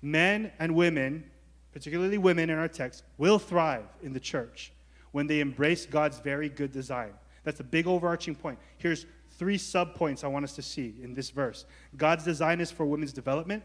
men 0.02 0.52
and 0.60 0.76
women, 0.76 1.24
particularly 1.72 2.18
women 2.18 2.50
in 2.50 2.58
our 2.58 2.68
text, 2.68 3.04
will 3.18 3.40
thrive 3.40 3.86
in 4.02 4.14
the 4.14 4.20
church 4.20 4.72
when 5.12 5.28
they 5.28 5.40
embrace 5.40 5.86
God's 5.86 6.20
very 6.20 6.50
good 6.50 6.72
design. 6.72 7.14
That's 7.44 7.60
a 7.60 7.64
big 7.64 7.88
overarching 7.88 8.36
point. 8.36 8.60
Here's 8.78 9.06
three 9.32 9.58
sub 9.58 9.96
points 9.96 10.24
I 10.24 10.28
want 10.28 10.44
us 10.44 10.54
to 10.54 10.62
see 10.62 10.96
in 11.02 11.14
this 11.14 11.30
verse 11.30 11.66
God's 11.96 12.24
design 12.24 12.62
is 12.62 12.72
for 12.72 12.86
women's 12.86 13.14
development, 13.14 13.64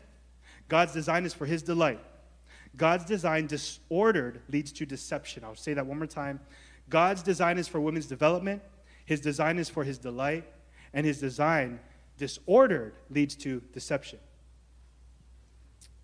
God's 0.69 0.93
design 0.93 1.25
is 1.25 1.35
for 1.35 1.47
his 1.47 1.63
delight. 1.63 2.01
God's 2.77 3.05
design 3.05 3.47
disordered 3.47 4.41
leads 4.51 4.73
to 4.73 4.87
deception. 4.87 5.45
I'll 5.45 5.55
say 5.55 5.75
that 5.75 5.87
one 5.87 5.99
more 5.99 6.07
time. 6.07 6.41
God's 6.89 7.23
design 7.23 7.59
is 7.59 7.69
for 7.69 7.81
women's 7.81 8.07
development, 8.07 8.63
His 9.05 9.21
design 9.21 9.59
is 9.59 9.69
for 9.69 9.85
His 9.85 9.99
delight, 9.99 10.45
and 10.93 11.07
His 11.07 11.21
design 11.21 11.81
disordered 12.19 12.95
leads 13.11 13.35
to 13.37 13.61
deception. 13.73 14.19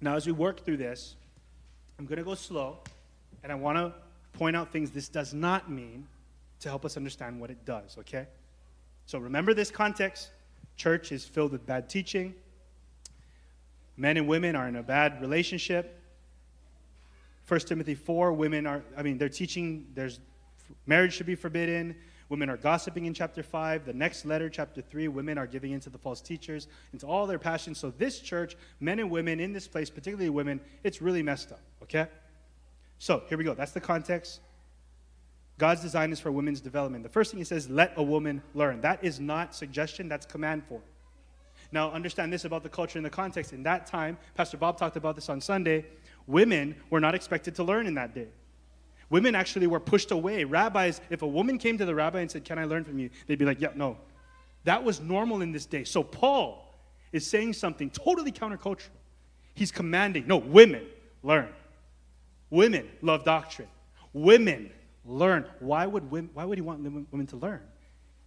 Now, 0.00 0.14
as 0.14 0.26
we 0.26 0.32
work 0.32 0.64
through 0.64 0.76
this, 0.76 1.16
I'm 1.98 2.06
going 2.06 2.18
to 2.18 2.24
go 2.24 2.34
slow, 2.34 2.78
and 3.42 3.50
I 3.50 3.54
want 3.54 3.78
to 3.78 3.92
point 4.32 4.56
out 4.56 4.70
things 4.70 4.90
this 4.90 5.08
does 5.08 5.34
not 5.34 5.70
mean 5.70 6.06
to 6.60 6.68
help 6.68 6.84
us 6.84 6.96
understand 6.96 7.40
what 7.40 7.50
it 7.50 7.64
does, 7.64 7.96
okay? 7.98 8.26
So 9.06 9.18
remember 9.18 9.54
this 9.54 9.70
context. 9.70 10.30
Church 10.76 11.12
is 11.12 11.24
filled 11.24 11.52
with 11.52 11.66
bad 11.66 11.88
teaching. 11.88 12.34
Men 13.96 14.16
and 14.16 14.28
women 14.28 14.54
are 14.54 14.68
in 14.68 14.76
a 14.76 14.82
bad 14.82 15.20
relationship. 15.20 15.97
1 17.49 17.61
Timothy 17.61 17.94
4, 17.94 18.34
women 18.34 18.66
are, 18.66 18.82
I 18.96 19.03
mean, 19.03 19.16
they're 19.16 19.30
teaching 19.30 19.86
there's 19.94 20.20
marriage 20.86 21.14
should 21.14 21.26
be 21.26 21.34
forbidden. 21.34 21.96
Women 22.28 22.51
are 22.51 22.59
gossiping 22.59 23.07
in 23.07 23.14
chapter 23.14 23.42
5. 23.42 23.86
The 23.86 23.94
next 23.94 24.26
letter, 24.26 24.51
chapter 24.51 24.82
3, 24.82 25.09
women 25.09 25.38
are 25.38 25.46
giving 25.46 25.72
into 25.72 25.88
the 25.88 25.96
false 25.96 26.20
teachers, 26.20 26.68
into 26.92 27.07
all 27.07 27.26
their 27.26 27.38
passions. 27.38 27.78
So, 27.78 27.90
this 27.90 28.20
church, 28.20 28.55
men 28.80 28.99
and 28.99 29.11
women 29.11 29.40
in 29.40 29.55
this 29.55 29.66
place, 29.66 29.88
particularly 29.88 30.28
women, 30.28 30.61
it's 30.84 31.01
really 31.01 31.22
messed 31.22 31.53
up, 31.53 31.62
okay? 31.82 32.07
So, 32.99 33.22
here 33.30 33.38
we 33.38 33.44
go. 33.44 33.55
That's 33.55 33.72
the 33.72 33.80
context. 33.80 34.40
God's 35.57 35.80
design 35.80 36.12
is 36.12 36.20
for 36.20 36.30
women's 36.30 36.61
development. 36.61 37.03
The 37.03 37.09
first 37.09 37.30
thing 37.30 37.38
he 37.38 37.44
says, 37.44 37.70
let 37.70 37.94
a 37.96 38.03
woman 38.03 38.42
learn. 38.53 38.82
That 38.82 39.03
is 39.03 39.18
not 39.18 39.55
suggestion, 39.55 40.07
that's 40.07 40.26
command 40.26 40.64
form. 40.64 40.82
Now, 41.72 41.90
understand 41.90 42.32
this 42.32 42.44
about 42.44 42.62
the 42.62 42.68
culture 42.68 42.99
and 42.99 43.05
the 43.05 43.11
context. 43.11 43.53
In 43.53 43.62
that 43.64 43.86
time, 43.86 44.18
Pastor 44.34 44.57
Bob 44.57 44.78
talked 44.78 44.96
about 44.96 45.16
this 45.16 45.28
on 45.28 45.40
Sunday, 45.40 45.86
women 46.28 46.76
were 46.90 47.00
not 47.00 47.16
expected 47.16 47.56
to 47.56 47.64
learn 47.64 47.88
in 47.88 47.94
that 47.94 48.14
day. 48.14 48.28
Women 49.10 49.34
actually 49.34 49.66
were 49.66 49.80
pushed 49.80 50.12
away. 50.12 50.44
Rabbis, 50.44 51.00
if 51.10 51.22
a 51.22 51.26
woman 51.26 51.58
came 51.58 51.78
to 51.78 51.84
the 51.84 51.94
rabbi 51.94 52.20
and 52.20 52.30
said, 52.30 52.44
Can 52.44 52.58
I 52.58 52.64
learn 52.64 52.84
from 52.84 52.98
you? 52.98 53.10
They'd 53.26 53.38
be 53.38 53.46
like, 53.46 53.60
Yeah, 53.60 53.70
no. 53.74 53.96
That 54.64 54.84
was 54.84 55.00
normal 55.00 55.40
in 55.40 55.50
this 55.50 55.66
day. 55.66 55.84
So 55.84 56.02
Paul 56.02 56.64
is 57.10 57.26
saying 57.26 57.54
something 57.54 57.90
totally 57.90 58.30
countercultural. 58.30 58.90
He's 59.54 59.72
commanding, 59.72 60.26
no, 60.26 60.36
women, 60.36 60.86
learn. 61.22 61.48
Women 62.50 62.86
love 63.02 63.24
doctrine. 63.24 63.68
Women 64.12 64.70
learn. 65.04 65.46
Why 65.60 65.86
would, 65.86 66.10
women, 66.10 66.30
why 66.34 66.44
would 66.44 66.58
he 66.58 66.62
want 66.62 66.82
women 66.82 67.26
to 67.28 67.36
learn 67.36 67.62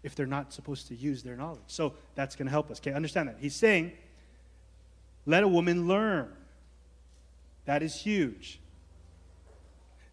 if 0.03 0.15
they're 0.15 0.25
not 0.25 0.51
supposed 0.51 0.87
to 0.87 0.95
use 0.95 1.21
their 1.21 1.35
knowledge? 1.35 1.61
So 1.67 1.93
that's 2.15 2.35
going 2.35 2.47
to 2.47 2.51
help 2.51 2.71
us. 2.71 2.79
Okay, 2.79 2.91
understand 2.91 3.29
that. 3.29 3.37
He's 3.39 3.55
saying, 3.55 3.91
let 5.25 5.43
a 5.43 5.47
woman 5.47 5.87
learn. 5.87 6.31
That 7.72 7.84
is 7.84 7.95
huge. 7.95 8.59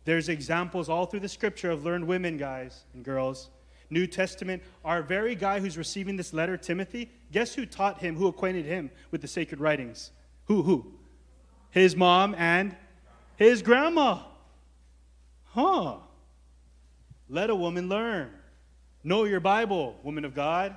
There's 0.05 0.29
examples 0.29 0.89
all 0.89 1.07
through 1.07 1.19
the 1.19 1.29
scripture 1.29 1.73
of 1.73 1.85
learned 1.85 2.07
women, 2.07 2.37
guys 2.37 2.85
and 2.95 3.05
girls. 3.05 3.51
New 3.91 4.07
Testament, 4.07 4.63
our 4.85 5.03
very 5.03 5.35
guy 5.35 5.59
who's 5.59 5.77
receiving 5.77 6.15
this 6.15 6.33
letter, 6.33 6.57
Timothy, 6.57 7.11
guess 7.33 7.57
who 7.57 7.67
taught 7.67 7.99
him, 7.99 8.15
who 8.15 8.29
acquainted 8.29 8.65
him 8.65 8.93
with 9.11 9.23
the 9.23 9.27
sacred 9.27 9.59
writings? 9.59 10.13
Who, 10.45 10.63
who? 10.63 10.93
His 11.73 11.97
mom 11.97 12.37
and 12.39 12.77
his 13.35 13.61
grandma. 13.61 14.21
Huh. 15.47 15.97
Let 17.29 17.51
a 17.51 17.57
woman 17.57 17.89
learn. 17.89 18.31
Know 19.03 19.25
your 19.25 19.41
Bible, 19.41 19.97
woman 20.05 20.25
of 20.25 20.33
God. 20.33 20.77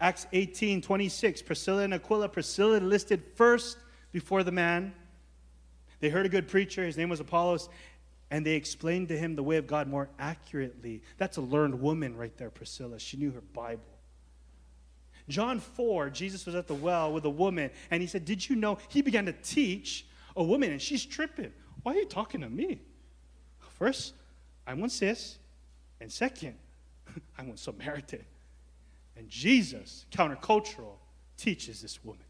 Acts 0.00 0.28
18 0.32 0.82
26. 0.82 1.42
Priscilla 1.42 1.82
and 1.82 1.94
Aquila. 1.94 2.28
Priscilla 2.28 2.76
listed 2.76 3.24
first 3.34 3.76
before 4.12 4.44
the 4.44 4.52
man. 4.52 4.94
They 6.00 6.08
heard 6.08 6.26
a 6.26 6.30
good 6.30 6.48
preacher. 6.48 6.84
His 6.84 6.96
name 6.96 7.08
was 7.08 7.20
Apollos 7.20 7.68
and 8.30 8.46
they 8.46 8.54
explained 8.54 9.08
to 9.08 9.18
him 9.18 9.34
the 9.34 9.42
way 9.42 9.56
of 9.56 9.66
God 9.66 9.88
more 9.88 10.08
accurately. 10.18 11.02
That's 11.18 11.36
a 11.36 11.40
learned 11.40 11.80
woman 11.80 12.16
right 12.16 12.36
there, 12.36 12.50
Priscilla. 12.50 12.98
She 12.98 13.16
knew 13.16 13.32
her 13.32 13.40
Bible. 13.40 13.82
John 15.28 15.60
4, 15.60 16.10
Jesus 16.10 16.46
was 16.46 16.54
at 16.54 16.66
the 16.66 16.74
well 16.74 17.12
with 17.12 17.24
a 17.24 17.30
woman, 17.30 17.70
and 17.90 18.00
he 18.00 18.06
said, 18.06 18.24
Did 18.24 18.48
you 18.48 18.56
know? 18.56 18.78
He 18.88 19.02
began 19.02 19.26
to 19.26 19.32
teach 19.32 20.06
a 20.36 20.42
woman, 20.42 20.70
and 20.70 20.80
she's 20.80 21.04
tripping. 21.04 21.52
Why 21.82 21.92
are 21.94 21.96
you 21.96 22.06
talking 22.06 22.40
to 22.40 22.48
me? 22.48 22.80
First, 23.58 24.14
I'm 24.66 24.80
one 24.80 24.90
cis, 24.90 25.38
and 26.00 26.10
second, 26.10 26.54
I'm 27.38 27.48
one 27.48 27.56
Samaritan. 27.56 28.24
And 29.16 29.28
Jesus, 29.28 30.06
countercultural, 30.12 30.94
teaches 31.36 31.82
this 31.82 32.04
woman. 32.04 32.24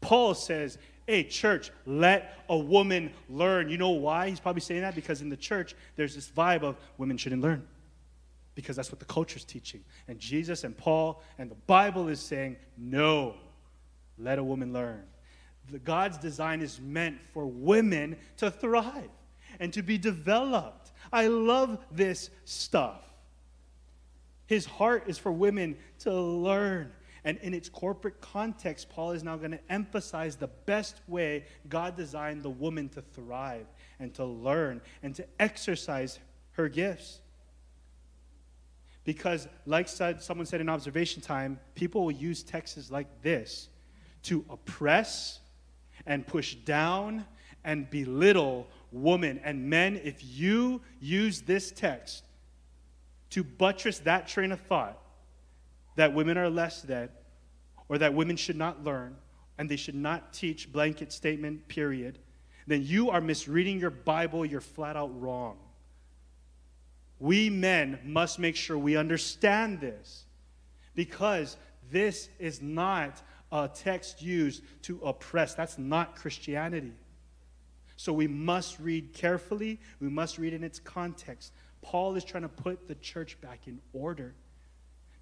Paul 0.00 0.34
says, 0.34 0.78
Hey, 1.06 1.22
church, 1.22 1.70
let 1.84 2.44
a 2.48 2.58
woman 2.58 3.12
learn. 3.28 3.68
You 3.68 3.78
know 3.78 3.90
why 3.90 4.28
he's 4.28 4.40
probably 4.40 4.60
saying 4.60 4.80
that? 4.80 4.96
Because 4.96 5.22
in 5.22 5.28
the 5.28 5.36
church, 5.36 5.76
there's 5.94 6.14
this 6.14 6.28
vibe 6.28 6.62
of 6.62 6.76
women 6.98 7.16
shouldn't 7.16 7.42
learn. 7.42 7.66
Because 8.56 8.74
that's 8.74 8.90
what 8.90 8.98
the 8.98 9.06
culture's 9.06 9.44
teaching. 9.44 9.84
And 10.08 10.18
Jesus 10.18 10.64
and 10.64 10.76
Paul 10.76 11.22
and 11.38 11.48
the 11.50 11.56
Bible 11.66 12.08
is 12.08 12.20
saying, 12.20 12.56
no, 12.76 13.34
let 14.18 14.38
a 14.38 14.44
woman 14.44 14.72
learn. 14.72 15.04
The 15.70 15.78
God's 15.78 16.18
design 16.18 16.60
is 16.60 16.80
meant 16.80 17.18
for 17.32 17.46
women 17.46 18.16
to 18.38 18.50
thrive 18.50 19.10
and 19.60 19.72
to 19.74 19.82
be 19.82 19.98
developed. 19.98 20.92
I 21.12 21.28
love 21.28 21.78
this 21.92 22.30
stuff. 22.44 23.02
His 24.46 24.64
heart 24.64 25.04
is 25.06 25.18
for 25.18 25.30
women 25.30 25.76
to 26.00 26.12
learn 26.12 26.92
and 27.26 27.38
in 27.38 27.52
its 27.52 27.68
corporate 27.68 28.20
context, 28.20 28.88
Paul 28.88 29.10
is 29.10 29.24
now 29.24 29.36
going 29.36 29.50
to 29.50 29.58
emphasize 29.68 30.36
the 30.36 30.46
best 30.46 31.00
way 31.08 31.44
God 31.68 31.96
designed 31.96 32.44
the 32.44 32.50
woman 32.50 32.88
to 32.90 33.02
thrive 33.02 33.66
and 33.98 34.14
to 34.14 34.24
learn 34.24 34.80
and 35.02 35.12
to 35.16 35.26
exercise 35.40 36.20
her 36.52 36.68
gifts. 36.68 37.18
Because, 39.02 39.48
like 39.66 39.88
said, 39.88 40.22
someone 40.22 40.46
said 40.46 40.60
in 40.60 40.68
observation 40.68 41.20
time, 41.20 41.58
people 41.74 42.04
will 42.04 42.12
use 42.12 42.44
texts 42.44 42.92
like 42.92 43.08
this 43.22 43.70
to 44.22 44.44
oppress 44.48 45.40
and 46.06 46.24
push 46.24 46.54
down 46.54 47.24
and 47.64 47.90
belittle 47.90 48.68
women. 48.92 49.40
And 49.42 49.68
men, 49.68 50.00
if 50.04 50.22
you 50.22 50.80
use 51.00 51.40
this 51.40 51.72
text 51.72 52.22
to 53.30 53.42
buttress 53.42 53.98
that 54.00 54.28
train 54.28 54.52
of 54.52 54.60
thought, 54.60 55.02
that 55.96 56.14
women 56.14 56.38
are 56.38 56.48
less 56.48 56.82
than, 56.82 57.08
or 57.88 57.98
that 57.98 58.14
women 58.14 58.36
should 58.36 58.56
not 58.56 58.84
learn, 58.84 59.16
and 59.58 59.68
they 59.68 59.76
should 59.76 59.94
not 59.94 60.32
teach, 60.32 60.70
blanket 60.72 61.12
statement, 61.12 61.66
period, 61.68 62.18
then 62.66 62.82
you 62.82 63.10
are 63.10 63.20
misreading 63.20 63.78
your 63.78 63.90
Bible. 63.90 64.44
You're 64.44 64.60
flat 64.60 64.96
out 64.96 65.20
wrong. 65.20 65.58
We 67.18 67.48
men 67.48 67.98
must 68.04 68.38
make 68.38 68.56
sure 68.56 68.76
we 68.76 68.96
understand 68.96 69.80
this 69.80 70.24
because 70.94 71.56
this 71.90 72.28
is 72.38 72.60
not 72.60 73.22
a 73.52 73.70
text 73.72 74.20
used 74.20 74.62
to 74.82 75.00
oppress. 75.02 75.54
That's 75.54 75.78
not 75.78 76.16
Christianity. 76.16 76.92
So 77.96 78.12
we 78.12 78.26
must 78.26 78.78
read 78.78 79.14
carefully, 79.14 79.80
we 80.00 80.08
must 80.08 80.36
read 80.36 80.52
in 80.52 80.62
its 80.62 80.78
context. 80.78 81.52
Paul 81.80 82.16
is 82.16 82.24
trying 82.24 82.42
to 82.42 82.48
put 82.48 82.88
the 82.88 82.96
church 82.96 83.40
back 83.40 83.60
in 83.66 83.80
order 83.94 84.34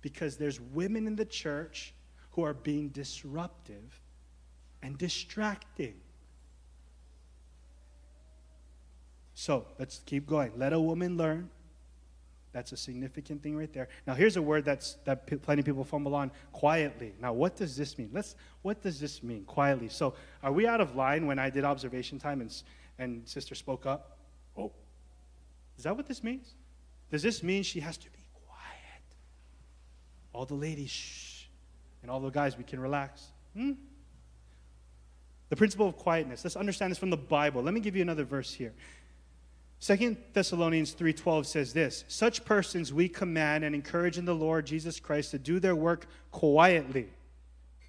because 0.04 0.36
there's 0.36 0.60
women 0.60 1.06
in 1.06 1.16
the 1.16 1.24
church 1.24 1.94
who 2.32 2.42
are 2.42 2.52
being 2.52 2.90
disruptive 2.90 4.02
and 4.82 4.98
distracting. 4.98 5.94
So 9.32 9.64
let's 9.78 10.02
keep 10.04 10.26
going. 10.26 10.52
Let 10.58 10.74
a 10.74 10.78
woman 10.78 11.16
learn. 11.16 11.48
That's 12.52 12.72
a 12.72 12.76
significant 12.76 13.42
thing 13.42 13.56
right 13.56 13.72
there. 13.72 13.88
Now, 14.06 14.12
here's 14.12 14.36
a 14.36 14.42
word 14.42 14.66
that's, 14.66 14.98
that 15.06 15.26
plenty 15.42 15.60
of 15.60 15.64
people 15.64 15.84
fumble 15.84 16.14
on 16.14 16.30
quietly. 16.52 17.14
Now, 17.18 17.32
what 17.32 17.56
does 17.56 17.74
this 17.74 17.96
mean? 17.96 18.10
Let's, 18.12 18.36
what 18.60 18.82
does 18.82 19.00
this 19.00 19.22
mean, 19.22 19.44
quietly? 19.44 19.88
So, 19.88 20.12
are 20.42 20.52
we 20.52 20.66
out 20.66 20.82
of 20.82 20.94
line 20.94 21.26
when 21.26 21.38
I 21.38 21.48
did 21.48 21.64
observation 21.64 22.18
time 22.18 22.42
and, 22.42 22.54
and 22.98 23.26
sister 23.26 23.54
spoke 23.54 23.86
up? 23.86 24.18
Oh, 24.54 24.70
is 25.78 25.84
that 25.84 25.96
what 25.96 26.06
this 26.06 26.22
means? 26.22 26.52
Does 27.10 27.22
this 27.22 27.42
mean 27.42 27.62
she 27.62 27.80
has 27.80 27.96
to 27.96 28.10
be 28.10 28.23
all 30.34 30.44
the 30.44 30.54
ladies, 30.54 30.90
shh. 30.90 31.44
And 32.02 32.10
all 32.10 32.20
the 32.20 32.30
guys, 32.30 32.58
we 32.58 32.64
can 32.64 32.80
relax. 32.80 33.28
Hmm? 33.56 33.72
The 35.48 35.56
principle 35.56 35.88
of 35.88 35.96
quietness. 35.96 36.44
Let's 36.44 36.56
understand 36.56 36.90
this 36.90 36.98
from 36.98 37.10
the 37.10 37.16
Bible. 37.16 37.62
Let 37.62 37.72
me 37.72 37.80
give 37.80 37.96
you 37.96 38.02
another 38.02 38.24
verse 38.24 38.52
here. 38.52 38.74
Second 39.78 40.16
Thessalonians 40.32 40.94
3:12 40.94 41.46
says 41.46 41.72
this, 41.72 42.04
such 42.08 42.44
persons 42.44 42.92
we 42.92 43.08
command 43.08 43.64
and 43.64 43.74
encourage 43.74 44.18
in 44.18 44.24
the 44.24 44.34
Lord 44.34 44.66
Jesus 44.66 44.98
Christ 44.98 45.30
to 45.32 45.38
do 45.38 45.60
their 45.60 45.76
work 45.76 46.06
quietly 46.30 47.08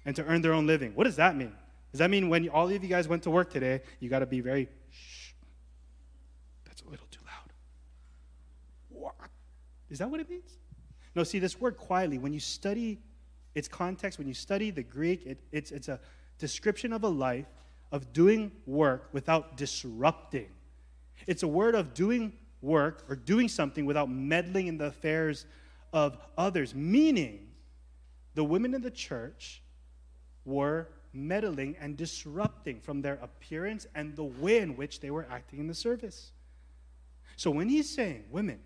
and 0.04 0.14
to 0.16 0.24
earn 0.24 0.42
their 0.42 0.52
own 0.52 0.66
living. 0.66 0.92
What 0.94 1.04
does 1.04 1.16
that 1.16 1.36
mean? 1.36 1.52
Does 1.92 1.98
that 1.98 2.10
mean 2.10 2.28
when 2.28 2.48
all 2.50 2.66
of 2.66 2.72
you 2.72 2.88
guys 2.88 3.08
went 3.08 3.22
to 3.22 3.30
work 3.30 3.50
today, 3.50 3.80
you 4.00 4.10
got 4.10 4.18
to 4.18 4.26
be 4.26 4.40
very 4.40 4.68
shh. 4.90 5.32
That's 6.66 6.82
a 6.82 6.88
little 6.88 7.06
too 7.10 7.22
loud. 7.24 7.52
What? 8.90 9.14
Is 9.88 9.98
that 9.98 10.10
what 10.10 10.20
it 10.20 10.28
means? 10.28 10.58
No, 11.16 11.24
see, 11.24 11.38
this 11.38 11.58
word 11.58 11.78
quietly, 11.78 12.18
when 12.18 12.34
you 12.34 12.40
study 12.40 12.98
its 13.54 13.68
context, 13.68 14.18
when 14.18 14.28
you 14.28 14.34
study 14.34 14.70
the 14.70 14.82
Greek, 14.82 15.24
it, 15.24 15.38
it's, 15.50 15.72
it's 15.72 15.88
a 15.88 15.98
description 16.38 16.92
of 16.92 17.04
a 17.04 17.08
life 17.08 17.46
of 17.90 18.12
doing 18.12 18.52
work 18.66 19.08
without 19.12 19.56
disrupting. 19.56 20.48
It's 21.26 21.42
a 21.42 21.48
word 21.48 21.74
of 21.74 21.94
doing 21.94 22.34
work 22.60 23.06
or 23.08 23.16
doing 23.16 23.48
something 23.48 23.86
without 23.86 24.10
meddling 24.10 24.66
in 24.66 24.76
the 24.76 24.86
affairs 24.86 25.46
of 25.94 26.18
others, 26.36 26.74
meaning 26.74 27.48
the 28.34 28.44
women 28.44 28.74
in 28.74 28.82
the 28.82 28.90
church 28.90 29.62
were 30.44 30.88
meddling 31.14 31.76
and 31.80 31.96
disrupting 31.96 32.78
from 32.78 33.00
their 33.00 33.14
appearance 33.22 33.86
and 33.94 34.14
the 34.16 34.24
way 34.24 34.58
in 34.58 34.76
which 34.76 35.00
they 35.00 35.10
were 35.10 35.26
acting 35.30 35.60
in 35.60 35.66
the 35.66 35.74
service. 35.74 36.32
So 37.36 37.50
when 37.50 37.70
he's 37.70 37.88
saying, 37.88 38.24
women, 38.30 38.58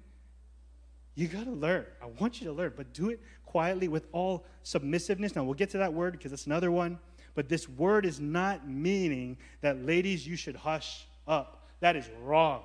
you 1.21 1.29
got 1.29 1.45
to 1.45 1.51
learn. 1.51 1.85
I 2.03 2.07
want 2.18 2.41
you 2.41 2.47
to 2.47 2.53
learn, 2.53 2.73
but 2.77 2.93
do 2.95 3.11
it 3.11 3.21
quietly 3.45 3.89
with 3.89 4.07
all 4.12 4.47
submissiveness. 4.62 5.37
Now, 5.37 5.45
we'll 5.45 5.55
get 5.55 5.71
to 5.71 5.79
that 5.79 5.93
word 5.93 6.12
because 6.12 6.31
that's 6.31 6.47
another 6.47 6.71
one. 6.71 6.99
But 7.35 7.49
this 7.49 7.68
word 7.68 8.07
is 8.07 8.18
not 8.18 8.66
meaning 8.66 9.37
that, 9.61 9.85
ladies, 9.85 10.27
you 10.27 10.37
should 10.37 10.57
hush 10.57 11.07
up. 11.29 11.68
That 11.81 11.95
is 11.97 12.09
wrong. 12.23 12.62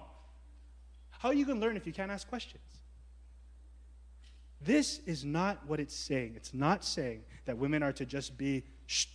How 1.10 1.30
are 1.30 1.34
you 1.34 1.46
going 1.46 1.60
to 1.60 1.66
learn 1.66 1.76
if 1.76 1.86
you 1.86 1.94
can't 1.94 2.12
ask 2.12 2.28
questions? 2.28 2.64
This 4.62 5.00
is 5.06 5.26
not 5.26 5.60
what 5.68 5.80
it's 5.80 5.96
saying. 5.96 6.34
It's 6.36 6.54
not 6.54 6.84
saying 6.84 7.24
that 7.46 7.58
women 7.58 7.84
are 7.84 7.94
to 7.94 8.06
just 8.06 8.38
be 8.38 8.64
shh. 8.88 9.08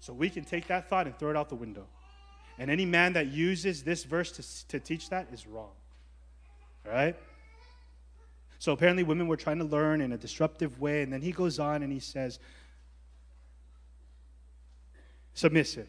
So 0.00 0.12
we 0.12 0.30
can 0.30 0.44
take 0.44 0.68
that 0.68 0.88
thought 0.88 1.06
and 1.06 1.18
throw 1.18 1.30
it 1.30 1.36
out 1.36 1.48
the 1.48 1.54
window. 1.56 1.86
And 2.58 2.70
any 2.70 2.86
man 2.86 3.14
that 3.14 3.26
uses 3.26 3.82
this 3.82 4.04
verse 4.04 4.30
to, 4.32 4.68
to 4.68 4.78
teach 4.78 5.10
that 5.10 5.28
is 5.32 5.46
wrong. 5.46 5.72
All 6.86 6.92
right? 6.92 7.16
So 8.64 8.72
apparently, 8.72 9.02
women 9.02 9.28
were 9.28 9.36
trying 9.36 9.58
to 9.58 9.64
learn 9.66 10.00
in 10.00 10.12
a 10.12 10.16
disruptive 10.16 10.80
way. 10.80 11.02
And 11.02 11.12
then 11.12 11.20
he 11.20 11.32
goes 11.32 11.58
on 11.58 11.82
and 11.82 11.92
he 11.92 12.00
says, 12.00 12.38
submissive. 15.34 15.86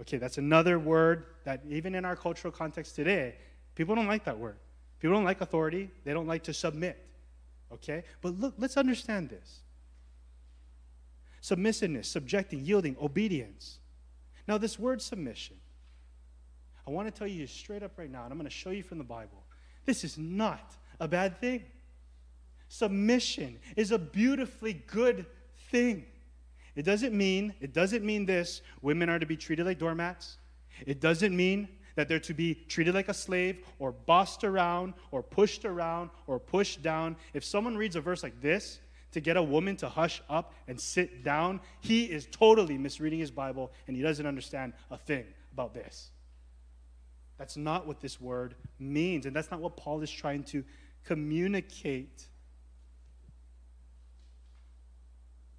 Okay, 0.00 0.16
that's 0.16 0.38
another 0.38 0.78
word 0.78 1.26
that 1.44 1.60
even 1.68 1.94
in 1.94 2.06
our 2.06 2.16
cultural 2.16 2.50
context 2.50 2.96
today, 2.96 3.34
people 3.74 3.94
don't 3.94 4.06
like 4.06 4.24
that 4.24 4.38
word. 4.38 4.56
People 5.00 5.16
don't 5.16 5.26
like 5.26 5.42
authority, 5.42 5.90
they 6.04 6.14
don't 6.14 6.26
like 6.26 6.44
to 6.44 6.54
submit. 6.54 6.98
Okay? 7.70 8.04
But 8.22 8.40
look, 8.40 8.54
let's 8.56 8.78
understand 8.78 9.28
this 9.28 9.60
submissiveness, 11.42 12.08
subjecting, 12.08 12.64
yielding, 12.64 12.96
obedience. 13.02 13.80
Now, 14.48 14.56
this 14.56 14.78
word 14.78 15.02
submission, 15.02 15.56
I 16.86 16.90
want 16.90 17.06
to 17.06 17.12
tell 17.12 17.28
you 17.28 17.46
straight 17.46 17.82
up 17.82 17.98
right 17.98 18.10
now, 18.10 18.22
and 18.22 18.32
I'm 18.32 18.38
going 18.38 18.48
to 18.48 18.50
show 18.50 18.70
you 18.70 18.82
from 18.82 18.96
the 18.96 19.04
Bible. 19.04 19.44
This 19.84 20.04
is 20.04 20.16
not 20.16 20.74
a 20.98 21.06
bad 21.06 21.38
thing. 21.38 21.64
Submission 22.72 23.58
is 23.76 23.92
a 23.92 23.98
beautifully 23.98 24.72
good 24.72 25.26
thing. 25.70 26.06
It 26.74 26.86
doesn't 26.86 27.12
mean, 27.12 27.52
it 27.60 27.74
doesn't 27.74 28.02
mean 28.02 28.24
this, 28.24 28.62
women 28.80 29.10
are 29.10 29.18
to 29.18 29.26
be 29.26 29.36
treated 29.36 29.66
like 29.66 29.78
doormats. 29.78 30.38
It 30.86 30.98
doesn't 30.98 31.36
mean 31.36 31.68
that 31.96 32.08
they're 32.08 32.18
to 32.20 32.32
be 32.32 32.54
treated 32.54 32.94
like 32.94 33.10
a 33.10 33.14
slave 33.14 33.58
or 33.78 33.92
bossed 33.92 34.42
around 34.42 34.94
or 35.10 35.22
pushed 35.22 35.66
around 35.66 36.08
or 36.26 36.38
pushed 36.38 36.80
down. 36.82 37.16
If 37.34 37.44
someone 37.44 37.76
reads 37.76 37.94
a 37.94 38.00
verse 38.00 38.22
like 38.22 38.40
this 38.40 38.80
to 39.10 39.20
get 39.20 39.36
a 39.36 39.42
woman 39.42 39.76
to 39.76 39.90
hush 39.90 40.22
up 40.30 40.54
and 40.66 40.80
sit 40.80 41.22
down, 41.22 41.60
he 41.80 42.04
is 42.04 42.26
totally 42.30 42.78
misreading 42.78 43.18
his 43.18 43.30
Bible 43.30 43.70
and 43.86 43.94
he 43.94 44.02
doesn't 44.02 44.24
understand 44.24 44.72
a 44.90 44.96
thing 44.96 45.26
about 45.52 45.74
this. 45.74 46.10
That's 47.36 47.58
not 47.58 47.86
what 47.86 48.00
this 48.00 48.18
word 48.18 48.54
means, 48.78 49.26
and 49.26 49.36
that's 49.36 49.50
not 49.50 49.60
what 49.60 49.76
Paul 49.76 50.00
is 50.00 50.10
trying 50.10 50.44
to 50.44 50.64
communicate. 51.04 52.28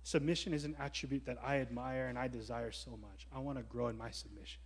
Submission 0.04 0.54
is 0.54 0.66
an 0.66 0.76
attribute 0.80 1.26
that 1.26 1.38
I 1.44 1.58
admire 1.58 2.08
and 2.08 2.20
I 2.20 2.28
desire 2.28 2.72
so 2.72 2.92
much. 3.02 3.26
I 3.34 3.40
want 3.40 3.58
to 3.58 3.64
grow 3.64 3.88
in 3.88 3.98
my 3.98 4.12
submission. 4.12 4.60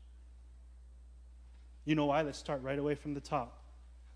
You 1.86 1.96
know 1.96 2.08
why? 2.08 2.24
Let's 2.24 2.40
start 2.40 2.62
right 2.64 2.78
away 2.78 2.96
from 2.96 3.14
the 3.14 3.22
top. 3.22 3.62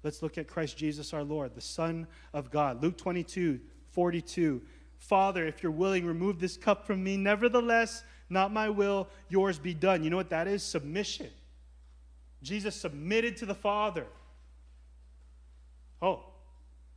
Let's 0.04 0.24
look 0.24 0.38
at 0.40 0.48
Christ 0.48 0.78
Jesus 0.78 1.14
our 1.14 1.24
Lord, 1.24 1.54
the 1.54 1.62
Son 1.62 2.08
of 2.34 2.50
God. 2.50 2.82
Luke 2.82 2.98
22, 2.98 3.60
42. 3.92 4.62
Father, 4.98 5.46
if 5.46 5.62
you're 5.62 5.72
willing, 5.72 6.06
remove 6.06 6.40
this 6.40 6.58
cup 6.58 6.86
from 6.88 7.04
me. 7.04 7.18
Nevertheless, 7.18 8.04
not 8.30 8.52
my 8.52 8.70
will, 8.70 9.08
yours 9.30 9.60
be 9.60 9.74
done. 9.76 10.04
You 10.04 10.10
know 10.10 10.18
what 10.18 10.30
that 10.32 10.48
is? 10.48 10.64
Submission. 10.64 11.30
Jesus 12.42 12.76
submitted 12.76 13.38
to 13.38 13.46
the 13.46 13.54
Father. 13.54 14.08
Oh, 16.02 16.24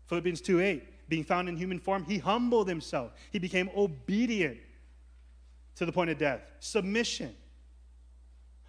Philippians 0.07 0.41
2 0.41 0.61
8. 0.61 0.94
Being 1.09 1.25
found 1.25 1.49
in 1.49 1.57
human 1.57 1.79
form, 1.79 2.05
he 2.05 2.19
humbled 2.19 2.69
himself. 2.69 3.13
He 3.31 3.39
became 3.39 3.71
obedient 3.77 4.59
to 5.77 5.87
the 5.87 5.93
point 5.93 6.11
of 6.11 6.19
death. 6.19 6.41
Submission. 6.61 7.35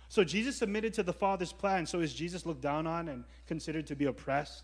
So 0.10 0.24
Jesus 0.24 0.58
submitted 0.58 0.94
to 0.96 1.04
the 1.04 1.14
Father's 1.14 1.52
plan. 1.52 1.86
So 1.86 2.00
is 2.00 2.14
Jesus 2.14 2.46
looked 2.46 2.62
down 2.62 2.88
on 2.88 3.10
and 3.10 3.24
considered 3.48 3.88
to 3.88 3.96
be 3.96 4.06
oppressed? 4.06 4.64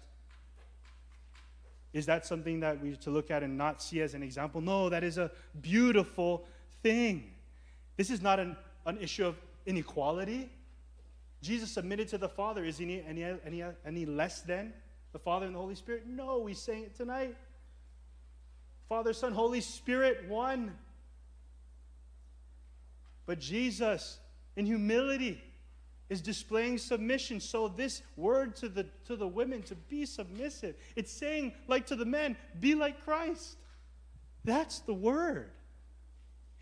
Is 1.93 2.05
that 2.05 2.25
something 2.25 2.61
that 2.61 2.81
we 2.81 2.95
to 2.97 3.09
look 3.09 3.31
at 3.31 3.43
and 3.43 3.57
not 3.57 3.81
see 3.81 4.01
as 4.01 4.13
an 4.13 4.23
example? 4.23 4.61
No, 4.61 4.89
that 4.89 5.03
is 5.03 5.17
a 5.17 5.29
beautiful 5.61 6.45
thing. 6.81 7.31
This 7.97 8.09
is 8.09 8.21
not 8.21 8.39
an, 8.39 8.55
an 8.85 8.97
issue 8.99 9.25
of 9.25 9.35
inequality. 9.65 10.49
Jesus 11.41 11.71
submitted 11.71 12.07
to 12.09 12.17
the 12.17 12.29
Father. 12.29 12.63
Is 12.63 12.77
he 12.77 13.03
any, 13.05 13.23
any, 13.45 13.63
any 13.85 14.05
less 14.05 14.41
than 14.41 14.73
the 15.11 15.19
Father 15.19 15.47
and 15.47 15.55
the 15.55 15.59
Holy 15.59 15.75
Spirit? 15.75 16.07
No, 16.07 16.39
we 16.39 16.53
sang 16.53 16.83
it 16.83 16.95
tonight. 16.95 17.35
Father, 18.89 19.13
Son, 19.13 19.33
Holy 19.33 19.61
Spirit, 19.61 20.25
one. 20.27 20.73
But 23.25 23.39
Jesus 23.39 24.19
in 24.55 24.65
humility 24.65 25.41
is 26.09 26.21
displaying 26.21 26.77
submission. 26.77 27.39
So 27.39 27.69
this 27.69 28.01
word 28.17 28.55
to 28.57 28.67
the 28.67 28.85
to 29.05 29.15
the 29.15 29.27
women 29.27 29.63
to 29.63 29.75
be 29.75 30.05
submissive, 30.05 30.75
it's 30.95 31.11
saying 31.11 31.53
like 31.67 31.85
to 31.87 31.95
the 31.95 32.05
men, 32.05 32.35
be 32.59 32.75
like 32.75 33.03
Christ. 33.05 33.55
That's 34.43 34.79
the 34.79 34.93
word. 34.93 35.51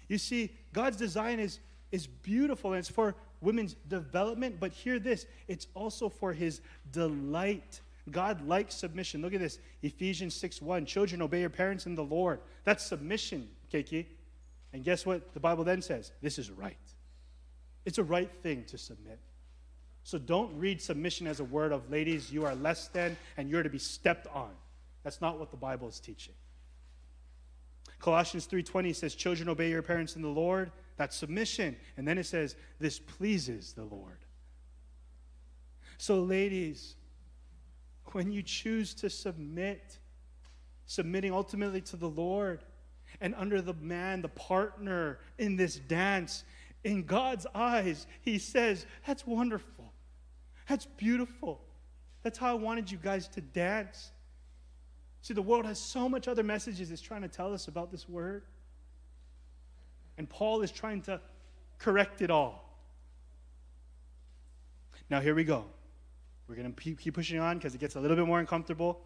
You 0.07 0.17
see, 0.17 0.51
God's 0.74 0.97
design 0.97 1.39
is 1.39 1.59
is 1.91 2.05
beautiful 2.05 2.74
and 2.74 2.80
it's 2.80 2.89
for 2.89 3.15
women's 3.41 3.76
development, 3.88 4.59
but 4.59 4.72
hear 4.72 4.99
this, 4.99 5.26
it's 5.47 5.67
also 5.74 6.09
for 6.09 6.34
his 6.34 6.61
delight. 6.91 7.82
God 8.12 8.47
likes 8.47 8.76
submission. 8.76 9.22
Look 9.22 9.34
at 9.34 9.39
this. 9.39 9.60
Ephesians 9.82 10.34
6 10.36 10.62
1. 10.62 10.86
Children, 10.86 11.22
obey 11.22 11.41
your 11.41 11.49
parents 11.49 11.86
in 11.86 11.95
the 11.95 12.03
Lord. 12.03 12.39
That's 12.64 12.86
submission, 12.86 13.47
Keiki. 13.72 14.05
And 14.74 14.84
guess 14.84 15.05
what 15.05 15.34
the 15.34 15.39
Bible 15.39 15.64
then 15.64 15.82
says? 15.82 16.12
This 16.22 16.38
is 16.38 16.51
right. 16.51 16.78
It's 17.86 17.97
a 17.97 18.03
right 18.03 18.32
thing 18.43 18.66
to 18.66 18.78
submit. 18.78 19.20
So 20.03 20.18
don't 20.18 20.57
read 20.57 20.82
submission 20.82 21.28
as 21.28 21.39
a 21.39 21.43
word 21.43 21.72
of 21.72 21.89
ladies, 21.89 22.32
you 22.32 22.45
are 22.45 22.55
less 22.55 22.88
than 22.88 23.18
and 23.38 23.49
you're 23.49 23.64
to 23.64 23.70
be 23.70 23.80
stepped 23.80 24.28
on. 24.28 24.51
That's 25.03 25.22
not 25.22 25.39
what 25.39 25.51
the 25.51 25.57
Bible 25.57 25.88
is 25.88 25.99
teaching. 25.99 26.34
Colossians 27.99 28.47
3:20 28.47 28.93
says 28.93 29.14
children 29.14 29.49
obey 29.49 29.70
your 29.70 29.82
parents 29.82 30.16
in 30.16 30.22
the 30.22 30.30
Lord. 30.30 30.72
That's 30.97 31.16
submission. 31.16 31.76
And 31.97 32.07
then 32.07 32.18
it 32.18 32.26
says 32.26 32.55
this 32.80 32.99
pleases 32.99 33.74
the 33.74 33.84
Lord. 33.84 34.20
So 35.97 36.22
ladies, 36.24 36.95
when 38.14 38.32
you 38.32 38.41
choose 38.41 38.93
to 38.95 39.10
submit, 39.10 39.97
submitting 40.86 41.34
ultimately 41.34 41.82
to 41.82 41.97
the 41.97 42.10
Lord 42.10 42.64
and 43.22 43.36
under 43.36 43.62
the 43.62 43.74
man, 43.76 44.22
the 44.22 44.30
partner 44.30 45.20
in 45.38 45.55
this 45.55 45.76
dance, 45.76 46.43
in 46.84 47.03
God's 47.03 47.45
eyes, 47.53 48.07
He 48.22 48.38
says, 48.38 48.86
That's 49.05 49.26
wonderful. 49.26 49.93
That's 50.68 50.86
beautiful. 50.86 51.62
That's 52.24 52.38
how 52.38 52.51
I 52.51 52.53
wanted 52.53 52.91
you 52.91 52.97
guys 52.97 53.28
to 53.30 53.41
dance. 53.41 54.12
See, 55.22 55.34
the 55.34 55.41
world 55.41 55.66
has 55.66 55.80
so 55.80 56.07
much 56.07 56.28
other 56.28 56.43
messages 56.43 56.91
it's 56.91 57.01
trying 57.01 57.24
to 57.24 57.28
tell 57.28 57.53
us 57.53 57.68
about 57.68 57.91
this 57.91 58.07
word. 58.07 58.43
And 60.18 60.30
Paul 60.30 60.62
is 60.62 60.72
trying 60.72 61.01
to 61.03 61.20
correct 61.78 62.22
it 62.22 62.30
all. 62.30 62.66
Now, 65.10 65.20
here 65.20 65.34
we 65.34 65.43
go. 65.43 65.66
We're 66.49 66.55
going 66.55 66.73
to 66.73 66.95
keep 66.95 67.13
pushing 67.13 67.39
on 67.39 67.59
because 67.59 67.75
it 67.75 67.77
gets 67.77 67.95
a 67.95 67.99
little 67.99 68.17
bit 68.17 68.25
more 68.25 68.39
uncomfortable. 68.39 68.99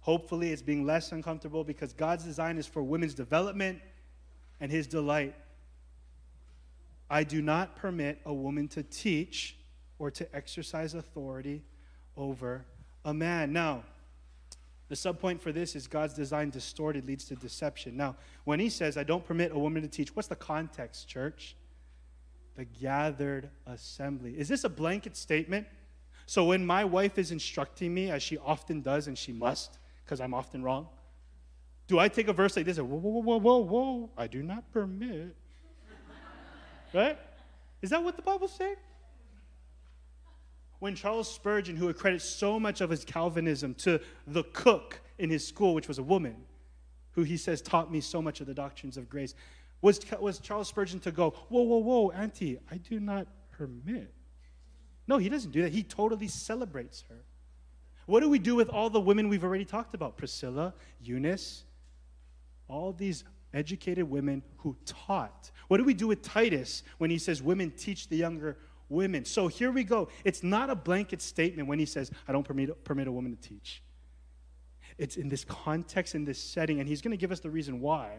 Hopefully, 0.00 0.50
it's 0.50 0.60
being 0.60 0.84
less 0.84 1.12
uncomfortable 1.12 1.62
because 1.62 1.92
God's 1.92 2.24
design 2.24 2.58
is 2.58 2.66
for 2.66 2.82
women's 2.82 3.14
development 3.14 3.80
and 4.60 4.70
His 4.70 4.88
delight. 4.88 5.36
I 7.08 7.22
do 7.22 7.40
not 7.42 7.76
permit 7.76 8.18
a 8.26 8.34
woman 8.34 8.66
to 8.68 8.82
teach 8.82 9.56
or 10.00 10.10
to 10.10 10.34
exercise 10.34 10.94
authority 10.94 11.62
over 12.16 12.64
a 13.04 13.14
man. 13.14 13.52
Now, 13.52 13.84
the 14.88 14.96
subpoint 14.96 15.40
for 15.40 15.52
this 15.52 15.76
is 15.76 15.86
God's 15.86 16.12
design 16.12 16.50
distorted 16.50 17.06
leads 17.06 17.24
to 17.26 17.36
deception. 17.36 17.96
Now, 17.96 18.16
when 18.42 18.58
he 18.58 18.68
says, 18.68 18.96
I 18.96 19.04
don't 19.04 19.24
permit 19.24 19.52
a 19.52 19.58
woman 19.58 19.82
to 19.82 19.88
teach, 19.88 20.16
what's 20.16 20.28
the 20.28 20.34
context, 20.34 21.06
church? 21.06 21.54
The 22.56 22.64
gathered 22.64 23.48
assembly. 23.64 24.34
Is 24.36 24.48
this 24.48 24.64
a 24.64 24.68
blanket 24.68 25.16
statement? 25.16 25.68
So 26.32 26.44
when 26.44 26.64
my 26.64 26.82
wife 26.82 27.18
is 27.18 27.30
instructing 27.30 27.92
me, 27.92 28.10
as 28.10 28.22
she 28.22 28.38
often 28.38 28.80
does 28.80 29.06
and 29.06 29.18
she 29.18 29.34
must, 29.34 29.78
because 30.02 30.18
I'm 30.18 30.32
often 30.32 30.62
wrong, 30.62 30.88
do 31.88 31.98
I 31.98 32.08
take 32.08 32.26
a 32.28 32.32
verse 32.32 32.56
like 32.56 32.64
this 32.64 32.78
and 32.78 32.88
whoa, 32.88 32.98
whoa, 32.98 33.20
whoa, 33.20 33.36
whoa, 33.36 33.58
whoa, 33.58 34.10
I 34.16 34.28
do 34.28 34.42
not 34.42 34.64
permit 34.72 35.36
Right? 36.94 37.18
Is 37.82 37.90
that 37.90 38.02
what 38.02 38.16
the 38.16 38.22
Bible 38.22 38.48
saying? 38.48 38.76
When 40.78 40.94
Charles 40.94 41.30
Spurgeon, 41.30 41.76
who 41.76 41.90
accredits 41.90 42.24
so 42.24 42.58
much 42.58 42.80
of 42.80 42.88
his 42.88 43.04
Calvinism 43.04 43.74
to 43.74 44.00
the 44.26 44.44
cook 44.54 45.02
in 45.18 45.28
his 45.28 45.46
school, 45.46 45.74
which 45.74 45.86
was 45.86 45.98
a 45.98 46.02
woman, 46.02 46.36
who 47.10 47.24
he 47.24 47.36
says 47.36 47.60
taught 47.60 47.92
me 47.92 48.00
so 48.00 48.22
much 48.22 48.40
of 48.40 48.46
the 48.46 48.54
doctrines 48.54 48.96
of 48.96 49.10
grace, 49.10 49.34
was, 49.82 50.00
was 50.18 50.38
Charles 50.38 50.68
Spurgeon 50.68 50.98
to 51.00 51.10
go, 51.10 51.34
whoa, 51.50 51.60
whoa, 51.60 51.76
whoa, 51.76 52.10
Auntie, 52.12 52.58
I 52.70 52.78
do 52.78 53.00
not 53.00 53.26
permit. 53.50 54.14
No, 55.06 55.18
he 55.18 55.28
doesn't 55.28 55.50
do 55.50 55.62
that. 55.62 55.72
He 55.72 55.82
totally 55.82 56.28
celebrates 56.28 57.04
her. 57.08 57.24
What 58.06 58.20
do 58.20 58.28
we 58.28 58.38
do 58.38 58.54
with 58.54 58.68
all 58.68 58.90
the 58.90 59.00
women 59.00 59.28
we've 59.28 59.44
already 59.44 59.64
talked 59.64 59.94
about? 59.94 60.16
Priscilla, 60.16 60.74
Eunice, 61.02 61.64
all 62.68 62.92
these 62.92 63.24
educated 63.54 64.08
women 64.08 64.42
who 64.58 64.76
taught. 64.86 65.50
What 65.68 65.78
do 65.78 65.84
we 65.84 65.94
do 65.94 66.06
with 66.06 66.22
Titus 66.22 66.82
when 66.98 67.10
he 67.10 67.18
says 67.18 67.42
women 67.42 67.70
teach 67.70 68.08
the 68.08 68.16
younger 68.16 68.56
women? 68.88 69.24
So 69.24 69.48
here 69.48 69.70
we 69.70 69.84
go. 69.84 70.08
It's 70.24 70.42
not 70.42 70.70
a 70.70 70.74
blanket 70.74 71.22
statement 71.22 71.68
when 71.68 71.78
he 71.78 71.86
says, 71.86 72.10
I 72.26 72.32
don't 72.32 72.44
permit, 72.44 72.84
permit 72.84 73.08
a 73.08 73.12
woman 73.12 73.36
to 73.36 73.48
teach. 73.48 73.82
It's 74.98 75.16
in 75.16 75.28
this 75.28 75.44
context, 75.44 76.14
in 76.14 76.24
this 76.24 76.38
setting, 76.38 76.80
and 76.80 76.88
he's 76.88 77.00
going 77.00 77.12
to 77.12 77.16
give 77.16 77.32
us 77.32 77.40
the 77.40 77.50
reason 77.50 77.80
why. 77.80 78.18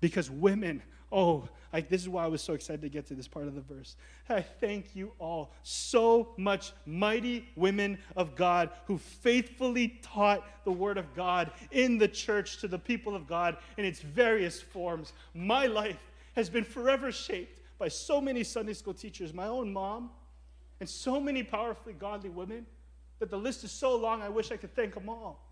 Because 0.00 0.30
women, 0.30 0.82
oh, 1.10 1.48
I, 1.72 1.80
this 1.80 2.00
is 2.00 2.08
why 2.08 2.24
I 2.24 2.28
was 2.28 2.42
so 2.42 2.54
excited 2.54 2.80
to 2.82 2.88
get 2.88 3.06
to 3.08 3.14
this 3.14 3.28
part 3.28 3.46
of 3.46 3.54
the 3.54 3.60
verse. 3.60 3.96
I 4.28 4.40
thank 4.40 4.94
you 4.94 5.12
all 5.18 5.52
so 5.62 6.32
much, 6.36 6.72
mighty 6.86 7.48
women 7.56 7.98
of 8.16 8.34
God 8.34 8.70
who 8.86 8.98
faithfully 8.98 9.98
taught 10.02 10.64
the 10.64 10.72
word 10.72 10.96
of 10.96 11.14
God 11.14 11.50
in 11.70 11.98
the 11.98 12.08
church 12.08 12.58
to 12.60 12.68
the 12.68 12.78
people 12.78 13.14
of 13.14 13.26
God 13.26 13.56
in 13.76 13.84
its 13.84 14.00
various 14.00 14.60
forms. 14.60 15.12
My 15.34 15.66
life 15.66 15.98
has 16.34 16.48
been 16.48 16.64
forever 16.64 17.12
shaped 17.12 17.60
by 17.78 17.88
so 17.88 18.20
many 18.20 18.42
Sunday 18.42 18.72
school 18.72 18.94
teachers, 18.94 19.34
my 19.34 19.46
own 19.46 19.72
mom, 19.72 20.10
and 20.80 20.88
so 20.88 21.20
many 21.20 21.42
powerfully 21.42 21.94
godly 21.94 22.30
women 22.30 22.66
that 23.18 23.30
the 23.30 23.38
list 23.38 23.64
is 23.64 23.70
so 23.70 23.96
long 23.96 24.22
I 24.22 24.28
wish 24.28 24.50
I 24.50 24.56
could 24.56 24.74
thank 24.74 24.94
them 24.94 25.08
all. 25.08 25.42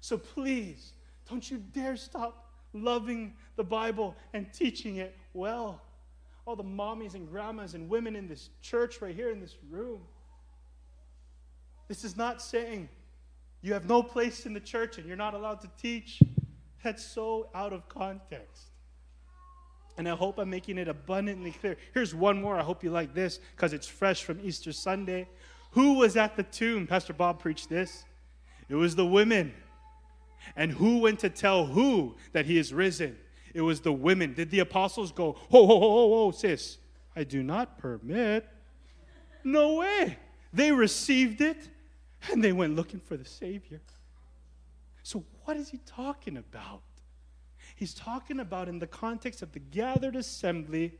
So 0.00 0.18
please, 0.18 0.92
don't 1.28 1.50
you 1.50 1.58
dare 1.58 1.96
stop 1.96 2.43
loving 2.74 3.34
the 3.56 3.64
Bible 3.64 4.14
and 4.32 4.52
teaching 4.52 4.96
it 4.96 5.16
well. 5.32 5.80
All 6.46 6.56
the 6.56 6.64
mommies 6.64 7.14
and 7.14 7.30
grandmas 7.30 7.74
and 7.74 7.88
women 7.88 8.16
in 8.16 8.28
this 8.28 8.50
church 8.60 9.00
right 9.00 9.14
here 9.14 9.30
in 9.30 9.40
this 9.40 9.56
room. 9.70 10.00
This 11.88 12.04
is 12.04 12.16
not 12.16 12.42
saying 12.42 12.88
you 13.62 13.72
have 13.72 13.88
no 13.88 14.02
place 14.02 14.44
in 14.44 14.52
the 14.52 14.60
church 14.60 14.98
and 14.98 15.06
you're 15.06 15.16
not 15.16 15.34
allowed 15.34 15.60
to 15.62 15.70
teach. 15.80 16.20
That's 16.82 17.04
so 17.04 17.48
out 17.54 17.72
of 17.72 17.88
context. 17.88 18.64
And 19.96 20.08
I 20.08 20.14
hope 20.14 20.38
I'm 20.38 20.50
making 20.50 20.76
it 20.76 20.88
abundantly 20.88 21.52
clear. 21.52 21.76
Here's 21.94 22.14
one 22.14 22.42
more. 22.42 22.58
I 22.58 22.62
hope 22.62 22.82
you 22.82 22.90
like 22.90 23.14
this 23.14 23.38
because 23.54 23.72
it's 23.72 23.86
fresh 23.86 24.24
from 24.24 24.40
Easter 24.42 24.72
Sunday. 24.72 25.28
Who 25.70 25.94
was 25.94 26.16
at 26.16 26.36
the 26.36 26.42
tomb? 26.42 26.86
Pastor 26.86 27.12
Bob 27.12 27.38
preached 27.38 27.68
this. 27.68 28.04
It 28.68 28.74
was 28.74 28.96
the 28.96 29.06
women. 29.06 29.54
And 30.56 30.72
who 30.72 30.98
went 30.98 31.20
to 31.20 31.30
tell 31.30 31.66
who 31.66 32.16
that 32.32 32.46
he 32.46 32.58
is 32.58 32.72
risen? 32.72 33.16
It 33.54 33.60
was 33.60 33.80
the 33.80 33.92
women. 33.92 34.34
Did 34.34 34.50
the 34.50 34.60
apostles 34.60 35.12
go, 35.12 35.32
ho, 35.32 35.66
ho, 35.66 35.66
ho, 35.66 35.90
ho, 35.90 36.08
ho, 36.24 36.30
sis, 36.32 36.78
I 37.14 37.24
do 37.24 37.42
not 37.42 37.78
permit? 37.78 38.48
No 39.44 39.76
way. 39.76 40.18
They 40.52 40.72
received 40.72 41.40
it 41.40 41.68
and 42.30 42.42
they 42.42 42.52
went 42.52 42.74
looking 42.74 43.00
for 43.00 43.16
the 43.16 43.24
Savior. 43.24 43.80
So, 45.02 45.24
what 45.44 45.56
is 45.56 45.68
he 45.68 45.78
talking 45.84 46.38
about? 46.38 46.82
He's 47.76 47.92
talking 47.92 48.40
about 48.40 48.68
in 48.68 48.78
the 48.78 48.86
context 48.86 49.42
of 49.42 49.52
the 49.52 49.58
gathered 49.58 50.16
assembly 50.16 50.98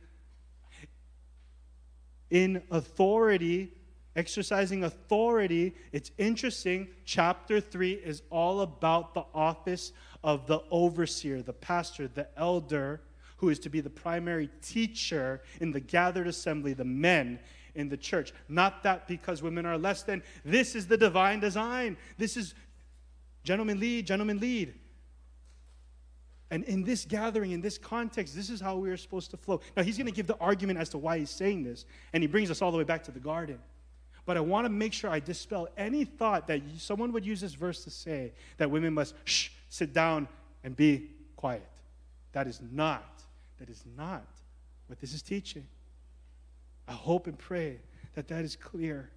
in 2.29 2.61
authority 2.69 3.73
exercising 4.15 4.83
authority. 4.83 5.75
It's 5.91 6.11
interesting. 6.17 6.87
Chapter 7.05 7.59
3 7.59 7.93
is 7.93 8.21
all 8.29 8.61
about 8.61 9.13
the 9.13 9.25
office 9.33 9.91
of 10.23 10.47
the 10.47 10.61
overseer, 10.71 11.41
the 11.41 11.53
pastor, 11.53 12.07
the 12.07 12.27
elder, 12.37 13.01
who 13.37 13.49
is 13.49 13.59
to 13.59 13.69
be 13.69 13.81
the 13.81 13.89
primary 13.89 14.49
teacher 14.61 15.41
in 15.59 15.71
the 15.71 15.79
gathered 15.79 16.27
assembly, 16.27 16.73
the 16.73 16.85
men 16.85 17.39
in 17.75 17.89
the 17.89 17.97
church. 17.97 18.33
Not 18.47 18.83
that 18.83 19.07
because 19.07 19.43
women 19.43 19.65
are 19.65 19.77
less 19.77 20.03
than. 20.03 20.23
This 20.43 20.75
is 20.75 20.87
the 20.87 20.97
divine 20.97 21.41
design. 21.41 21.97
This 22.17 22.37
is 22.37 22.55
gentlemen 23.43 23.79
lead, 23.79 24.07
gentlemen 24.07 24.39
lead. 24.39 24.73
And 26.51 26.63
in 26.65 26.83
this 26.83 27.05
gathering, 27.05 27.51
in 27.51 27.61
this 27.61 27.77
context, 27.77 28.35
this 28.35 28.49
is 28.49 28.61
how 28.61 28.77
we 28.77 28.89
are 28.89 28.97
supposed 28.97 29.31
to 29.31 29.37
flow. 29.37 29.61
Now, 29.75 29.83
he's 29.83 29.97
going 29.97 30.05
to 30.05 30.13
give 30.13 30.27
the 30.27 30.37
argument 30.37 30.79
as 30.79 30.89
to 30.89 30.97
why 30.97 31.19
he's 31.19 31.31
saying 31.31 31.63
this, 31.63 31.85
and 32.13 32.23
he 32.23 32.27
brings 32.27 32.51
us 32.51 32.61
all 32.61 32.71
the 32.71 32.77
way 32.77 32.83
back 32.83 33.03
to 33.05 33.11
the 33.11 33.19
garden. 33.19 33.59
But 34.25 34.37
I 34.37 34.39
want 34.39 34.65
to 34.65 34.69
make 34.69 34.91
sure 34.93 35.09
I 35.09 35.19
dispel 35.19 35.67
any 35.77 36.03
thought 36.03 36.47
that 36.47 36.61
someone 36.77 37.11
would 37.11 37.25
use 37.25 37.41
this 37.41 37.53
verse 37.53 37.83
to 37.83 37.91
say 37.91 38.31
that 38.57 38.71
women 38.71 38.93
must 38.93 39.13
shh, 39.23 39.49
sit 39.69 39.93
down 39.93 40.27
and 40.63 40.75
be 40.75 41.09
quiet. 41.35 41.67
That 42.31 42.47
is 42.47 42.59
not, 42.71 43.21
that 43.59 43.69
is 43.69 43.83
not 43.95 44.25
what 44.87 44.99
this 44.99 45.13
is 45.13 45.21
teaching. 45.21 45.65
I 46.87 46.93
hope 46.93 47.27
and 47.27 47.37
pray 47.37 47.77
that 48.15 48.27
that 48.29 48.43
is 48.43 48.55
clear. 48.55 49.09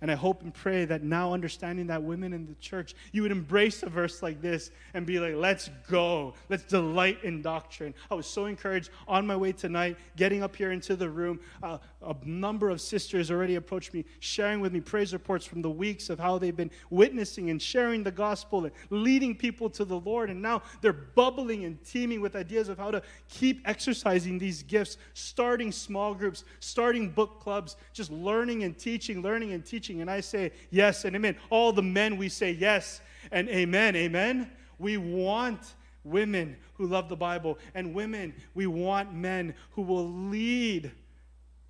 And 0.00 0.10
I 0.10 0.14
hope 0.14 0.42
and 0.42 0.52
pray 0.52 0.84
that 0.84 1.02
now, 1.02 1.32
understanding 1.32 1.86
that 1.86 2.02
women 2.02 2.32
in 2.32 2.46
the 2.46 2.54
church, 2.56 2.94
you 3.12 3.22
would 3.22 3.30
embrace 3.30 3.82
a 3.82 3.88
verse 3.88 4.22
like 4.22 4.42
this 4.42 4.70
and 4.94 5.06
be 5.06 5.18
like, 5.18 5.34
let's 5.34 5.70
go. 5.88 6.34
Let's 6.48 6.64
delight 6.64 7.24
in 7.24 7.42
doctrine. 7.42 7.94
I 8.10 8.14
was 8.14 8.26
so 8.26 8.44
encouraged 8.44 8.90
on 9.06 9.26
my 9.26 9.34
way 9.34 9.52
tonight, 9.52 9.96
getting 10.16 10.42
up 10.42 10.54
here 10.54 10.72
into 10.72 10.94
the 10.94 11.08
room. 11.08 11.40
Uh, 11.62 11.78
a 12.08 12.16
number 12.24 12.70
of 12.70 12.80
sisters 12.80 13.30
already 13.30 13.56
approached 13.56 13.92
me, 13.92 14.04
sharing 14.20 14.60
with 14.60 14.72
me 14.72 14.80
praise 14.80 15.12
reports 15.12 15.44
from 15.44 15.60
the 15.60 15.70
weeks 15.70 16.08
of 16.08 16.18
how 16.18 16.38
they've 16.38 16.56
been 16.56 16.70
witnessing 16.88 17.50
and 17.50 17.60
sharing 17.60 18.02
the 18.02 18.10
gospel 18.10 18.64
and 18.64 18.72
leading 18.88 19.36
people 19.36 19.68
to 19.68 19.84
the 19.84 20.00
Lord. 20.00 20.30
And 20.30 20.40
now 20.40 20.62
they're 20.80 20.92
bubbling 20.92 21.64
and 21.66 21.82
teeming 21.84 22.22
with 22.22 22.34
ideas 22.34 22.70
of 22.70 22.78
how 22.78 22.90
to 22.90 23.02
keep 23.28 23.60
exercising 23.68 24.38
these 24.38 24.62
gifts, 24.62 24.96
starting 25.12 25.70
small 25.70 26.14
groups, 26.14 26.44
starting 26.60 27.10
book 27.10 27.40
clubs, 27.40 27.76
just 27.92 28.10
learning 28.10 28.64
and 28.64 28.78
teaching, 28.78 29.20
learning 29.20 29.52
and 29.52 29.64
teaching. 29.64 30.00
And 30.00 30.10
I 30.10 30.20
say 30.20 30.52
yes 30.70 31.04
and 31.04 31.14
amen. 31.14 31.36
All 31.50 31.72
the 31.72 31.82
men, 31.82 32.16
we 32.16 32.30
say 32.30 32.52
yes 32.52 33.02
and 33.30 33.50
amen. 33.50 33.94
Amen. 33.96 34.50
We 34.78 34.96
want 34.96 35.74
women 36.04 36.56
who 36.74 36.86
love 36.86 37.08
the 37.10 37.16
Bible, 37.16 37.58
and 37.74 37.92
women, 37.92 38.32
we 38.54 38.66
want 38.66 39.12
men 39.12 39.54
who 39.72 39.82
will 39.82 40.08
lead 40.08 40.90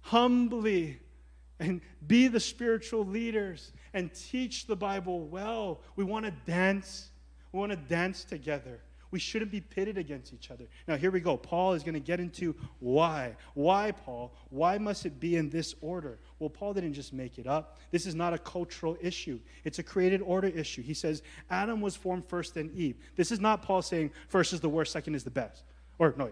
humbly 0.00 1.00
and 1.60 1.80
be 2.06 2.28
the 2.28 2.40
spiritual 2.40 3.04
leaders 3.04 3.72
and 3.92 4.12
teach 4.14 4.66
the 4.66 4.76
Bible 4.76 5.26
well. 5.26 5.80
We 5.96 6.04
want 6.04 6.24
to 6.24 6.32
dance. 6.46 7.10
We 7.52 7.58
want 7.58 7.72
to 7.72 7.76
dance 7.76 8.24
together. 8.24 8.80
We 9.10 9.18
shouldn't 9.18 9.50
be 9.50 9.60
pitted 9.62 9.96
against 9.96 10.34
each 10.34 10.50
other. 10.50 10.64
Now, 10.86 10.96
here 10.96 11.10
we 11.10 11.20
go. 11.20 11.36
Paul 11.36 11.72
is 11.72 11.82
going 11.82 11.94
to 11.94 12.00
get 12.00 12.20
into 12.20 12.54
why. 12.78 13.36
Why, 13.54 13.92
Paul? 13.92 14.34
Why 14.50 14.76
must 14.76 15.06
it 15.06 15.18
be 15.18 15.36
in 15.36 15.48
this 15.48 15.74
order? 15.80 16.18
Well, 16.38 16.50
Paul 16.50 16.74
didn't 16.74 16.92
just 16.92 17.14
make 17.14 17.38
it 17.38 17.46
up. 17.46 17.78
This 17.90 18.04
is 18.04 18.14
not 18.14 18.34
a 18.34 18.38
cultural 18.38 18.98
issue, 19.00 19.40
it's 19.64 19.78
a 19.78 19.82
created 19.82 20.20
order 20.20 20.48
issue. 20.48 20.82
He 20.82 20.94
says 20.94 21.22
Adam 21.48 21.80
was 21.80 21.96
formed 21.96 22.26
first, 22.26 22.54
then 22.54 22.70
Eve. 22.74 22.96
This 23.16 23.32
is 23.32 23.40
not 23.40 23.62
Paul 23.62 23.80
saying 23.80 24.10
first 24.28 24.52
is 24.52 24.60
the 24.60 24.68
worst, 24.68 24.92
second 24.92 25.14
is 25.14 25.24
the 25.24 25.30
best. 25.30 25.64
Or, 25.98 26.14
no, 26.16 26.30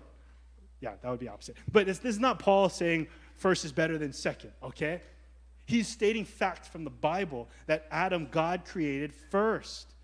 yeah, 0.80 0.92
that 1.02 1.10
would 1.10 1.20
be 1.20 1.28
opposite. 1.28 1.56
But 1.72 1.86
this, 1.86 1.98
this 1.98 2.14
is 2.14 2.20
not 2.20 2.38
Paul 2.38 2.68
saying 2.68 3.08
first 3.36 3.64
is 3.64 3.72
better 3.72 3.98
than 3.98 4.12
second, 4.12 4.52
okay? 4.62 5.00
He's 5.66 5.88
stating 5.88 6.24
facts 6.24 6.68
from 6.68 6.84
the 6.84 6.90
Bible 6.90 7.48
that 7.66 7.86
Adam, 7.90 8.28
God 8.30 8.64
created 8.64 9.12
first, 9.12 9.94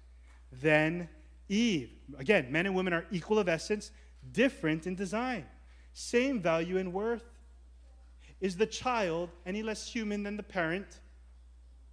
then 0.50 1.08
Eve. 1.48 1.90
Again, 2.18 2.50
men 2.50 2.66
and 2.66 2.74
women 2.74 2.92
are 2.92 3.06
equal 3.10 3.38
of 3.38 3.48
essence, 3.48 3.90
different 4.32 4.86
in 4.86 4.94
design, 4.94 5.44
same 5.92 6.40
value 6.40 6.78
and 6.78 6.92
worth. 6.92 7.24
Is 8.40 8.56
the 8.56 8.66
child 8.66 9.30
any 9.46 9.62
less 9.62 9.86
human 9.86 10.22
than 10.24 10.36
the 10.36 10.42
parent? 10.42 11.00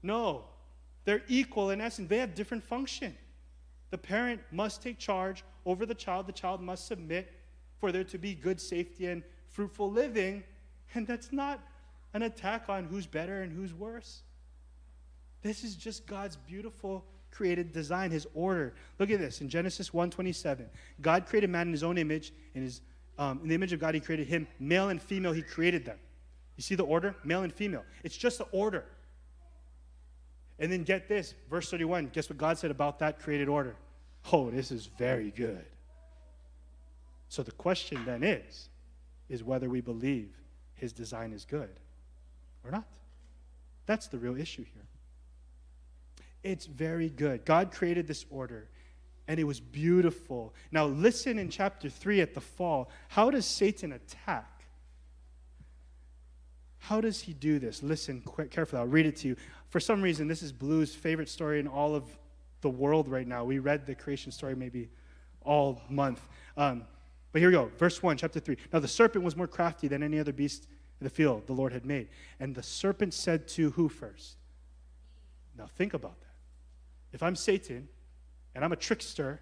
No. 0.01 0.45
They're 1.05 1.21
equal 1.27 1.69
in 1.69 1.79
essence, 1.79 2.09
they 2.09 2.17
have 2.17 2.35
different 2.35 2.63
function. 2.63 3.15
The 3.91 3.97
parent 3.97 4.41
must 4.51 4.81
take 4.81 4.99
charge 4.99 5.43
over 5.65 5.85
the 5.85 5.95
child, 5.95 6.27
the 6.27 6.33
child 6.33 6.61
must 6.61 6.87
submit 6.87 7.31
for 7.77 7.91
there 7.91 8.03
to 8.03 8.17
be 8.17 8.35
good 8.35 8.59
safety 8.59 9.07
and 9.07 9.23
fruitful 9.47 9.91
living. 9.91 10.43
And 10.95 11.05
that's 11.05 11.31
not 11.31 11.59
an 12.13 12.23
attack 12.23 12.69
on 12.69 12.85
who's 12.85 13.05
better 13.05 13.41
and 13.41 13.51
who's 13.51 13.73
worse. 13.73 14.21
This 15.41 15.63
is 15.63 15.75
just 15.75 16.05
God's 16.07 16.35
beautiful 16.35 17.05
created 17.31 17.71
design, 17.71 18.11
his 18.11 18.27
order. 18.33 18.73
Look 18.97 19.11
at 19.11 19.19
this 19.19 19.41
in 19.41 19.49
Genesis 19.49 19.91
1:27. 19.91 20.65
God 21.01 21.25
created 21.27 21.49
man 21.49 21.67
in 21.67 21.73
his 21.73 21.83
own 21.83 21.97
image, 21.97 22.33
in 22.55 22.63
his 22.63 22.81
um, 23.17 23.39
in 23.43 23.49
the 23.49 23.55
image 23.55 23.73
of 23.73 23.79
God 23.79 23.93
he 23.93 23.99
created 23.99 24.27
him, 24.27 24.47
male 24.59 24.89
and 24.89 25.01
female 25.01 25.33
he 25.33 25.41
created 25.41 25.85
them. 25.85 25.97
You 26.55 26.63
see 26.63 26.75
the 26.75 26.83
order? 26.83 27.15
Male 27.23 27.43
and 27.43 27.53
female. 27.53 27.83
It's 28.03 28.17
just 28.17 28.37
the 28.37 28.45
order. 28.45 28.85
And 30.57 30.71
then 30.71 30.83
get 30.83 31.07
this, 31.07 31.33
verse 31.49 31.69
31. 31.69 32.07
Guess 32.07 32.29
what 32.29 32.37
God 32.37 32.57
said 32.57 32.71
about 32.71 32.99
that 32.99 33.19
created 33.19 33.47
order? 33.47 33.75
Oh, 34.31 34.49
this 34.49 34.71
is 34.71 34.87
very 34.87 35.31
good. 35.31 35.65
So 37.29 37.43
the 37.43 37.51
question 37.51 38.03
then 38.05 38.23
is 38.23 38.69
is 39.29 39.43
whether 39.43 39.69
we 39.69 39.79
believe 39.79 40.38
his 40.79 40.93
design 40.93 41.33
is 41.33 41.45
good 41.45 41.69
or 42.63 42.71
not. 42.71 42.85
That's 43.85 44.07
the 44.07 44.17
real 44.17 44.37
issue 44.37 44.63
here. 44.63 44.85
It's 46.43 46.65
very 46.65 47.09
good. 47.09 47.45
God 47.45 47.71
created 47.71 48.07
this 48.07 48.25
order 48.29 48.67
and 49.27 49.39
it 49.39 49.43
was 49.43 49.59
beautiful. 49.59 50.53
Now, 50.71 50.85
listen 50.85 51.37
in 51.37 51.49
chapter 51.49 51.89
3 51.89 52.21
at 52.21 52.33
the 52.33 52.41
fall. 52.41 52.89
How 53.09 53.29
does 53.29 53.45
Satan 53.45 53.91
attack? 53.91 54.63
How 56.79 57.01
does 57.01 57.21
he 57.21 57.33
do 57.33 57.59
this? 57.59 57.83
Listen 57.83 58.21
quick, 58.21 58.49
carefully. 58.49 58.79
I'll 58.79 58.87
read 58.87 59.05
it 59.05 59.17
to 59.17 59.27
you. 59.27 59.35
For 59.67 59.79
some 59.79 60.01
reason, 60.01 60.27
this 60.27 60.41
is 60.41 60.51
Blue's 60.51 60.95
favorite 60.95 61.29
story 61.29 61.59
in 61.59 61.67
all 61.67 61.93
of 61.93 62.05
the 62.61 62.69
world 62.69 63.07
right 63.07 63.27
now. 63.27 63.43
We 63.43 63.59
read 63.59 63.85
the 63.85 63.93
creation 63.93 64.31
story 64.31 64.55
maybe 64.55 64.89
all 65.43 65.81
month. 65.89 66.21
Um, 66.57 66.85
but 67.31 67.41
here 67.41 67.49
we 67.49 67.55
go. 67.55 67.71
Verse 67.77 68.01
1, 68.01 68.17
chapter 68.17 68.39
3. 68.39 68.57
Now 68.73 68.79
the 68.79 68.87
serpent 68.87 69.23
was 69.23 69.35
more 69.35 69.47
crafty 69.47 69.87
than 69.87 70.01
any 70.01 70.19
other 70.19 70.33
beast 70.33 70.67
in 70.99 71.03
the 71.03 71.09
field 71.09 71.47
the 71.47 71.53
Lord 71.53 71.71
had 71.71 71.85
made. 71.85 72.09
And 72.39 72.55
the 72.55 72.63
serpent 72.63 73.13
said 73.13 73.47
to 73.49 73.71
who 73.71 73.89
first? 73.89 74.37
Now 75.57 75.67
think 75.67 75.93
about 75.93 76.19
that. 76.21 76.27
if 77.11 77.21
I'm 77.21 77.35
Satan 77.35 77.87
and 78.55 78.63
I'm 78.63 78.71
a 78.71 78.77
trickster 78.77 79.41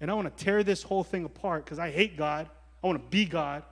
and 0.00 0.10
I 0.10 0.14
want 0.14 0.36
to 0.36 0.44
tear 0.44 0.62
this 0.62 0.82
whole 0.82 1.04
thing 1.04 1.24
apart 1.24 1.64
because 1.64 1.78
I 1.78 1.90
hate 1.90 2.16
God, 2.16 2.48
I 2.82 2.86
want 2.86 3.02
to 3.02 3.08
be 3.08 3.24
God, 3.24 3.62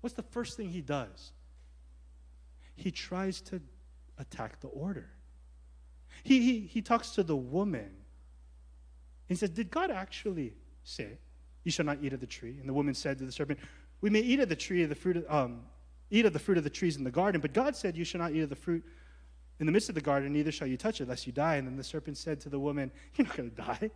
what's 0.00 0.14
the 0.14 0.22
first 0.22 0.56
thing 0.56 0.70
he 0.70 0.80
does? 0.80 1.32
He 2.74 2.90
tries 2.90 3.40
to 3.42 3.60
attack 4.18 4.60
the 4.60 4.68
order. 4.68 5.10
He, 6.22 6.40
he, 6.40 6.60
he 6.60 6.82
talks 6.82 7.10
to 7.10 7.22
the 7.22 7.36
woman. 7.36 7.90
He 9.26 9.34
says, 9.34 9.50
Did 9.50 9.70
God 9.70 9.90
actually 9.90 10.54
say, 10.82 11.18
You 11.64 11.70
shall 11.70 11.84
not 11.84 11.98
eat 12.02 12.12
of 12.12 12.20
the 12.20 12.26
tree? 12.26 12.56
And 12.60 12.68
the 12.68 12.72
woman 12.72 12.94
said 12.94 13.18
to 13.18 13.24
the 13.24 13.32
serpent, 13.32 13.58
We 14.00 14.10
may 14.10 14.20
eat 14.20 14.40
of 14.40 14.48
the 14.48 14.56
tree 14.56 14.82
of 14.82 14.88
the 14.88 14.94
fruit 14.94 15.16
of, 15.16 15.24
um, 15.28 15.62
eat 16.10 16.26
of 16.26 16.32
the 16.32 16.38
fruit 16.38 16.58
of 16.58 16.64
the 16.64 16.70
trees 16.70 16.96
in 16.96 17.04
the 17.04 17.10
garden, 17.10 17.40
but 17.40 17.52
God 17.52 17.74
said, 17.74 17.96
You 17.96 18.04
shall 18.04 18.20
not 18.20 18.32
eat 18.32 18.40
of 18.40 18.50
the 18.50 18.56
fruit 18.56 18.84
in 19.60 19.66
the 19.66 19.72
midst 19.72 19.88
of 19.88 19.94
the 19.94 20.00
garden, 20.00 20.32
neither 20.32 20.50
shall 20.50 20.66
you 20.66 20.76
touch 20.76 21.00
it, 21.00 21.08
lest 21.08 21.26
you 21.26 21.32
die. 21.32 21.56
And 21.56 21.66
then 21.66 21.76
the 21.76 21.84
serpent 21.84 22.18
said 22.18 22.40
to 22.40 22.48
the 22.48 22.58
woman, 22.58 22.90
You're 23.16 23.26
not 23.26 23.36
going 23.36 23.50
to 23.50 23.56
die. 23.56 23.90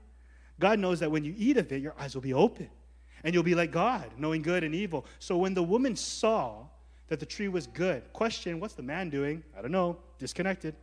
God 0.58 0.78
knows 0.78 1.00
that 1.00 1.10
when 1.10 1.24
you 1.24 1.34
eat 1.36 1.56
of 1.56 1.70
it, 1.72 1.82
your 1.82 1.94
eyes 1.98 2.14
will 2.14 2.22
be 2.22 2.34
open, 2.34 2.68
and 3.22 3.34
you'll 3.34 3.44
be 3.44 3.54
like 3.54 3.70
God, 3.70 4.10
knowing 4.16 4.42
good 4.42 4.64
and 4.64 4.74
evil. 4.74 5.06
So 5.18 5.36
when 5.36 5.54
the 5.54 5.62
woman 5.62 5.94
saw 5.94 6.66
that 7.08 7.20
the 7.20 7.26
tree 7.26 7.48
was 7.48 7.66
good, 7.66 8.12
question, 8.12 8.60
what's 8.60 8.74
the 8.74 8.82
man 8.82 9.08
doing? 9.08 9.42
I 9.56 9.62
don't 9.62 9.70
know, 9.70 9.98
disconnected. 10.18 10.74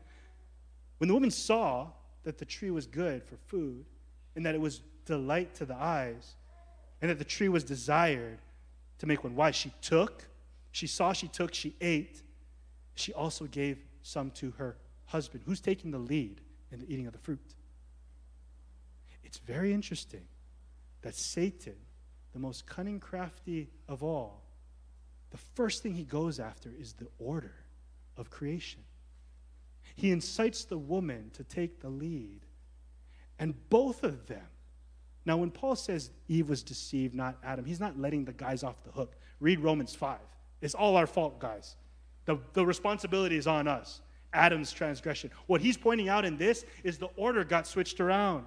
When 0.97 1.09
the 1.09 1.13
woman 1.13 1.29
saw 1.29 1.87
that 2.23 2.37
the 2.37 2.45
tree 2.45 2.71
was 2.71 2.87
good 2.87 3.23
for 3.23 3.35
food, 3.47 3.85
and 4.35 4.45
that 4.45 4.55
it 4.55 4.61
was 4.61 4.81
delight 5.05 5.53
to 5.55 5.65
the 5.65 5.75
eyes, 5.75 6.35
and 7.05 7.11
that 7.11 7.19
the 7.19 7.23
tree 7.23 7.49
was 7.49 7.63
desired 7.63 8.39
to 8.97 9.05
make 9.05 9.23
one 9.23 9.35
wise, 9.35 9.55
she 9.55 9.71
took, 9.79 10.27
she 10.71 10.87
saw, 10.87 11.13
she 11.13 11.27
took, 11.27 11.53
she 11.53 11.75
ate, 11.79 12.23
she 12.95 13.13
also 13.13 13.45
gave 13.45 13.77
some 14.01 14.31
to 14.31 14.49
her 14.57 14.75
husband. 15.05 15.43
Who's 15.45 15.59
taking 15.59 15.91
the 15.91 15.99
lead 15.99 16.41
in 16.71 16.79
the 16.79 16.91
eating 16.91 17.05
of 17.05 17.13
the 17.13 17.19
fruit? 17.19 17.53
It's 19.23 19.37
very 19.37 19.71
interesting 19.71 20.25
that 21.03 21.13
Satan, 21.13 21.75
the 22.33 22.39
most 22.39 22.65
cunning, 22.65 22.99
crafty 22.99 23.69
of 23.87 24.01
all, 24.01 24.41
the 25.29 25.37
first 25.37 25.83
thing 25.83 25.93
he 25.93 26.05
goes 26.05 26.39
after 26.39 26.71
is 26.75 26.93
the 26.93 27.05
order 27.19 27.53
of 28.17 28.31
creation. 28.31 28.81
He 29.95 30.09
incites 30.09 30.65
the 30.65 30.79
woman 30.79 31.29
to 31.35 31.43
take 31.43 31.81
the 31.81 31.89
lead. 31.89 32.47
And 33.37 33.53
both 33.69 34.03
of 34.03 34.25
them, 34.25 34.47
now 35.25 35.37
when 35.37 35.49
Paul 35.49 35.75
says 35.75 36.11
Eve 36.27 36.49
was 36.49 36.61
deceived, 36.63 37.15
not 37.15 37.37
Adam, 37.43 37.65
he's 37.65 37.79
not 37.79 37.99
letting 37.99 38.25
the 38.25 38.33
guys 38.33 38.63
off 38.63 38.83
the 38.83 38.91
hook. 38.91 39.15
Read 39.39 39.59
Romans 39.59 39.95
5. 39.95 40.19
It's 40.61 40.75
all 40.75 40.95
our 40.95 41.07
fault, 41.07 41.39
guys. 41.39 41.75
The, 42.25 42.39
the 42.53 42.65
responsibility 42.65 43.37
is 43.37 43.47
on 43.47 43.67
us. 43.67 44.01
Adam's 44.33 44.71
transgression. 44.71 45.31
What 45.47 45.61
he's 45.61 45.77
pointing 45.77 46.09
out 46.09 46.25
in 46.25 46.37
this 46.37 46.65
is 46.83 46.97
the 46.97 47.09
order 47.15 47.43
got 47.43 47.65
switched 47.65 47.99
around. 47.99 48.45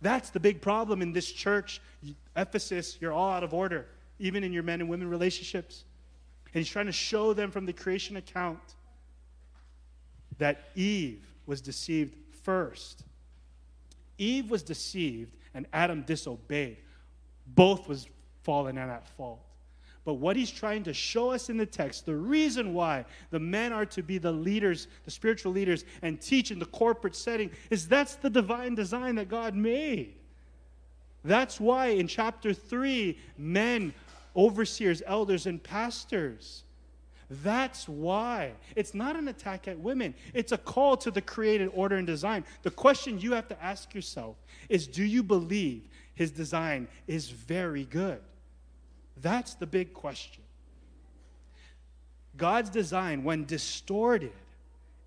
That's 0.00 0.30
the 0.30 0.40
big 0.40 0.60
problem 0.60 1.02
in 1.02 1.12
this 1.12 1.30
church. 1.30 1.80
Ephesus, 2.36 2.98
you're 3.00 3.12
all 3.12 3.30
out 3.30 3.42
of 3.42 3.52
order, 3.52 3.86
even 4.18 4.44
in 4.44 4.52
your 4.52 4.62
men 4.62 4.80
and 4.80 4.88
women 4.88 5.08
relationships. 5.08 5.84
And 6.52 6.60
he's 6.60 6.68
trying 6.68 6.86
to 6.86 6.92
show 6.92 7.32
them 7.32 7.50
from 7.50 7.66
the 7.66 7.72
creation 7.72 8.16
account 8.16 8.60
that 10.38 10.70
Eve 10.76 11.26
was 11.46 11.60
deceived 11.60 12.14
first. 12.44 13.04
Eve 14.18 14.50
was 14.50 14.62
deceived 14.62 15.36
and 15.58 15.66
Adam 15.72 16.02
disobeyed. 16.02 16.76
Both 17.48 17.88
was 17.88 18.06
fallen 18.44 18.78
and 18.78 18.88
at 18.92 19.08
fault. 19.16 19.40
But 20.04 20.14
what 20.14 20.36
he's 20.36 20.52
trying 20.52 20.84
to 20.84 20.94
show 20.94 21.32
us 21.32 21.50
in 21.50 21.56
the 21.56 21.66
text, 21.66 22.06
the 22.06 22.14
reason 22.14 22.74
why 22.74 23.04
the 23.30 23.40
men 23.40 23.72
are 23.72 23.84
to 23.86 24.00
be 24.00 24.18
the 24.18 24.30
leaders, 24.30 24.86
the 25.04 25.10
spiritual 25.10 25.50
leaders, 25.50 25.84
and 26.00 26.20
teach 26.20 26.52
in 26.52 26.60
the 26.60 26.66
corporate 26.66 27.16
setting, 27.16 27.50
is 27.70 27.88
that's 27.88 28.14
the 28.14 28.30
divine 28.30 28.76
design 28.76 29.16
that 29.16 29.28
God 29.28 29.56
made. 29.56 30.14
That's 31.24 31.60
why 31.60 31.88
in 31.88 32.06
chapter 32.06 32.54
3, 32.54 33.18
men, 33.36 33.92
overseers, 34.36 35.02
elders, 35.04 35.46
and 35.46 35.60
pastors. 35.60 36.62
That's 37.30 37.88
why. 37.88 38.52
It's 38.74 38.94
not 38.94 39.16
an 39.16 39.28
attack 39.28 39.68
at 39.68 39.78
women, 39.78 40.14
it's 40.34 40.52
a 40.52 40.58
call 40.58 40.96
to 40.98 41.10
the 41.10 41.20
created 41.20 41.70
order 41.74 41.96
and 41.96 42.06
design. 42.06 42.44
The 42.62 42.70
question 42.70 43.20
you 43.20 43.32
have 43.32 43.48
to 43.48 43.62
ask 43.62 43.94
yourself 43.94 44.36
is 44.68 44.86
do 44.86 45.04
you 45.04 45.22
believe 45.22 45.88
his 46.14 46.30
design 46.30 46.88
is 47.06 47.30
very 47.30 47.84
good? 47.84 48.20
That's 49.20 49.54
the 49.54 49.66
big 49.66 49.92
question. 49.92 50.42
God's 52.36 52.70
design, 52.70 53.24
when 53.24 53.44
distorted, 53.44 54.32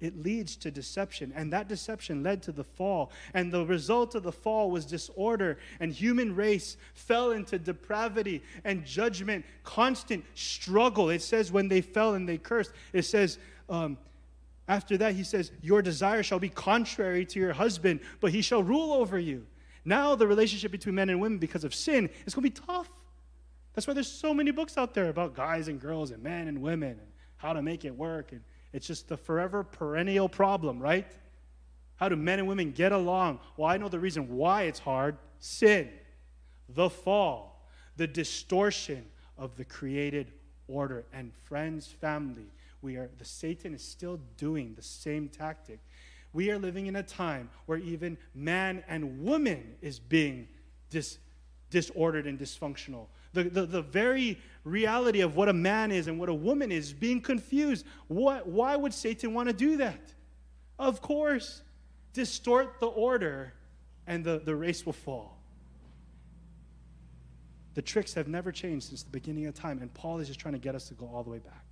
it 0.02 0.22
leads 0.22 0.56
to 0.58 0.72
deception. 0.72 1.32
And 1.36 1.54
that 1.54 1.68
deception 1.68 2.24
led 2.24 2.42
to 2.44 2.52
the 2.52 2.64
fall. 2.64 3.12
And 3.34 3.52
the 3.52 3.66
result 3.66 4.16
of 4.16 4.24
the 4.24 4.32
fall 4.32 4.72
was 4.72 4.86
disorder. 4.86 5.60
And 5.80 5.94
human 5.94 6.36
race 6.36 6.78
fell 6.94 7.32
into 7.32 7.58
depravity 7.60 8.42
and 8.64 8.84
judgment, 8.86 9.46
constant 9.64 10.26
struggle. 10.34 11.10
It 11.10 11.22
says 11.22 11.52
when 11.52 11.68
they 11.68 11.82
fell 11.82 12.16
and 12.16 12.28
they 12.28 12.38
cursed, 12.38 12.72
it 12.92 13.04
says, 13.04 13.38
um, 13.70 13.98
after 14.68 14.98
that, 14.98 15.16
he 15.16 15.24
says, 15.24 15.52
Your 15.62 15.82
desire 15.82 16.24
shall 16.24 16.40
be 16.40 16.50
contrary 16.50 17.26
to 17.26 17.40
your 17.40 17.54
husband, 17.54 18.00
but 18.20 18.32
he 18.32 18.42
shall 18.42 18.64
rule 18.64 18.94
over 18.94 19.20
you. 19.20 19.46
Now, 19.84 20.16
the 20.16 20.28
relationship 20.28 20.72
between 20.72 20.96
men 20.96 21.10
and 21.10 21.20
women 21.20 21.40
because 21.40 21.64
of 21.64 21.74
sin 21.74 22.10
is 22.26 22.34
going 22.34 22.50
to 22.50 22.62
be 22.62 22.68
tough. 22.68 22.90
That's 23.74 23.88
why 23.88 23.94
there's 23.94 24.12
so 24.12 24.34
many 24.34 24.52
books 24.52 24.78
out 24.78 24.94
there 24.94 25.10
about 25.10 25.34
guys 25.34 25.68
and 25.68 25.80
girls 25.80 26.12
and 26.12 26.22
men 26.22 26.48
and 26.48 26.62
women 26.62 26.92
and 26.92 27.08
how 27.38 27.54
to 27.54 27.62
make 27.62 27.86
it 27.86 27.96
work. 27.96 28.32
And 28.32 28.42
it's 28.74 28.88
just 28.88 29.08
the 29.08 29.18
forever 29.18 29.64
perennial 29.64 30.30
problem, 30.30 30.80
right? 30.80 31.12
How 31.98 32.10
do 32.10 32.16
men 32.16 32.40
and 32.40 32.48
women 32.48 32.72
get 32.72 32.92
along? 32.92 33.40
Well, 33.58 33.70
I 33.70 33.78
know 33.78 33.90
the 33.90 34.00
reason 34.00 34.36
why 34.36 34.64
it's 34.64 34.80
hard 34.80 35.18
sin, 35.40 35.90
the 36.70 36.90
fall, 36.90 37.68
the 37.98 38.08
distortion 38.08 39.06
of 39.38 39.56
the 39.56 39.66
created 39.66 40.32
order. 40.68 41.06
And 41.14 41.32
friends, 41.44 41.88
family, 41.88 42.48
we 42.82 42.96
are 42.96 43.10
the 43.18 43.26
Satan 43.26 43.74
is 43.74 43.84
still 43.84 44.20
doing 44.38 44.74
the 44.76 44.82
same 44.82 45.28
tactic. 45.30 45.80
We 46.34 46.50
are 46.50 46.58
living 46.58 46.88
in 46.88 46.96
a 46.96 47.04
time 47.04 47.50
where 47.66 47.78
even 47.78 48.18
man 48.34 48.84
and 48.88 49.24
woman 49.24 49.76
is 49.82 50.00
being 50.00 50.48
dis, 50.90 51.18
disordered 51.70 52.26
and 52.26 52.40
dysfunctional. 52.40 53.08
The, 53.34 53.44
the, 53.44 53.66
the 53.66 53.82
very 53.82 54.40
reality 54.64 55.22
of 55.22 55.36
what 55.36 55.50
a 55.50 55.54
man 55.54 55.92
is 55.92 56.08
and 56.08 56.20
what 56.20 56.30
a 56.30 56.34
woman 56.34 56.72
is 56.72 56.94
being 56.94 57.22
confused. 57.22 57.86
What, 58.08 58.48
why 58.48 58.76
would 58.76 58.94
Satan 58.94 59.34
want 59.34 59.48
to 59.48 59.54
do 59.54 59.78
that? 59.78 60.14
Of 60.78 61.02
course, 61.02 61.62
distort 62.14 62.80
the 62.80 62.88
order 62.88 63.54
and 64.08 64.24
the, 64.24 64.40
the 64.44 64.56
race 64.56 64.86
will 64.86 64.94
fall. 64.94 65.38
The 67.74 67.82
tricks 67.82 68.14
have 68.16 68.28
never 68.28 68.52
changed 68.52 68.90
since 68.90 69.04
the 69.04 69.12
beginning 69.12 69.46
of 69.46 69.54
time, 69.54 69.80
and 69.82 69.94
Paul 69.94 70.20
is 70.20 70.28
just 70.28 70.40
trying 70.40 70.54
to 70.56 70.60
get 70.60 70.76
us 70.76 70.90
to 70.90 70.94
go 70.94 71.10
all 71.14 71.24
the 71.24 71.30
way 71.30 71.40
back. 71.40 71.66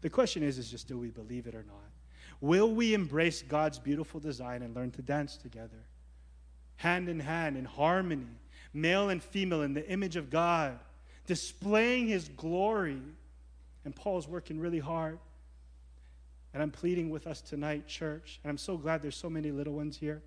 The 0.00 0.10
question 0.10 0.44
is, 0.44 0.58
is 0.58 0.70
just 0.70 0.86
do 0.86 0.96
we 0.96 1.08
believe 1.08 1.46
it 1.48 1.54
or 1.54 1.64
not? 1.66 1.90
Will 2.40 2.72
we 2.72 2.94
embrace 2.94 3.42
God's 3.42 3.80
beautiful 3.80 4.20
design 4.20 4.62
and 4.62 4.76
learn 4.76 4.92
to 4.92 5.02
dance 5.02 5.36
together? 5.36 5.84
Hand 6.76 7.08
in 7.08 7.18
hand, 7.18 7.56
in 7.56 7.64
harmony, 7.64 8.28
male 8.72 9.08
and 9.08 9.22
female 9.22 9.62
in 9.62 9.74
the 9.74 9.88
image 9.88 10.16
of 10.16 10.30
God, 10.30 10.78
displaying 11.26 12.08
his 12.08 12.28
glory. 12.28 13.00
And 13.84 13.94
Paul's 13.94 14.28
working 14.28 14.58
really 14.58 14.78
hard. 14.78 15.18
And 16.52 16.62
I'm 16.62 16.70
pleading 16.70 17.10
with 17.10 17.26
us 17.26 17.40
tonight, 17.40 17.86
church. 17.86 18.40
And 18.42 18.50
I'm 18.50 18.58
so 18.58 18.76
glad 18.76 19.02
there's 19.02 19.16
so 19.16 19.30
many 19.30 19.50
little 19.50 19.74
ones 19.74 19.96
here. 19.96 20.22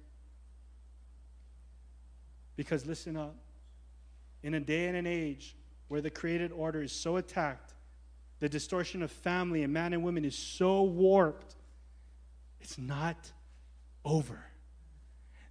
Because 2.56 2.86
listen 2.86 3.18
up. 3.18 3.36
In 4.44 4.54
a 4.54 4.60
day 4.60 4.88
and 4.88 4.96
an 4.96 5.06
age 5.08 5.56
where 5.88 6.02
the 6.02 6.10
created 6.10 6.52
order 6.52 6.82
is 6.82 6.92
so 6.92 7.18
attacked, 7.18 7.74
the 8.39 8.50
distortion 8.50 9.04
of 9.04 9.12
family 9.12 9.64
and 9.64 9.72
man 9.72 9.94
and 9.94 10.04
women 10.04 10.26
is 10.26 10.36
so 10.36 10.84
warped, 10.84 11.56
it's 12.60 12.78
not 12.78 13.32
over. 14.04 14.39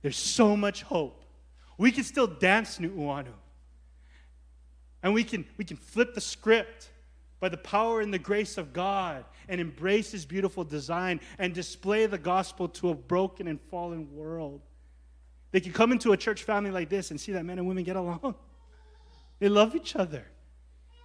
There's 0.02 0.16
so 0.16 0.56
much 0.56 0.82
hope 0.82 1.22
we 1.80 1.90
can 1.90 2.04
still 2.04 2.26
dance 2.26 2.78
Nu'uanu. 2.78 3.32
And 5.02 5.14
we 5.14 5.24
can, 5.24 5.46
we 5.56 5.64
can 5.64 5.78
flip 5.78 6.14
the 6.14 6.20
script 6.20 6.90
by 7.40 7.48
the 7.48 7.56
power 7.56 8.02
and 8.02 8.12
the 8.12 8.18
grace 8.18 8.58
of 8.58 8.74
God 8.74 9.24
and 9.48 9.62
embrace 9.62 10.12
His 10.12 10.26
beautiful 10.26 10.62
design 10.62 11.20
and 11.38 11.54
display 11.54 12.04
the 12.04 12.18
gospel 12.18 12.68
to 12.68 12.90
a 12.90 12.94
broken 12.94 13.48
and 13.48 13.58
fallen 13.70 14.14
world. 14.14 14.60
They 15.52 15.60
can 15.60 15.72
come 15.72 15.90
into 15.90 16.12
a 16.12 16.18
church 16.18 16.42
family 16.42 16.70
like 16.70 16.90
this 16.90 17.10
and 17.12 17.18
see 17.18 17.32
that 17.32 17.46
men 17.46 17.58
and 17.58 17.66
women 17.66 17.82
get 17.82 17.96
along. 17.96 18.34
They 19.38 19.48
love 19.48 19.74
each 19.74 19.96
other, 19.96 20.26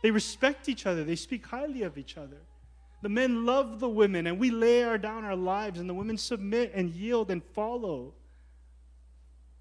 they 0.03 0.11
respect 0.11 0.67
each 0.67 0.85
other, 0.85 1.05
they 1.05 1.15
speak 1.15 1.45
highly 1.45 1.83
of 1.83 1.97
each 1.97 2.17
other. 2.17 2.41
The 3.01 3.07
men 3.07 3.45
love 3.45 3.79
the 3.79 3.87
women, 3.87 4.27
and 4.27 4.37
we 4.37 4.51
lay 4.51 4.83
our, 4.83 4.97
down 4.97 5.23
our 5.23 5.37
lives, 5.37 5.79
and 5.79 5.89
the 5.89 5.93
women 5.93 6.17
submit 6.17 6.73
and 6.75 6.89
yield 6.89 7.31
and 7.31 7.41
follow. 7.41 8.13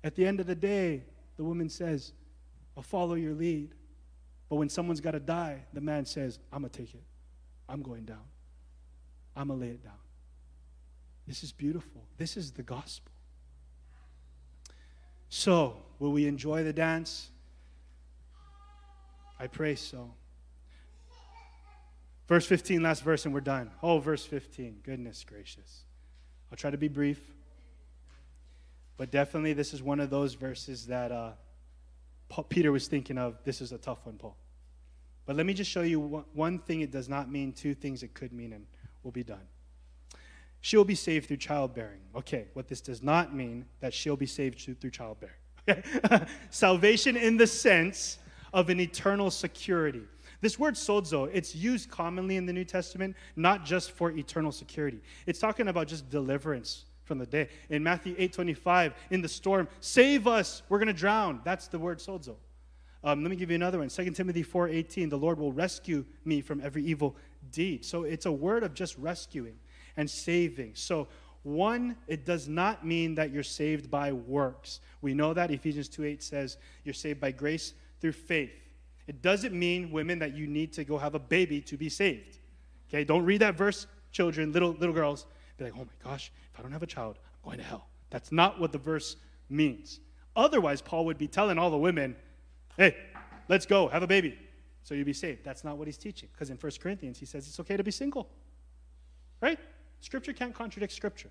At 0.05 0.15
the 0.15 0.27
end 0.27 0.39
of 0.39 0.47
the 0.47 0.55
day, 0.55 1.03
the 1.37 1.43
woman 1.43 1.71
says, 1.71 2.13
I'll 2.77 2.83
follow 2.83 3.15
your 3.15 3.33
lead. 3.33 3.71
But 4.51 4.57
when 4.57 4.69
someone's 4.69 5.01
got 5.01 5.13
to 5.13 5.21
die, 5.21 5.65
the 5.73 5.81
man 5.81 6.05
says, 6.05 6.39
I'm 6.53 6.61
going 6.61 6.71
to 6.71 6.79
take 6.79 6.95
it. 6.95 7.03
I'm 7.69 7.83
going 7.83 8.05
down. 8.05 8.23
I'm 9.35 9.49
going 9.49 9.59
to 9.59 9.67
lay 9.67 9.73
it 9.73 9.83
down. 9.83 9.95
This 11.27 11.43
is 11.43 11.53
beautiful. 11.53 12.05
This 12.19 12.37
is 12.37 12.53
the 12.53 12.63
gospel. 12.63 13.11
So, 15.31 15.79
will 15.99 16.13
we 16.13 16.27
enjoy 16.27 16.63
the 16.65 16.73
dance? 16.73 17.31
I 19.41 19.47
pray 19.47 19.75
so. 19.75 20.13
Verse 22.29 22.47
15, 22.47 22.83
last 22.83 23.03
verse, 23.03 23.25
and 23.25 23.33
we're 23.33 23.41
done. 23.41 23.71
Oh, 23.83 23.99
verse 23.99 24.25
15. 24.25 24.81
Goodness 24.83 25.25
gracious. 25.27 25.85
I'll 26.53 26.57
try 26.57 26.71
to 26.71 26.79
be 26.79 26.89
brief. 26.89 27.21
But 28.97 29.11
definitely, 29.11 29.53
this 29.53 29.75
is 29.75 29.83
one 29.83 30.01
of 30.01 30.11
those 30.11 30.35
verses 30.35 30.87
that 30.87 31.11
uh, 31.11 31.33
Peter 32.49 32.73
was 32.73 32.87
thinking 32.87 33.19
of. 33.19 33.39
This 33.45 33.61
is 33.61 33.73
a 33.73 33.79
tough 33.79 33.99
one, 34.05 34.17
Paul. 34.17 34.37
But 35.27 35.37
let 35.37 35.47
me 35.47 35.55
just 35.55 35.71
show 35.71 35.83
you 35.83 36.25
one, 36.33 36.59
thing 36.59 36.83
it 36.83 36.91
does 36.91 37.09
not 37.09 37.31
mean, 37.31 37.53
two 37.53 37.75
things 37.75 38.03
it 38.03 38.15
could 38.15 38.33
mean, 38.33 38.53
and 38.53 38.67
we'll 39.03 39.13
be 39.13 39.25
done. 39.25 39.47
She'll 40.61 40.85
be 40.85 40.95
saved 40.95 41.29
through 41.29 41.39
childbearing. 41.39 42.01
Okay, 42.15 42.47
what 42.55 42.69
this 42.69 42.81
does 42.81 43.03
not 43.03 43.35
mean 43.35 43.67
that 43.81 43.93
she'll 43.93 44.17
be 44.17 44.27
saved 44.27 44.61
through 44.81 44.91
childbearing. 44.91 45.35
Salvation 46.51 47.17
in 47.17 47.37
the 47.37 47.47
sense 47.47 48.19
of 48.53 48.69
an 48.69 48.81
eternal 48.81 49.31
security. 49.31 50.03
This 50.41 50.59
word 50.59 50.75
sozo, 50.75 51.31
it's 51.33 51.55
used 51.55 51.91
commonly 51.91 52.37
in 52.37 52.45
the 52.45 52.53
New 52.53 52.65
Testament, 52.65 53.17
not 53.35 53.65
just 53.65 53.93
for 53.93 54.11
eternal 54.11 54.53
security. 54.53 55.01
It's 55.27 55.39
talking 55.39 55.69
about 55.69 55.89
just 55.89 56.11
deliverance 56.11 56.85
from 57.05 57.19
the 57.19 57.27
day. 57.27 57.49
In 57.71 57.83
Matthew 57.83 58.15
8:25, 58.19 58.95
in 59.11 59.23
the 59.23 59.29
storm, 59.29 59.69
save 59.81 60.27
us, 60.27 60.63
we're 60.69 60.79
going 60.79 60.89
to 60.89 60.93
drown. 60.93 61.41
That's 61.45 61.69
the 61.69 61.79
word 61.79 61.99
sozo. 61.99 62.37
Um, 63.05 63.23
let 63.23 63.31
me 63.31 63.37
give 63.37 63.51
you 63.51 63.57
another 63.57 63.79
one. 63.79 63.91
2 63.91 64.11
Timothy 64.15 64.43
4:18, 64.43 65.11
the 65.11 65.19
Lord 65.19 65.39
will 65.39 65.53
rescue 65.53 66.05
me 66.25 66.41
from 66.41 66.61
every 66.63 66.83
evil 66.83 67.17
deed. 67.51 67.85
So 67.85 68.05
it's 68.05 68.27
a 68.27 68.33
word 68.33 68.63
of 68.63 68.75
just 68.75 68.97
rescuing 68.97 69.59
and 69.97 70.09
saving. 70.09 70.75
So 70.75 71.09
one, 71.43 71.97
it 72.07 72.25
does 72.25 72.49
not 72.49 72.87
mean 72.87 73.15
that 73.17 73.31
you're 73.31 73.43
saved 73.43 73.91
by 73.91 74.13
works. 74.13 74.81
We 75.03 75.13
know 75.13 75.35
that 75.35 75.51
Ephesians 75.51 75.89
2 75.91 76.05
8 76.05 76.23
says 76.23 76.57
you're 76.85 76.95
saved 76.95 77.21
by 77.21 77.31
grace 77.31 77.75
through 78.01 78.13
faith. 78.13 78.51
It 79.07 79.21
doesn't 79.21 79.53
mean, 79.53 79.91
women, 79.91 80.19
that 80.21 80.35
you 80.35 80.47
need 80.47 80.73
to 80.73 80.85
go 80.85 80.97
have 80.97 81.15
a 81.15 81.19
baby 81.19 81.61
to 81.61 81.77
be 81.77 81.91
saved. 81.91 82.39
Okay, 82.89 83.05
don't 83.05 83.25
read 83.27 83.43
that 83.43 83.57
verse, 83.57 83.87
children, 84.13 84.53
little 84.53 84.73
little 84.73 84.95
girls. 84.95 85.27
Be 85.59 85.65
like, 85.65 85.75
oh 85.77 85.81
my 85.85 86.11
gosh, 86.11 86.33
if 86.55 86.61
I 86.61 86.63
don't 86.63 86.73
have 86.73 86.83
a 86.83 86.87
child, 86.87 87.19
I'm 87.43 87.51
going 87.51 87.59
to 87.59 87.65
hell. 87.65 87.89
That's 88.11 88.31
not 88.31 88.61
what 88.61 88.71
the 88.73 88.79
verse 88.79 89.17
means. 89.51 90.01
Otherwise, 90.37 90.81
Paul 90.81 91.05
would 91.07 91.19
be 91.19 91.27
telling 91.27 91.59
all 91.59 91.71
the 91.71 91.77
women, 91.77 92.15
hey, 92.77 92.97
let's 93.49 93.67
go, 93.67 93.89
have 93.89 94.03
a 94.03 94.07
baby, 94.07 94.39
so 94.85 94.95
you'll 94.95 95.05
be 95.05 95.13
saved. 95.13 95.45
That's 95.45 95.65
not 95.65 95.77
what 95.79 95.89
he's 95.89 95.99
teaching. 95.99 96.29
Because 96.33 96.51
in 96.51 96.57
1 96.57 96.73
Corinthians, 96.81 97.19
he 97.19 97.27
says 97.27 97.49
it's 97.49 97.59
okay 97.61 97.77
to 97.77 97.83
be 97.83 97.91
single. 97.91 98.29
Right? 99.41 99.59
Scripture 100.01 100.33
can't 100.33 100.55
contradict 100.55 100.93
Scripture. 100.93 101.31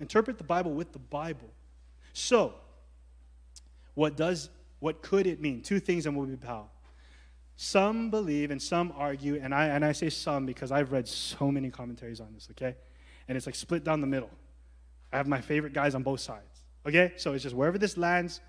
Interpret 0.00 0.38
the 0.38 0.44
Bible 0.44 0.72
with 0.72 0.92
the 0.92 0.98
Bible. 0.98 1.50
So, 2.12 2.54
what 3.94 4.16
does 4.16 4.48
what 4.80 5.00
could 5.00 5.28
it 5.28 5.40
mean? 5.40 5.62
Two 5.62 5.78
things 5.78 6.06
and 6.06 6.16
we'll 6.16 6.26
be 6.26 6.36
pow. 6.36 6.66
Some 7.56 8.10
believe 8.10 8.50
and 8.50 8.60
some 8.60 8.92
argue, 8.96 9.38
and 9.40 9.54
I 9.54 9.66
and 9.66 9.84
I 9.84 9.92
say 9.92 10.10
some 10.10 10.44
because 10.44 10.72
I've 10.72 10.90
read 10.90 11.06
so 11.06 11.52
many 11.52 11.70
commentaries 11.70 12.20
on 12.20 12.32
this, 12.34 12.48
okay? 12.50 12.74
And 13.28 13.36
it's 13.36 13.46
like 13.46 13.54
split 13.54 13.84
down 13.84 14.00
the 14.00 14.06
middle. 14.06 14.30
I 15.12 15.16
have 15.16 15.28
my 15.28 15.40
favorite 15.40 15.72
guys 15.72 15.94
on 15.94 16.02
both 16.02 16.20
sides. 16.20 16.64
Okay? 16.86 17.12
So 17.16 17.32
it's 17.32 17.42
just 17.42 17.54
wherever 17.54 17.78
this 17.78 17.96
lands, 17.96 18.40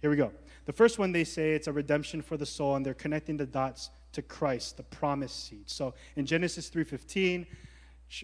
here 0.00 0.10
we 0.10 0.16
go. 0.16 0.32
The 0.66 0.72
first 0.72 0.98
one 0.98 1.12
they 1.12 1.24
say 1.24 1.52
it's 1.52 1.68
a 1.68 1.72
redemption 1.72 2.20
for 2.20 2.36
the 2.36 2.46
soul, 2.46 2.76
and 2.76 2.84
they're 2.84 2.94
connecting 2.94 3.36
the 3.36 3.46
dots 3.46 3.90
to 4.12 4.22
Christ, 4.22 4.76
the 4.76 4.82
promised 4.82 5.46
seed. 5.46 5.70
So 5.70 5.94
in 6.16 6.26
Genesis 6.26 6.68
3:15, 6.70 7.46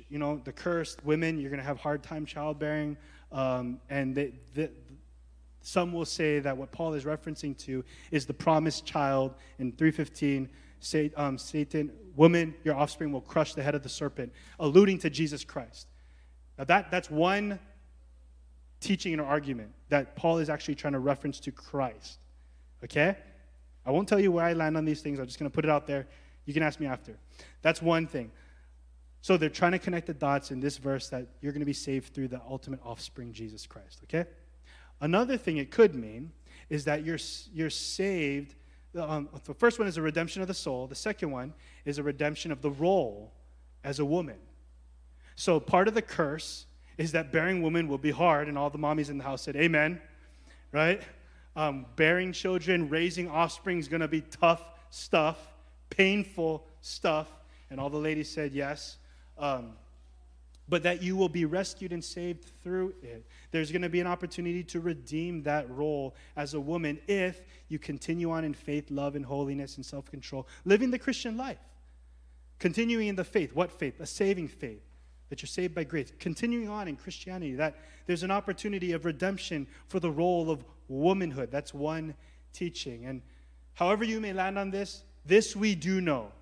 you 0.08 0.18
know, 0.18 0.40
the 0.44 0.52
cursed 0.52 1.04
women, 1.04 1.38
you're 1.38 1.50
going 1.50 1.60
to 1.60 1.66
have 1.66 1.78
hard 1.78 2.02
time 2.02 2.26
childbearing. 2.26 2.96
Um, 3.30 3.80
and 3.90 4.14
they, 4.14 4.32
the, 4.54 4.70
some 5.60 5.92
will 5.92 6.04
say 6.04 6.40
that 6.40 6.56
what 6.56 6.72
Paul 6.72 6.94
is 6.94 7.04
referencing 7.04 7.56
to 7.64 7.84
is 8.10 8.26
the 8.26 8.34
promised 8.34 8.84
child 8.84 9.34
in 9.58 9.72
315. 9.72 10.48
Say, 10.80 11.12
um, 11.16 11.38
Satan, 11.38 11.92
woman, 12.16 12.54
your 12.64 12.74
offspring 12.74 13.12
will 13.12 13.20
crush 13.20 13.54
the 13.54 13.62
head 13.62 13.74
of 13.74 13.82
the 13.82 13.88
serpent, 13.88 14.32
alluding 14.58 14.98
to 14.98 15.10
Jesus 15.10 15.44
Christ. 15.44 15.86
Now, 16.58 16.64
that, 16.64 16.90
that's 16.90 17.10
one 17.10 17.58
teaching 18.80 19.12
and 19.12 19.22
argument 19.22 19.72
that 19.88 20.16
Paul 20.16 20.38
is 20.38 20.50
actually 20.50 20.74
trying 20.74 20.92
to 20.92 20.98
reference 20.98 21.40
to 21.40 21.52
Christ. 21.52 22.18
Okay? 22.84 23.16
I 23.86 23.90
won't 23.90 24.08
tell 24.08 24.20
you 24.20 24.30
where 24.32 24.44
I 24.44 24.52
land 24.52 24.76
on 24.76 24.84
these 24.84 25.00
things. 25.00 25.18
I'm 25.18 25.26
just 25.26 25.38
going 25.38 25.50
to 25.50 25.54
put 25.54 25.64
it 25.64 25.70
out 25.70 25.86
there. 25.86 26.06
You 26.44 26.52
can 26.52 26.62
ask 26.62 26.80
me 26.80 26.86
after. 26.86 27.16
That's 27.62 27.80
one 27.80 28.06
thing. 28.06 28.30
So 29.22 29.36
they're 29.36 29.48
trying 29.48 29.72
to 29.72 29.78
connect 29.78 30.08
the 30.08 30.14
dots 30.14 30.50
in 30.50 30.60
this 30.60 30.78
verse 30.78 31.08
that 31.10 31.26
you're 31.40 31.52
going 31.52 31.60
to 31.60 31.66
be 31.66 31.72
saved 31.72 32.12
through 32.12 32.28
the 32.28 32.40
ultimate 32.48 32.80
offspring, 32.84 33.32
Jesus 33.32 33.66
Christ, 33.66 34.00
okay? 34.04 34.28
Another 35.00 35.36
thing 35.36 35.58
it 35.58 35.70
could 35.70 35.94
mean 35.94 36.32
is 36.68 36.84
that 36.84 37.04
you're, 37.04 37.18
you're 37.52 37.70
saved. 37.70 38.56
Um, 38.98 39.28
the 39.44 39.54
first 39.54 39.78
one 39.78 39.86
is 39.86 39.96
a 39.96 40.02
redemption 40.02 40.42
of 40.42 40.48
the 40.48 40.54
soul, 40.54 40.88
the 40.88 40.96
second 40.96 41.30
one 41.30 41.54
is 41.84 41.98
a 41.98 42.02
redemption 42.02 42.50
of 42.50 42.62
the 42.62 42.70
role 42.70 43.32
as 43.84 44.00
a 44.00 44.04
woman. 44.04 44.38
So 45.42 45.58
part 45.58 45.88
of 45.88 45.94
the 45.94 46.02
curse 46.02 46.66
is 46.98 47.10
that 47.12 47.32
bearing 47.32 47.62
woman 47.62 47.88
will 47.88 47.98
be 47.98 48.12
hard, 48.12 48.46
and 48.46 48.56
all 48.56 48.70
the 48.70 48.78
mommies 48.78 49.10
in 49.10 49.18
the 49.18 49.24
house 49.24 49.42
said, 49.42 49.56
Amen, 49.56 50.00
right? 50.70 51.02
Um, 51.56 51.84
bearing 51.96 52.32
children, 52.32 52.88
raising 52.88 53.28
offspring 53.28 53.80
is 53.80 53.88
going 53.88 54.02
to 54.02 54.06
be 54.06 54.20
tough 54.20 54.62
stuff, 54.90 55.36
painful 55.90 56.64
stuff. 56.80 57.26
And 57.70 57.80
all 57.80 57.90
the 57.90 57.98
ladies 57.98 58.30
said 58.30 58.52
yes 58.52 58.98
um, 59.36 59.72
but 60.68 60.84
that 60.84 61.02
you 61.02 61.16
will 61.16 61.28
be 61.28 61.44
rescued 61.44 61.92
and 61.92 62.04
saved 62.04 62.44
through 62.62 62.94
it. 63.02 63.26
There's 63.50 63.72
going 63.72 63.82
to 63.82 63.88
be 63.88 63.98
an 63.98 64.06
opportunity 64.06 64.62
to 64.62 64.78
redeem 64.78 65.42
that 65.42 65.68
role 65.68 66.14
as 66.36 66.54
a 66.54 66.60
woman 66.60 67.00
if 67.08 67.42
you 67.68 67.80
continue 67.80 68.30
on 68.30 68.44
in 68.44 68.54
faith, 68.54 68.92
love, 68.92 69.16
and 69.16 69.26
holiness 69.26 69.74
and 69.74 69.84
self 69.84 70.08
control, 70.08 70.46
living 70.64 70.92
the 70.92 71.00
Christian 71.00 71.36
life. 71.36 71.58
Continuing 72.60 73.08
in 73.08 73.16
the 73.16 73.24
faith. 73.24 73.52
What 73.56 73.72
faith? 73.72 73.98
A 73.98 74.06
saving 74.06 74.46
faith. 74.46 74.82
That 75.32 75.40
you're 75.40 75.46
saved 75.46 75.74
by 75.74 75.84
grace. 75.84 76.12
Continuing 76.18 76.68
on 76.68 76.88
in 76.88 76.96
Christianity, 76.96 77.54
that 77.54 77.78
there's 78.04 78.22
an 78.22 78.30
opportunity 78.30 78.92
of 78.92 79.06
redemption 79.06 79.66
for 79.88 79.98
the 79.98 80.10
role 80.10 80.50
of 80.50 80.62
womanhood. 80.88 81.50
That's 81.50 81.72
one 81.72 82.14
teaching. 82.52 83.06
And 83.06 83.22
however 83.72 84.04
you 84.04 84.20
may 84.20 84.34
land 84.34 84.58
on 84.58 84.70
this, 84.70 85.04
this 85.24 85.56
we 85.56 85.74
do 85.74 86.02
know 86.02 86.32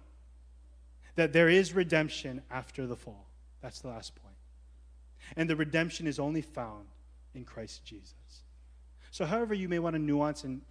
that 1.15 1.33
there 1.33 1.49
is 1.49 1.73
redemption 1.73 2.43
after 2.51 2.85
the 2.85 2.97
fall. 2.97 3.29
That's 3.61 3.79
the 3.79 3.87
last 3.87 4.17
point. 4.17 4.35
And 5.37 5.49
the 5.49 5.55
redemption 5.55 6.09
is 6.09 6.19
only 6.19 6.43
found 6.43 6.87
in 7.33 7.45
Christ 7.45 7.85
Jesus. 7.85 8.43
So, 9.13 9.25
however, 9.25 9.55
you 9.55 9.69
may 9.69 9.79
want 9.79 9.95
to 9.95 10.03
nuance 10.03 10.43
and 10.43 10.63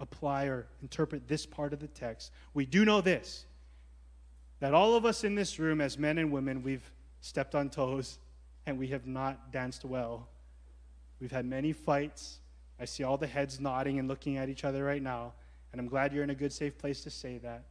apply 0.00 0.46
or 0.46 0.66
interpret 0.82 1.28
this 1.28 1.46
part 1.46 1.72
of 1.72 1.78
the 1.78 1.86
text, 1.86 2.32
we 2.52 2.66
do 2.66 2.84
know 2.84 3.00
this 3.00 3.44
that 4.58 4.74
all 4.74 4.96
of 4.96 5.04
us 5.04 5.22
in 5.22 5.36
this 5.36 5.60
room, 5.60 5.80
as 5.80 5.96
men 5.96 6.18
and 6.18 6.32
women, 6.32 6.64
we've 6.64 6.90
stepped 7.20 7.54
on 7.54 7.70
toes 7.70 8.18
and 8.66 8.78
we 8.78 8.88
have 8.88 9.06
not 9.06 9.52
danced 9.52 9.84
well. 9.84 10.28
We've 11.20 11.32
had 11.32 11.44
many 11.44 11.72
fights. 11.72 12.38
I 12.78 12.84
see 12.84 13.04
all 13.04 13.16
the 13.16 13.26
heads 13.26 13.60
nodding 13.60 13.98
and 13.98 14.08
looking 14.08 14.36
at 14.36 14.48
each 14.48 14.64
other 14.64 14.84
right 14.84 15.02
now, 15.02 15.34
and 15.72 15.80
I'm 15.80 15.88
glad 15.88 16.12
you're 16.12 16.24
in 16.24 16.30
a 16.30 16.34
good, 16.34 16.52
safe 16.52 16.78
place 16.78 17.02
to 17.02 17.10
say 17.10 17.38
that. 17.38 17.64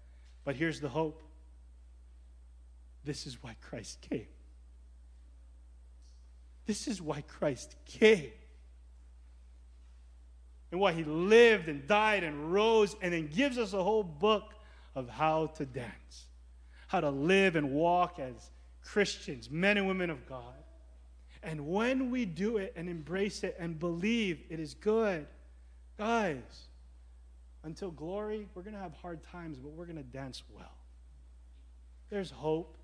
But 0.44 0.56
here's 0.56 0.80
the 0.80 0.90
hope 0.90 1.22
this 3.04 3.26
is 3.26 3.42
why 3.42 3.56
Christ 3.62 4.02
came. 4.02 4.28
This 6.66 6.88
is 6.88 7.02
why 7.02 7.22
Christ 7.22 7.76
came. 7.86 8.32
And 10.72 10.80
why 10.80 10.92
he 10.94 11.04
lived 11.04 11.68
and 11.68 11.88
died 11.88 12.24
and 12.24 12.54
rose 12.54 12.96
and 13.02 13.12
then 13.12 13.28
gives 13.28 13.58
us 13.58 13.74
a 13.74 13.82
whole 13.82 14.04
book 14.04 14.54
of 14.94 15.10
how 15.10 15.48
to 15.48 15.66
dance, 15.66 16.28
how 16.88 17.00
to 17.00 17.10
live 17.10 17.56
and 17.56 17.72
walk 17.72 18.20
as 18.20 18.52
Christians, 18.84 19.50
men 19.50 19.78
and 19.78 19.88
women 19.88 20.10
of 20.10 20.26
God. 20.28 20.56
And 21.42 21.68
when 21.68 22.12
we 22.12 22.26
do 22.26 22.58
it 22.58 22.74
and 22.76 22.90
embrace 22.90 23.44
it 23.44 23.56
and 23.60 23.80
believe 23.80 24.42
it 24.50 24.60
is 24.60 24.74
good, 24.74 25.26
guys, 25.98 26.68
until 27.64 27.92
glory, 27.92 28.48
we're 28.54 28.62
going 28.62 28.74
to 28.74 28.82
have 28.82 28.94
hard 28.94 29.24
times, 29.24 29.58
but 29.58 29.72
we're 29.72 29.86
going 29.86 29.98
to 29.98 30.04
dance 30.04 30.44
well. 30.54 30.76
There's 32.10 32.32
hope 32.32 32.80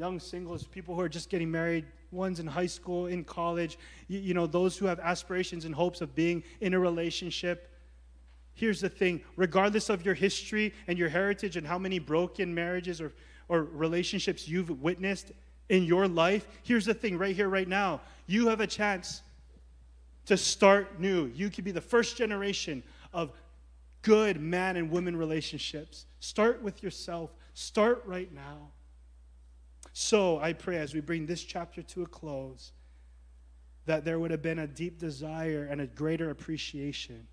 young 0.00 0.18
singles, 0.18 0.64
people 0.64 0.94
who 0.94 1.02
are 1.02 1.10
just 1.10 1.28
getting 1.28 1.50
married, 1.50 1.84
ones 2.10 2.40
in 2.40 2.46
high 2.46 2.66
school, 2.66 3.06
in 3.06 3.22
college, 3.22 3.78
you, 4.08 4.18
you, 4.18 4.32
know, 4.32 4.46
those 4.46 4.78
who 4.78 4.86
have 4.86 4.98
aspirations 4.98 5.66
and 5.66 5.74
hopes 5.74 6.00
of 6.00 6.14
being 6.14 6.42
in 6.62 6.72
a 6.72 6.78
relationship. 6.78 7.70
Here's 8.54 8.80
the 8.80 8.88
thing 8.88 9.20
regardless 9.36 9.90
of 9.90 10.04
your 10.04 10.14
history 10.14 10.72
and 10.86 10.98
your 10.98 11.10
heritage 11.10 11.58
and 11.58 11.66
how 11.66 11.78
many 11.78 11.98
broken 11.98 12.54
marriages 12.54 13.02
or, 13.02 13.12
or 13.50 13.64
relationships 13.64 14.46
you've 14.46 14.80
witnessed 14.80 15.32
in 15.68 15.82
your 15.82 16.06
life, 16.06 16.46
here's 16.62 16.84
the 16.84 16.94
thing 16.94 17.18
right 17.18 17.34
here, 17.34 17.48
right 17.48 17.66
now. 17.66 18.00
You 18.28 18.46
have 18.46 18.60
a 18.60 18.66
chance 18.66 19.22
to 20.26 20.36
start 20.36 21.00
new. 21.00 21.26
You 21.34 21.50
could 21.50 21.64
be 21.64 21.72
the 21.72 21.80
first 21.80 22.16
generation 22.16 22.84
of 23.12 23.32
good 24.02 24.40
man 24.40 24.76
and 24.76 24.88
woman 24.88 25.16
relationships. 25.16 26.06
Start 26.20 26.62
with 26.62 26.80
yourself, 26.80 27.34
start 27.54 28.04
right 28.06 28.32
now. 28.32 28.68
So 29.92 30.38
I 30.38 30.52
pray 30.52 30.78
as 30.78 30.94
we 30.94 31.00
bring 31.00 31.26
this 31.26 31.42
chapter 31.42 31.82
to 31.82 32.02
a 32.02 32.06
close 32.06 32.70
that 33.86 34.04
there 34.04 34.20
would 34.20 34.30
have 34.30 34.42
been 34.42 34.60
a 34.60 34.66
deep 34.68 35.00
desire 35.00 35.66
and 35.68 35.80
a 35.80 35.88
greater 35.88 36.30
appreciation 36.30 37.26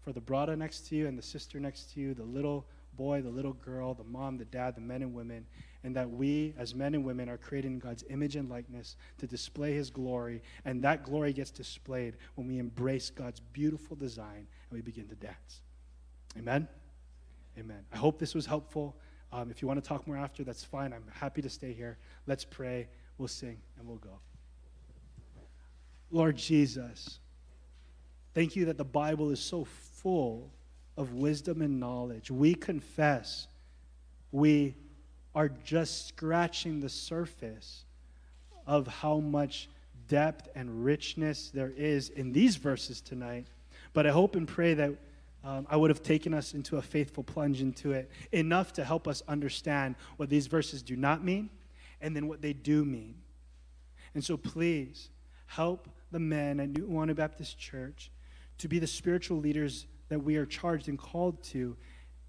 for 0.00 0.12
the 0.12 0.20
brother 0.20 0.54
next 0.54 0.86
to 0.88 0.94
you 0.94 1.08
and 1.08 1.18
the 1.18 1.22
sister 1.22 1.58
next 1.58 1.92
to 1.94 2.00
you, 2.00 2.14
the 2.14 2.22
little 2.22 2.66
boy, 2.96 3.22
the 3.22 3.30
little 3.30 3.52
girl, 3.52 3.94
the 3.94 4.04
mom, 4.04 4.36
the 4.36 4.44
dad, 4.44 4.74
the 4.74 4.80
men 4.80 5.02
and 5.02 5.14
women, 5.14 5.46
and 5.82 5.94
that 5.96 6.10
we, 6.10 6.54
as 6.58 6.74
men 6.74 6.94
and 6.94 7.04
women, 7.04 7.28
are 7.28 7.36
created 7.36 7.68
in 7.68 7.78
God's 7.78 8.04
image 8.08 8.36
and 8.36 8.48
likeness 8.48 8.96
to 9.18 9.26
display 9.26 9.74
His 9.74 9.90
glory. 9.90 10.42
And 10.64 10.82
that 10.82 11.04
glory 11.04 11.32
gets 11.32 11.50
displayed 11.50 12.16
when 12.34 12.48
we 12.48 12.58
embrace 12.58 13.10
God's 13.10 13.40
beautiful 13.40 13.96
design 13.96 14.46
and 14.70 14.72
we 14.72 14.80
begin 14.80 15.08
to 15.08 15.14
dance. 15.14 15.62
Amen? 16.38 16.68
Amen. 17.58 17.84
I 17.92 17.96
hope 17.96 18.18
this 18.18 18.34
was 18.34 18.46
helpful. 18.46 18.96
Um, 19.32 19.50
if 19.50 19.60
you 19.60 19.68
want 19.68 19.82
to 19.82 19.88
talk 19.88 20.06
more 20.06 20.16
after, 20.16 20.44
that's 20.44 20.64
fine. 20.64 20.92
I'm 20.92 21.04
happy 21.12 21.42
to 21.42 21.50
stay 21.50 21.72
here. 21.72 21.98
Let's 22.26 22.44
pray, 22.44 22.88
we'll 23.18 23.28
sing, 23.28 23.58
and 23.78 23.86
we'll 23.86 23.98
go. 23.98 24.18
Lord 26.10 26.36
Jesus, 26.36 27.18
thank 28.34 28.54
you 28.54 28.66
that 28.66 28.78
the 28.78 28.84
Bible 28.84 29.30
is 29.30 29.40
so 29.40 29.64
full 29.64 30.52
of 30.96 31.14
wisdom 31.14 31.62
and 31.62 31.80
knowledge. 31.80 32.30
We 32.30 32.54
confess 32.54 33.48
we 34.32 34.74
are 35.34 35.48
just 35.48 36.08
scratching 36.08 36.80
the 36.80 36.88
surface 36.88 37.84
of 38.66 38.86
how 38.86 39.18
much 39.18 39.68
depth 40.08 40.48
and 40.54 40.84
richness 40.84 41.50
there 41.50 41.72
is 41.76 42.08
in 42.10 42.32
these 42.32 42.56
verses 42.56 43.00
tonight. 43.00 43.46
But 43.92 44.06
I 44.06 44.10
hope 44.10 44.36
and 44.36 44.46
pray 44.46 44.74
that 44.74 44.92
um, 45.44 45.66
I 45.68 45.76
would 45.76 45.90
have 45.90 46.02
taken 46.02 46.32
us 46.32 46.54
into 46.54 46.78
a 46.78 46.82
faithful 46.82 47.22
plunge 47.22 47.60
into 47.60 47.92
it, 47.92 48.10
enough 48.32 48.72
to 48.74 48.84
help 48.84 49.06
us 49.06 49.22
understand 49.28 49.96
what 50.16 50.30
these 50.30 50.46
verses 50.46 50.82
do 50.82 50.96
not 50.96 51.22
mean 51.22 51.50
and 52.00 52.16
then 52.16 52.28
what 52.28 52.40
they 52.40 52.52
do 52.52 52.84
mean. 52.84 53.14
And 54.14 54.24
so 54.24 54.36
please 54.36 55.10
help 55.46 55.88
the 56.10 56.18
men 56.20 56.60
at 56.60 56.70
New 56.70 56.86
Nu'uanu 56.86 57.14
Baptist 57.14 57.58
Church 57.58 58.10
to 58.58 58.68
be 58.68 58.78
the 58.78 58.86
spiritual 58.86 59.38
leaders 59.38 59.86
that 60.14 60.20
we 60.20 60.36
are 60.36 60.46
charged 60.46 60.88
and 60.88 60.98
called 60.98 61.42
to 61.42 61.76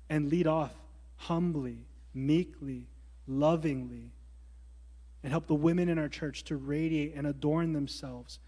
and 0.09 0.29
lead 0.29 0.47
off 0.47 0.73
humbly, 1.15 1.85
meekly, 2.13 2.87
lovingly, 3.27 4.11
and 5.23 5.31
help 5.31 5.47
the 5.47 5.55
women 5.55 5.87
in 5.87 5.97
our 5.97 6.09
church 6.09 6.43
to 6.43 6.57
radiate 6.57 7.15
and 7.15 7.25
adorn 7.25 7.73
themselves 7.73 8.39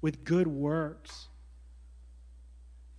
with 0.00 0.24
good 0.24 0.46
works 0.46 1.28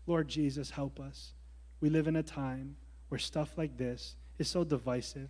Lord 0.08 0.30
Jesus, 0.30 0.72
help 0.72 1.00
us. 1.00 1.34
We 1.82 1.90
live 1.90 2.08
in 2.08 2.16
a 2.16 2.24
time 2.24 2.78
where 3.10 3.20
stuff 3.20 3.58
like 3.58 3.78
this 3.78 4.16
is 4.40 4.48
so 4.48 4.64
divisive. 4.64 5.30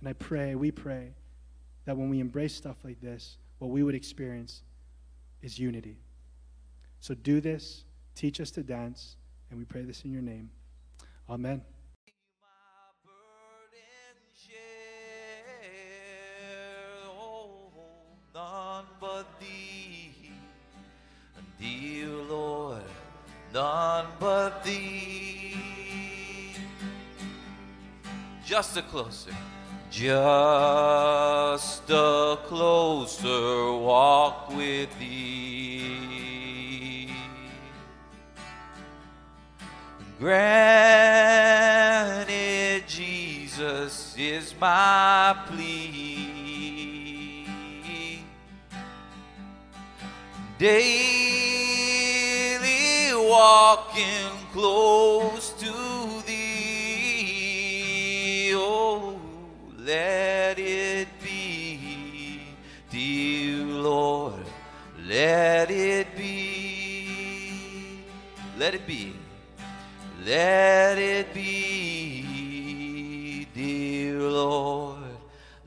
And 0.00 0.08
I 0.08 0.12
pray, 0.12 0.56
we 0.56 0.72
pray, 0.72 1.12
that 1.84 1.96
when 1.96 2.10
we 2.10 2.18
embrace 2.18 2.52
stuff 2.52 2.76
like 2.84 3.00
this, 3.00 3.38
what 3.58 3.70
we 3.70 3.84
would 3.84 3.94
experience 3.94 4.62
is 5.40 5.58
unity. 5.58 5.96
So 7.00 7.14
do 7.14 7.40
this, 7.40 7.84
teach 8.14 8.40
us 8.40 8.50
to 8.52 8.62
dance, 8.62 9.16
and 9.50 9.58
we 9.58 9.64
pray 9.64 9.82
this 9.82 10.04
in 10.04 10.12
your 10.12 10.22
name. 10.22 10.50
Amen. 11.28 11.62
none 18.34 18.84
but 19.00 19.40
thee 19.40 19.86
dear 21.58 22.08
Lord, 22.08 22.82
none 23.52 24.06
but 24.18 24.64
thee. 24.64 25.54
Just 28.44 28.76
a 28.76 28.82
closer, 28.82 29.32
just 29.90 31.90
a 31.90 32.38
closer 32.46 33.72
walk 33.72 34.50
with 34.50 34.96
thee. 34.98 35.75
Granted, 40.18 40.38
Jesus 42.88 44.14
is 44.16 44.54
my 44.58 45.36
plea. 45.46 47.44
Daily 50.58 51.36
walking 53.12 54.32
close 54.52 55.50
to 55.60 55.72
thee. 56.26 57.56
Oh, 58.54 59.20
let 59.80 60.58
it 60.58 61.08
be, 61.22 62.40
dear 62.88 63.66
Lord, 63.66 64.46
let 65.06 65.70
it 65.70 66.16
be. 66.16 67.06
Let 68.56 68.74
it 68.74 68.86
be. 68.86 69.15
Let 70.26 70.98
it 70.98 71.32
be, 71.32 72.26
dear 73.54 74.20
Lord, 74.22 74.98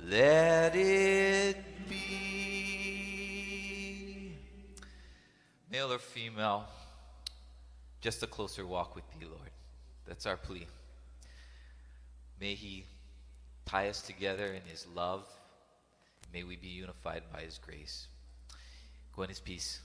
let 0.06 0.76
it 0.76 1.56
be. 1.88 2.50
male 5.72 5.94
or 5.94 5.98
female, 5.98 6.66
just 8.02 8.22
a 8.22 8.28
closer 8.28 8.66
walk 8.68 8.96
with 8.96 9.06
thee, 9.12 9.26
Lord. 9.26 9.50
That's 10.06 10.26
our 10.26 10.36
plea. 10.36 10.68
May 12.42 12.56
he 12.56 12.84
tie 13.66 13.88
us 13.88 14.02
together 14.02 14.48
in 14.48 14.64
his 14.70 14.86
love. 14.94 15.26
May 16.34 16.44
we 16.44 16.58
be 16.58 16.68
unified 16.68 17.24
by 17.32 17.44
his 17.44 17.60
grace. 17.60 18.08
Go 19.16 19.22
in 19.22 19.30
his 19.30 19.40
peace. 19.40 19.80